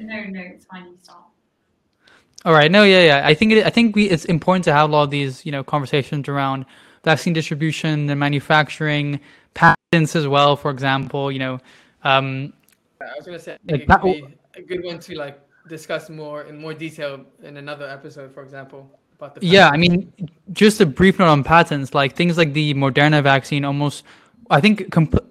No, 0.00 0.24
no, 0.24 0.40
it's 0.40 0.64
fine. 0.64 0.86
You 0.86 0.96
start. 1.02 1.18
All 2.46 2.54
right. 2.54 2.70
No, 2.70 2.84
yeah, 2.84 3.02
yeah. 3.02 3.26
I 3.26 3.34
think 3.34 3.52
it, 3.52 3.66
I 3.66 3.70
think 3.70 3.94
we 3.94 4.08
it's 4.08 4.24
important 4.24 4.64
to 4.64 4.72
have 4.72 4.88
a 4.88 4.92
lot 4.92 5.02
of 5.04 5.10
these, 5.10 5.44
you 5.44 5.52
know, 5.52 5.62
conversations 5.62 6.26
around 6.26 6.64
vaccine 7.04 7.34
distribution 7.34 8.08
and 8.08 8.18
manufacturing, 8.18 9.20
patents 9.52 10.16
as 10.16 10.26
well. 10.26 10.56
For 10.56 10.70
example, 10.70 11.30
you 11.30 11.38
know, 11.38 11.58
um, 12.02 12.54
I 13.00 13.16
was 13.16 13.26
gonna 13.26 13.38
say 13.38 13.56
Like 13.68 13.86
that 13.86 14.04
a 14.54 14.62
good 14.62 14.84
one 14.84 14.98
to 15.00 15.16
like 15.16 15.40
discuss 15.68 16.10
more 16.10 16.42
in 16.42 16.58
more 16.58 16.74
detail 16.74 17.24
in 17.42 17.56
another 17.56 17.88
episode, 17.88 18.32
for 18.32 18.42
example, 18.42 18.90
about 19.16 19.34
the 19.34 19.46
yeah. 19.46 19.70
I 19.70 19.76
mean, 19.76 20.12
just 20.52 20.80
a 20.80 20.86
brief 20.86 21.18
note 21.18 21.28
on 21.28 21.44
patents, 21.44 21.94
like 21.94 22.14
things 22.14 22.36
like 22.36 22.52
the 22.52 22.74
Moderna 22.74 23.22
vaccine, 23.22 23.64
almost, 23.64 24.04
I 24.50 24.60
think, 24.60 24.90
comp- 24.90 25.26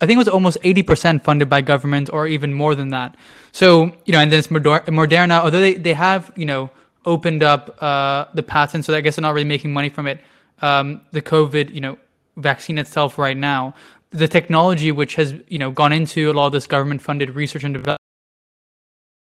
I 0.00 0.06
think 0.06 0.16
it 0.16 0.18
was 0.18 0.28
almost 0.28 0.58
eighty 0.62 0.82
percent 0.82 1.24
funded 1.24 1.48
by 1.48 1.60
government, 1.60 2.10
or 2.12 2.26
even 2.26 2.54
more 2.54 2.74
than 2.74 2.90
that. 2.90 3.16
So 3.52 3.92
you 4.04 4.12
know, 4.12 4.20
and 4.20 4.30
then 4.30 4.38
it's 4.38 4.50
Moder- 4.50 4.84
Moderna, 4.86 5.40
although 5.40 5.60
they 5.60 5.74
they 5.74 5.94
have 5.94 6.32
you 6.36 6.46
know 6.46 6.70
opened 7.04 7.42
up 7.42 7.82
uh, 7.82 8.26
the 8.34 8.42
patent, 8.42 8.84
so 8.84 8.94
I 8.94 9.00
guess 9.00 9.16
they're 9.16 9.22
not 9.22 9.34
really 9.34 9.48
making 9.48 9.72
money 9.72 9.88
from 9.88 10.06
it. 10.06 10.20
Um, 10.62 11.00
the 11.12 11.22
COVID, 11.22 11.72
you 11.72 11.80
know, 11.80 11.98
vaccine 12.36 12.76
itself 12.76 13.18
right 13.18 13.36
now, 13.36 13.74
the 14.10 14.28
technology 14.28 14.92
which 14.92 15.14
has 15.14 15.34
you 15.48 15.58
know 15.58 15.70
gone 15.70 15.92
into 15.92 16.30
a 16.30 16.32
lot 16.32 16.46
of 16.46 16.52
this 16.52 16.66
government 16.66 17.00
funded 17.02 17.30
research 17.30 17.64
and 17.64 17.74
development 17.74 18.00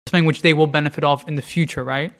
something 0.09 0.24
which 0.24 0.43
they 0.43 0.55
will 0.55 0.66
benefit 0.66 1.05
off 1.05 1.28
in 1.28 1.34
the 1.36 1.43
future, 1.43 1.84
right? 1.84 2.12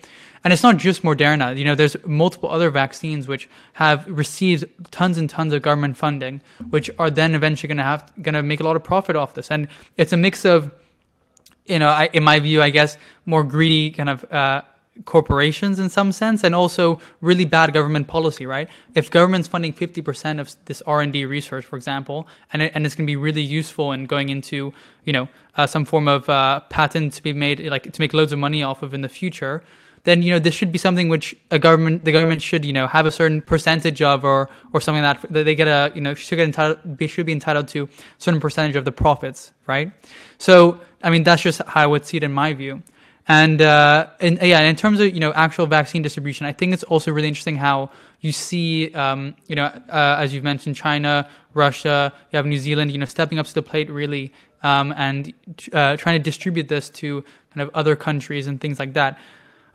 And 0.45 0.53
it's 0.53 0.63
not 0.63 0.77
just 0.77 1.03
Moderna. 1.03 1.57
You 1.57 1.65
know, 1.65 1.75
there's 1.75 1.97
multiple 2.07 2.51
other 2.51 2.71
vaccines 2.71 3.27
which 3.27 3.49
have 3.73 4.07
received 4.07 4.67
tons 4.91 5.19
and 5.19 5.29
tons 5.29 5.53
of 5.53 5.63
government 5.63 5.97
funding, 5.97 6.41
which 6.71 6.91
are 6.99 7.11
then 7.11 7.35
eventually 7.35 7.67
going 7.67 7.79
to 7.79 7.83
have 7.83 8.13
going 8.23 8.35
to 8.35 8.43
make 8.43 8.61
a 8.61 8.63
lot 8.63 8.77
of 8.77 8.85
profit 8.85 9.17
off 9.17 9.35
this. 9.35 9.51
And 9.51 9.69
it's 9.97 10.13
a 10.13 10.17
mix 10.17 10.45
of 10.45 10.71
you 11.67 11.79
know, 11.79 11.89
I, 11.89 12.09
in 12.13 12.25
my 12.25 12.41
view, 12.41 12.63
I 12.63 12.71
guess 12.71 12.97
more 13.27 13.45
greedy 13.45 13.91
kind 13.91 14.09
of 14.09 14.33
uh, 14.33 14.63
corporations 15.05 15.79
in 15.79 15.89
some 15.89 16.13
sense, 16.13 16.45
and 16.45 16.55
also 16.55 17.01
really 17.21 17.45
bad 17.45 17.73
government 17.73 18.09
policy, 18.09 18.47
right? 18.47 18.69
If 18.95 19.11
government's 19.11 19.49
funding 19.49 19.73
50% 19.73 20.41
of 20.41 20.55
this 20.65 20.83
R&D 20.87 21.25
research, 21.27 21.65
for 21.65 21.77
example, 21.77 22.29
and 22.53 22.63
it, 22.63 22.73
and 22.75 22.87
it's 22.87 22.95
going 22.95 23.07
to 23.07 23.11
be 23.11 23.17
really 23.17 23.43
useful 23.43 23.93
in 23.93 24.07
going 24.07 24.29
into, 24.29 24.73
you 25.05 25.13
know, 25.13 25.29
uh, 25.57 25.67
some 25.67 25.85
form 25.85 26.09
of 26.09 26.29
uh, 26.29 26.61
patent 26.71 27.13
to 27.15 27.23
be 27.23 27.33
made, 27.33 27.61
like 27.67 27.93
to 27.93 28.01
make 28.01 28.15
loads 28.15 28.33
of 28.33 28.39
money 28.39 28.63
off 28.63 28.83
of 28.83 28.95
in 28.95 29.01
the 29.01 29.09
future, 29.09 29.63
then 30.05 30.23
you 30.23 30.31
know 30.33 30.39
this 30.39 30.55
should 30.55 30.73
be 30.73 30.79
something 30.79 31.09
which 31.09 31.37
a 31.51 31.59
government 31.59 32.05
the 32.05 32.13
government 32.13 32.41
should 32.41 32.65
you 32.65 32.73
know 32.73 32.87
have 32.87 33.07
a 33.07 33.11
certain 33.11 33.41
percentage 33.43 34.01
of 34.01 34.25
or 34.25 34.49
or 34.73 34.81
something 34.81 35.03
that, 35.03 35.21
that 35.31 35.45
they 35.45 35.55
get 35.55 35.69
a 35.69 35.93
you 35.95 36.01
know 36.01 36.15
should 36.15 36.37
get 36.37 36.47
entitled 36.47 36.79
should 37.11 37.27
be 37.27 37.33
entitled 37.33 37.69
to 37.69 37.89
certain 38.19 38.41
percentage 38.41 38.77
of 38.77 38.85
the 38.85 38.93
profits 38.93 39.53
right 39.67 39.93
so 40.39 40.81
i 41.03 41.11
mean 41.11 41.23
that's 41.23 41.43
just 41.43 41.61
how 41.67 41.83
i 41.83 41.87
would 41.87 42.05
see 42.07 42.17
it 42.17 42.23
in 42.23 42.33
my 42.33 42.53
view 42.53 42.83
and 43.29 43.61
uh 43.63 44.09
and 44.21 44.39
yeah 44.43 44.61
in 44.61 44.75
terms 44.75 45.01
of 45.01 45.13
you 45.15 45.21
know 45.21 45.33
actual 45.35 45.67
vaccine 45.67 46.03
distribution 46.03 46.47
i 46.47 46.53
think 46.53 46.73
it's 46.73 46.83
also 46.85 47.13
really 47.13 47.29
interesting 47.29 47.57
how 47.57 47.91
you 48.21 48.33
see 48.33 48.93
um 48.95 49.35
you 49.47 49.55
know 49.55 49.67
uh, 49.67 50.17
as 50.19 50.33
you've 50.33 50.45
mentioned 50.45 50.75
china 50.75 51.29
russia 51.55 52.13
you 52.33 52.37
have 52.37 52.47
new 52.47 52.59
zealand 52.59 52.91
you 52.91 52.99
know 52.99 53.07
stepping 53.07 53.39
up 53.39 53.47
to 53.47 53.55
the 53.55 53.63
plate 53.63 53.91
really 53.91 54.33
um, 54.65 54.93
and 54.97 55.33
uh, 55.73 55.97
trying 55.97 56.19
to 56.19 56.25
distribute 56.25 56.67
this 56.67 56.91
to 56.91 57.23
kind 57.55 57.63
of 57.63 57.71
other 57.75 57.95
countries 57.95 58.49
and 58.49 58.61
things 58.61 58.81
like 58.81 58.93
that 58.95 59.19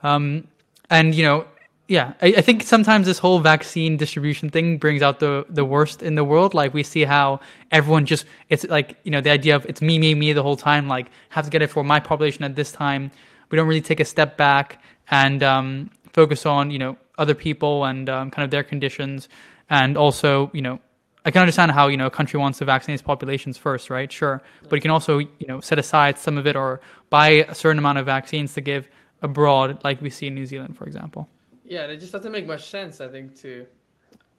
um, 0.03 0.47
and 0.89 1.15
you 1.15 1.23
know, 1.23 1.45
yeah, 1.87 2.13
I, 2.21 2.27
I, 2.37 2.41
think 2.41 2.63
sometimes 2.63 3.05
this 3.07 3.19
whole 3.19 3.39
vaccine 3.39 3.97
distribution 3.97 4.49
thing 4.49 4.77
brings 4.77 5.01
out 5.01 5.19
the 5.19 5.45
the 5.49 5.65
worst 5.65 6.01
in 6.01 6.15
the 6.15 6.23
world. 6.23 6.53
Like 6.53 6.73
we 6.73 6.83
see 6.83 7.03
how 7.03 7.39
everyone 7.71 8.05
just 8.05 8.25
it's 8.49 8.63
like 8.65 8.97
you 9.03 9.11
know 9.11 9.21
the 9.21 9.29
idea 9.29 9.55
of 9.55 9.65
it's 9.65 9.81
me, 9.81 9.99
me, 9.99 10.13
me 10.15 10.33
the 10.33 10.43
whole 10.43 10.55
time. 10.55 10.87
Like 10.87 11.07
have 11.29 11.45
to 11.45 11.51
get 11.51 11.61
it 11.61 11.67
for 11.67 11.83
my 11.83 11.99
population 11.99 12.43
at 12.43 12.55
this 12.55 12.71
time. 12.71 13.11
We 13.53 13.57
don't 13.57 13.67
really 13.67 13.81
take 13.81 13.99
a 13.99 14.05
step 14.05 14.35
back 14.35 14.81
and 15.11 15.43
um, 15.43 15.91
focus 16.11 16.43
on 16.47 16.71
you 16.71 16.79
know 16.79 16.97
other 17.19 17.35
people 17.35 17.85
and 17.85 18.09
um, 18.09 18.31
kind 18.31 18.43
of 18.43 18.49
their 18.49 18.63
conditions, 18.63 19.29
and 19.69 19.95
also 19.95 20.49
you 20.55 20.63
know 20.63 20.79
I 21.23 21.29
can 21.29 21.39
understand 21.39 21.69
how 21.69 21.87
you 21.87 21.95
know 21.95 22.07
a 22.07 22.09
country 22.09 22.39
wants 22.39 22.57
to 22.57 22.65
vaccinate 22.65 22.95
its 22.95 23.03
populations 23.03 23.55
first, 23.55 23.91
right? 23.91 24.11
Sure, 24.11 24.41
but 24.69 24.77
you 24.77 24.81
can 24.81 24.89
also 24.89 25.19
you 25.19 25.47
know 25.47 25.59
set 25.59 25.77
aside 25.77 26.17
some 26.17 26.39
of 26.39 26.47
it 26.47 26.55
or 26.55 26.81
buy 27.11 27.45
a 27.47 27.53
certain 27.53 27.77
amount 27.77 27.99
of 27.99 28.07
vaccines 28.07 28.55
to 28.55 28.61
give 28.61 28.87
abroad, 29.21 29.79
like 29.83 30.01
we 30.01 30.09
see 30.09 30.25
in 30.25 30.33
New 30.33 30.47
Zealand, 30.47 30.75
for 30.75 30.85
example. 30.85 31.29
Yeah, 31.63 31.83
it 31.83 31.97
just 31.97 32.11
doesn't 32.11 32.31
make 32.31 32.47
much 32.47 32.71
sense. 32.71 33.01
I 33.01 33.07
think 33.07 33.39
to 33.41 33.67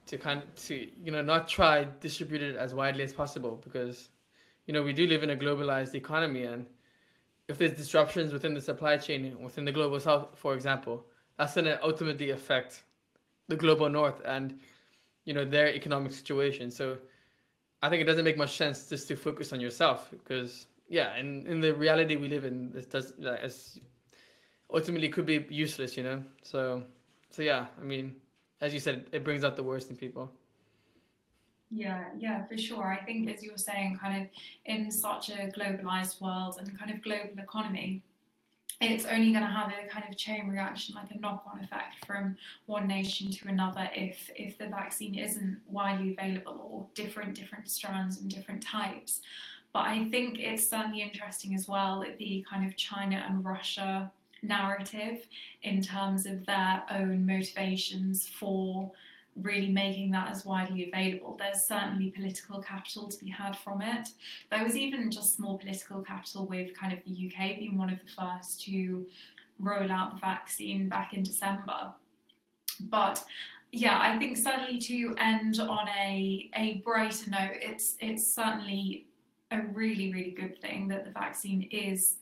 to 0.07 0.19
kind 0.19 0.43
of 0.43 0.53
to 0.67 0.89
you 1.05 1.13
know 1.13 1.23
not 1.23 1.47
try 1.47 1.87
distribute 2.01 2.43
it 2.43 2.57
as 2.57 2.75
widely 2.75 3.05
as 3.05 3.13
possible 3.13 3.61
because 3.63 4.09
you 4.67 4.75
know 4.75 4.83
we 4.83 4.93
do 4.93 5.07
live 5.07 5.23
in 5.23 5.31
a 5.31 5.37
globalized 5.37 5.95
economy 5.95 6.43
and 6.47 6.67
if 7.49 7.59
there's 7.59 7.73
disruptions 7.73 8.33
within 8.33 8.55
the 8.55 8.61
supply 8.61 8.97
chain 8.97 9.37
within 9.43 9.65
the 9.65 9.73
global 9.73 10.01
south 10.01 10.29
for 10.37 10.55
example 10.55 11.05
that's 11.39 11.55
going 11.55 11.65
to 11.65 11.83
ultimately 11.85 12.31
affect 12.31 12.85
the 13.49 13.57
global 13.57 13.89
north 13.89 14.21
and 14.25 14.59
you 15.25 15.35
know 15.35 15.45
their 15.45 15.69
economic 15.69 16.13
situation 16.13 16.71
so 16.71 16.97
i 17.83 17.89
think 17.89 18.01
it 18.01 18.05
doesn't 18.05 18.25
make 18.25 18.39
much 18.39 18.57
sense 18.57 18.89
just 18.89 19.09
to 19.09 19.17
focus 19.17 19.53
on 19.53 19.61
yourself 19.61 20.09
because 20.11 20.67
yeah 20.89 21.17
in, 21.17 21.47
in 21.47 21.61
the 21.61 21.75
reality 21.75 22.17
we 22.17 22.29
live 22.29 22.45
in 22.45 22.71
this 22.73 22.87
does 22.87 23.13
like, 23.19 23.41
as 23.41 23.79
ultimately 24.75 25.09
could 25.09 25.27
be 25.27 25.45
useless, 25.49 25.97
you 25.97 26.03
know. 26.03 26.23
So, 26.43 26.83
so 27.31 27.43
yeah, 27.43 27.67
I 27.81 27.85
mean, 27.85 28.17
as 28.61 28.75
you 28.75 28.81
said, 28.81 29.07
it 29.13 29.25
brings 29.25 29.45
out 29.45 29.57
the 29.57 29.63
worst 29.63 29.91
in 29.91 29.97
people. 29.97 30.31
Yeah, 31.75 32.05
yeah, 32.17 32.45
for 32.45 32.57
sure. 32.57 32.85
I 32.85 33.05
think, 33.05 33.29
as 33.29 33.43
you 33.43 33.51
were 33.51 33.59
saying, 33.59 33.99
kind 34.01 34.23
of 34.23 34.29
in 34.65 34.93
such 34.93 35.29
a 35.31 35.51
globalized 35.59 36.21
world 36.21 36.57
and 36.61 36.79
kind 36.79 36.93
of 36.93 37.03
global 37.03 37.37
economy, 37.39 38.01
it's 38.81 39.07
only 39.07 39.33
going 39.33 39.45
to 39.45 39.51
have 39.51 39.73
a 39.73 39.89
kind 39.89 40.05
of 40.09 40.17
chain 40.17 40.49
reaction, 40.49 40.95
like 40.95 41.11
a 41.11 41.19
knock-on 41.19 41.65
effect 41.65 42.05
from 42.07 42.37
one 42.67 42.87
nation 42.87 43.31
to 43.33 43.49
another 43.49 43.91
if 43.95 44.31
if 44.37 44.57
the 44.57 44.67
vaccine 44.67 45.17
isn't 45.17 45.61
widely 45.67 46.13
available 46.17 46.69
or 46.71 46.87
different 46.95 47.35
different 47.35 47.69
strands 47.69 48.21
and 48.21 48.31
different 48.31 48.63
types. 48.63 49.21
But 49.73 49.87
I 49.87 50.09
think 50.11 50.39
it's 50.39 50.69
certainly 50.69 51.03
interesting 51.03 51.57
as 51.57 51.67
well 51.67 52.05
the 52.19 52.45
kind 52.49 52.65
of 52.67 52.77
China 52.77 53.25
and 53.29 53.45
Russia 53.45 54.13
narrative 54.43 55.27
in 55.63 55.83
terms 55.83 56.27
of 56.27 56.47
their 56.47 56.85
own 56.91 57.27
motivations 57.27 58.29
for 58.29 58.93
really 59.41 59.71
making 59.71 60.11
that 60.13 60.31
as 60.31 60.45
widely 60.45 60.89
available. 60.89 61.37
There's 61.39 61.65
certainly 61.65 62.11
political 62.11 62.61
capital 62.61 63.09
to 63.09 63.25
be 63.25 63.31
had 63.31 63.57
from 63.57 63.83
it. 63.83 64.09
There 64.51 64.65
was 64.65 64.77
even 64.77 65.11
just 65.11 65.37
small 65.37 65.59
political 65.59 66.03
capital 66.03 66.47
with 66.47 66.75
kind 66.75 66.93
of 66.93 67.01
the 67.05 67.27
UK 67.27 67.59
being 67.59 67.77
one 67.77 67.91
of 67.91 67.99
the 67.99 68.11
first 68.23 68.63
to 68.65 69.07
roll 69.59 69.91
out 69.91 70.15
the 70.15 70.21
vaccine 70.21 70.89
back 70.89 71.15
in 71.15 71.23
December. 71.23 71.93
But 72.81 73.25
yeah, 73.73 73.99
I 74.01 74.19
think 74.19 74.37
certainly 74.37 74.79
to 74.79 75.15
end 75.19 75.59
on 75.61 75.89
a 75.89 76.51
a 76.57 76.83
brighter 76.85 77.31
note, 77.31 77.57
it's 77.61 77.97
it's 78.01 78.33
certainly 78.33 79.07
a 79.51 79.63
really 79.73 80.13
really 80.13 80.31
good 80.31 80.61
thing 80.61 80.89
that 80.89 81.05
the 81.05 81.11
vaccine 81.11 81.69
is 81.71 82.17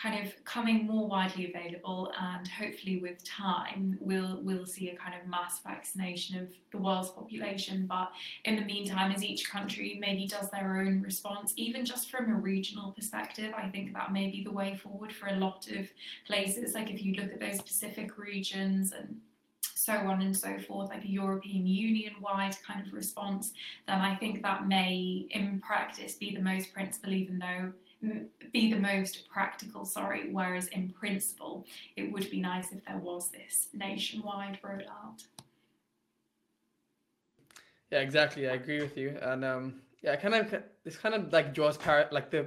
kind 0.00 0.24
of 0.24 0.32
coming 0.44 0.86
more 0.86 1.08
widely 1.08 1.52
available 1.52 2.12
and 2.20 2.46
hopefully 2.46 2.98
with 2.98 3.22
time 3.24 3.98
we'll 4.00 4.40
we'll 4.42 4.66
see 4.66 4.90
a 4.90 4.96
kind 4.96 5.14
of 5.20 5.28
mass 5.28 5.60
vaccination 5.60 6.38
of 6.38 6.48
the 6.70 6.78
world's 6.78 7.10
population. 7.10 7.86
But 7.86 8.12
in 8.44 8.56
the 8.56 8.64
meantime 8.64 9.12
as 9.12 9.24
each 9.24 9.50
country 9.50 9.98
maybe 10.00 10.26
does 10.26 10.50
their 10.50 10.80
own 10.80 11.02
response 11.02 11.52
even 11.56 11.84
just 11.84 12.10
from 12.10 12.30
a 12.30 12.34
regional 12.34 12.92
perspective 12.92 13.52
i 13.56 13.68
think 13.68 13.92
that 13.92 14.12
may 14.12 14.30
be 14.30 14.42
the 14.42 14.50
way 14.50 14.76
forward 14.76 15.12
for 15.12 15.28
a 15.28 15.36
lot 15.36 15.68
of 15.70 15.88
places. 16.26 16.74
Like 16.74 16.90
if 16.90 17.02
you 17.02 17.14
look 17.14 17.32
at 17.32 17.40
those 17.40 17.60
pacific 17.60 18.18
regions 18.18 18.92
and 18.92 19.16
so 19.60 19.92
on 19.92 20.20
and 20.22 20.36
so 20.36 20.58
forth, 20.58 20.90
like 20.90 21.04
a 21.04 21.08
European 21.08 21.66
Union 21.66 22.14
wide 22.20 22.56
kind 22.66 22.86
of 22.86 22.92
response, 22.92 23.52
then 23.86 24.00
I 24.00 24.16
think 24.16 24.42
that 24.42 24.66
may, 24.66 25.26
in 25.30 25.60
practice, 25.60 26.14
be 26.14 26.34
the 26.34 26.42
most 26.42 26.72
principle, 26.72 27.12
even 27.12 27.38
though 27.38 27.72
be 28.52 28.72
the 28.72 28.78
most 28.78 29.28
practical, 29.28 29.84
sorry, 29.84 30.30
whereas 30.32 30.68
in 30.68 30.90
principle, 30.90 31.66
it 31.96 32.12
would 32.12 32.30
be 32.30 32.40
nice 32.40 32.72
if 32.72 32.84
there 32.84 32.98
was 32.98 33.30
this 33.30 33.68
nationwide 33.72 34.58
rollout. 34.62 35.24
Yeah, 37.90 38.00
exactly. 38.00 38.48
I 38.48 38.54
agree 38.54 38.80
with 38.80 38.96
you. 38.96 39.16
And 39.22 39.44
um, 39.44 39.80
yeah, 40.02 40.16
kind 40.16 40.34
of 40.34 40.62
this 40.84 40.96
kind 40.96 41.14
of 41.14 41.32
like 41.32 41.54
draws 41.54 41.76
par 41.76 42.08
like 42.12 42.30
the 42.30 42.46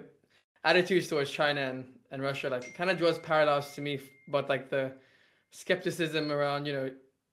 attitudes 0.64 1.08
towards 1.08 1.32
China 1.32 1.62
and, 1.62 1.86
and 2.12 2.22
Russia, 2.22 2.50
like 2.50 2.74
kind 2.76 2.90
of 2.90 2.98
draws 2.98 3.18
parallels 3.20 3.74
to 3.76 3.82
me, 3.82 4.00
but 4.28 4.50
like 4.50 4.70
the 4.70 4.92
skepticism 5.50 6.32
around, 6.32 6.66
you 6.66 6.74
know, 6.74 6.92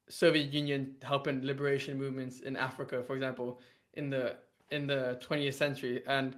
Soviet 0.09 0.53
Union 0.53 0.95
helping 1.03 1.45
liberation 1.45 1.99
movements 1.99 2.41
in 2.41 2.57
Africa, 2.57 3.03
for 3.07 3.15
example, 3.15 3.61
in 3.95 4.11
the 4.11 4.37
in 4.71 4.87
the 4.87 5.21
20th 5.27 5.55
century. 5.55 6.03
And 6.07 6.37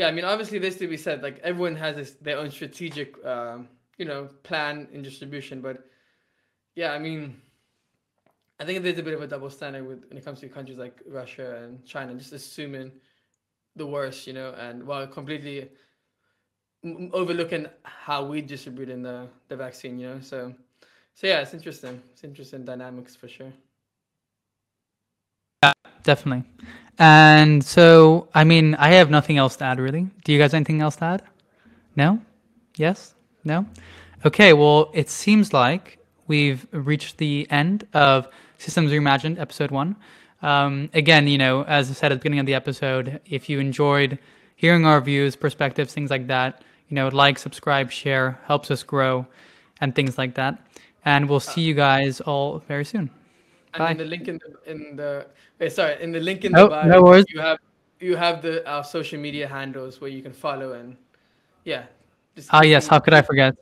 yeah, 0.00 0.08
I 0.08 0.12
mean, 0.12 0.24
obviously, 0.24 0.58
this 0.58 0.78
to 0.78 0.88
be 0.88 0.96
said, 0.96 1.22
like 1.22 1.40
everyone 1.40 1.76
has 1.76 1.94
this, 1.94 2.10
their 2.22 2.38
own 2.38 2.50
strategic, 2.50 3.22
um, 3.22 3.68
you 3.98 4.06
know, 4.06 4.30
plan 4.44 4.88
in 4.94 5.02
distribution. 5.02 5.60
But 5.60 5.84
yeah, 6.74 6.92
I 6.92 6.98
mean, 6.98 7.36
I 8.58 8.64
think 8.64 8.82
there's 8.82 8.98
a 8.98 9.02
bit 9.02 9.12
of 9.12 9.20
a 9.20 9.26
double 9.26 9.50
standard 9.50 9.86
with 9.86 10.08
when 10.08 10.16
it 10.16 10.24
comes 10.24 10.40
to 10.40 10.48
countries 10.48 10.78
like 10.78 11.02
Russia 11.06 11.62
and 11.62 11.84
China, 11.84 12.14
just 12.14 12.32
assuming 12.32 12.92
the 13.76 13.86
worst, 13.86 14.26
you 14.26 14.32
know, 14.32 14.54
and 14.58 14.86
while 14.86 15.06
completely 15.06 15.68
overlooking 17.12 17.66
how 17.82 18.24
we 18.24 18.40
distribute 18.40 18.88
in 18.88 19.02
the 19.02 19.28
the 19.48 19.56
vaccine, 19.56 19.98
you 19.98 20.08
know. 20.08 20.20
So, 20.20 20.54
so 21.12 21.26
yeah, 21.26 21.40
it's 21.40 21.52
interesting. 21.52 22.02
It's 22.12 22.24
interesting 22.24 22.64
dynamics 22.64 23.14
for 23.14 23.28
sure. 23.28 23.52
Definitely. 26.02 26.44
And 26.98 27.64
so, 27.64 28.28
I 28.34 28.44
mean, 28.44 28.74
I 28.74 28.90
have 28.90 29.10
nothing 29.10 29.38
else 29.38 29.56
to 29.56 29.64
add, 29.64 29.80
really. 29.80 30.08
Do 30.24 30.32
you 30.32 30.38
guys 30.38 30.52
anything 30.52 30.82
else 30.82 30.96
to 30.96 31.04
add? 31.04 31.22
No? 31.96 32.20
Yes? 32.76 33.14
No? 33.42 33.66
Okay, 34.26 34.52
well, 34.52 34.90
it 34.92 35.08
seems 35.08 35.54
like 35.54 35.98
we've 36.26 36.66
reached 36.72 37.16
the 37.16 37.46
end 37.50 37.86
of 37.94 38.28
Systems 38.58 38.92
Reimagined, 38.92 39.38
episode 39.38 39.70
one. 39.70 39.96
Um, 40.42 40.90
again, 40.92 41.26
you 41.26 41.38
know, 41.38 41.64
as 41.64 41.90
I 41.90 41.94
said 41.94 42.12
at 42.12 42.16
the 42.16 42.18
beginning 42.18 42.40
of 42.40 42.46
the 42.46 42.54
episode, 42.54 43.20
if 43.24 43.48
you 43.48 43.60
enjoyed 43.60 44.18
hearing 44.56 44.84
our 44.84 45.00
views, 45.00 45.36
perspectives, 45.36 45.94
things 45.94 46.10
like 46.10 46.26
that, 46.26 46.62
you 46.88 46.94
know, 46.94 47.08
like, 47.08 47.38
subscribe, 47.38 47.90
share, 47.90 48.38
helps 48.44 48.70
us 48.70 48.82
grow, 48.82 49.26
and 49.80 49.94
things 49.94 50.18
like 50.18 50.34
that. 50.34 50.58
And 51.04 51.30
we'll 51.30 51.40
see 51.40 51.62
you 51.62 51.72
guys 51.72 52.20
all 52.20 52.58
very 52.68 52.84
soon. 52.84 53.10
Bye. 53.76 53.90
And 53.90 54.00
in 54.00 54.06
the 54.06 54.10
link 54.10 54.28
in 54.28 54.38
the, 54.38 54.70
in 54.70 54.96
the 54.96 55.26
wait, 55.58 55.72
sorry, 55.72 56.02
in 56.02 56.12
the 56.12 56.20
link 56.20 56.44
in 56.44 56.52
the 56.52 56.66
bio, 56.66 56.88
no 56.88 57.02
worries. 57.02 57.24
you 57.28 57.40
have 57.40 57.58
you 58.00 58.16
have 58.16 58.42
the 58.42 58.68
our 58.68 58.82
social 58.82 59.20
media 59.20 59.46
handles 59.46 60.00
where 60.00 60.10
you 60.10 60.22
can 60.22 60.32
follow 60.32 60.72
and 60.72 60.96
yeah. 61.64 61.84
Oh 62.52 62.62
yes, 62.62 62.86
how 62.86 62.98
could 62.98 63.14
I 63.14 63.22
forget? 63.22 63.54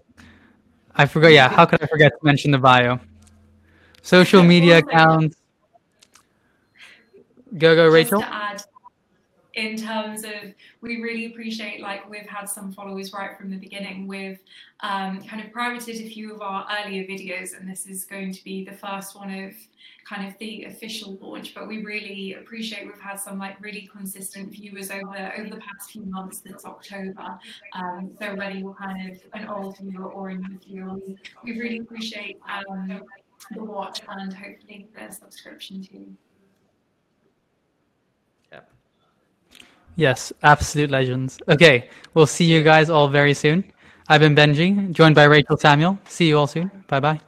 I 0.95 1.07
forgot. 1.07 1.29
Yeah, 1.29 1.49
how 1.49 1.67
could 1.67 1.83
I 1.83 1.87
forget 1.87 2.13
to 2.13 2.19
mention 2.25 2.51
the 2.51 2.59
bio? 2.59 3.01
Social 4.03 4.43
media 4.43 4.79
accounts. 4.79 5.37
Go 7.57 7.75
go, 7.75 7.89
Rachel. 7.89 8.23
Add, 8.23 8.63
in 9.59 9.77
terms 9.77 10.23
of 10.23 10.55
we 10.83 11.03
really 11.03 11.27
appreciate 11.27 11.81
like 11.81 12.09
we've 12.09 12.29
had 12.29 12.49
some 12.49 12.73
followers 12.73 13.13
right 13.13 13.37
from 13.37 13.51
the 13.51 13.57
beginning. 13.57 14.07
We've 14.07 14.39
um, 14.81 15.21
kind 15.25 15.45
of 15.45 15.53
privated 15.53 15.97
a 15.97 16.09
few 16.09 16.33
of 16.33 16.41
our 16.41 16.65
earlier 16.79 17.03
videos, 17.05 17.59
and 17.59 17.69
this 17.69 17.85
is 17.87 18.05
going 18.05 18.33
to 18.33 18.45
be 18.45 18.65
the 18.65 18.77
first 18.77 19.17
one 19.17 19.35
of 19.35 19.53
kind 20.09 20.29
of 20.29 20.39
the 20.39 20.65
official 20.65 21.19
launch. 21.21 21.57
But 21.57 21.67
we 21.67 21.85
really 21.85 22.35
appreciate 22.35 22.87
we've 22.87 23.01
had 23.01 23.19
some 23.19 23.41
like 23.41 23.61
really 23.61 23.91
consistent 23.93 24.53
viewers 24.53 24.93
over 24.93 25.33
over 25.37 25.51
the 25.51 25.61
past 25.61 25.91
few 25.91 26.03
months 26.03 26.41
since 26.45 26.65
October. 26.65 27.37
Um, 27.73 28.13
so 28.21 28.37
whether 28.37 28.55
you're 28.55 28.75
kind 28.75 29.11
of 29.11 29.19
an 29.35 29.49
old 29.49 29.77
viewer 29.79 30.07
or 30.07 30.29
a 30.29 30.35
new 30.37 30.57
viewer, 30.65 30.95
we, 30.95 31.17
we 31.43 31.59
really 31.59 31.79
appreciate 31.79 32.39
um, 32.49 33.03
the 33.51 33.65
watch 33.65 34.03
and 34.09 34.33
hopefully 34.33 34.87
the 34.95 35.13
subscription 35.13 35.83
too. 35.83 36.17
Yes, 39.99 40.33
absolute 40.45 40.91
legends. 40.91 41.39
Okay, 41.49 41.91
we'll 42.15 42.27
see 42.29 42.45
you 42.45 42.63
guys 42.63 42.89
all 42.89 43.09
very 43.09 43.35
soon. 43.35 43.65
I've 44.09 44.21
been 44.21 44.37
Benji, 44.37 44.93
joined 44.93 45.17
by 45.17 45.25
Rachel 45.25 45.57
Samuel. 45.57 45.99
See 46.07 46.29
you 46.29 46.39
all 46.39 46.47
soon. 46.47 46.71
Bye 46.87 47.01
bye. 47.01 47.21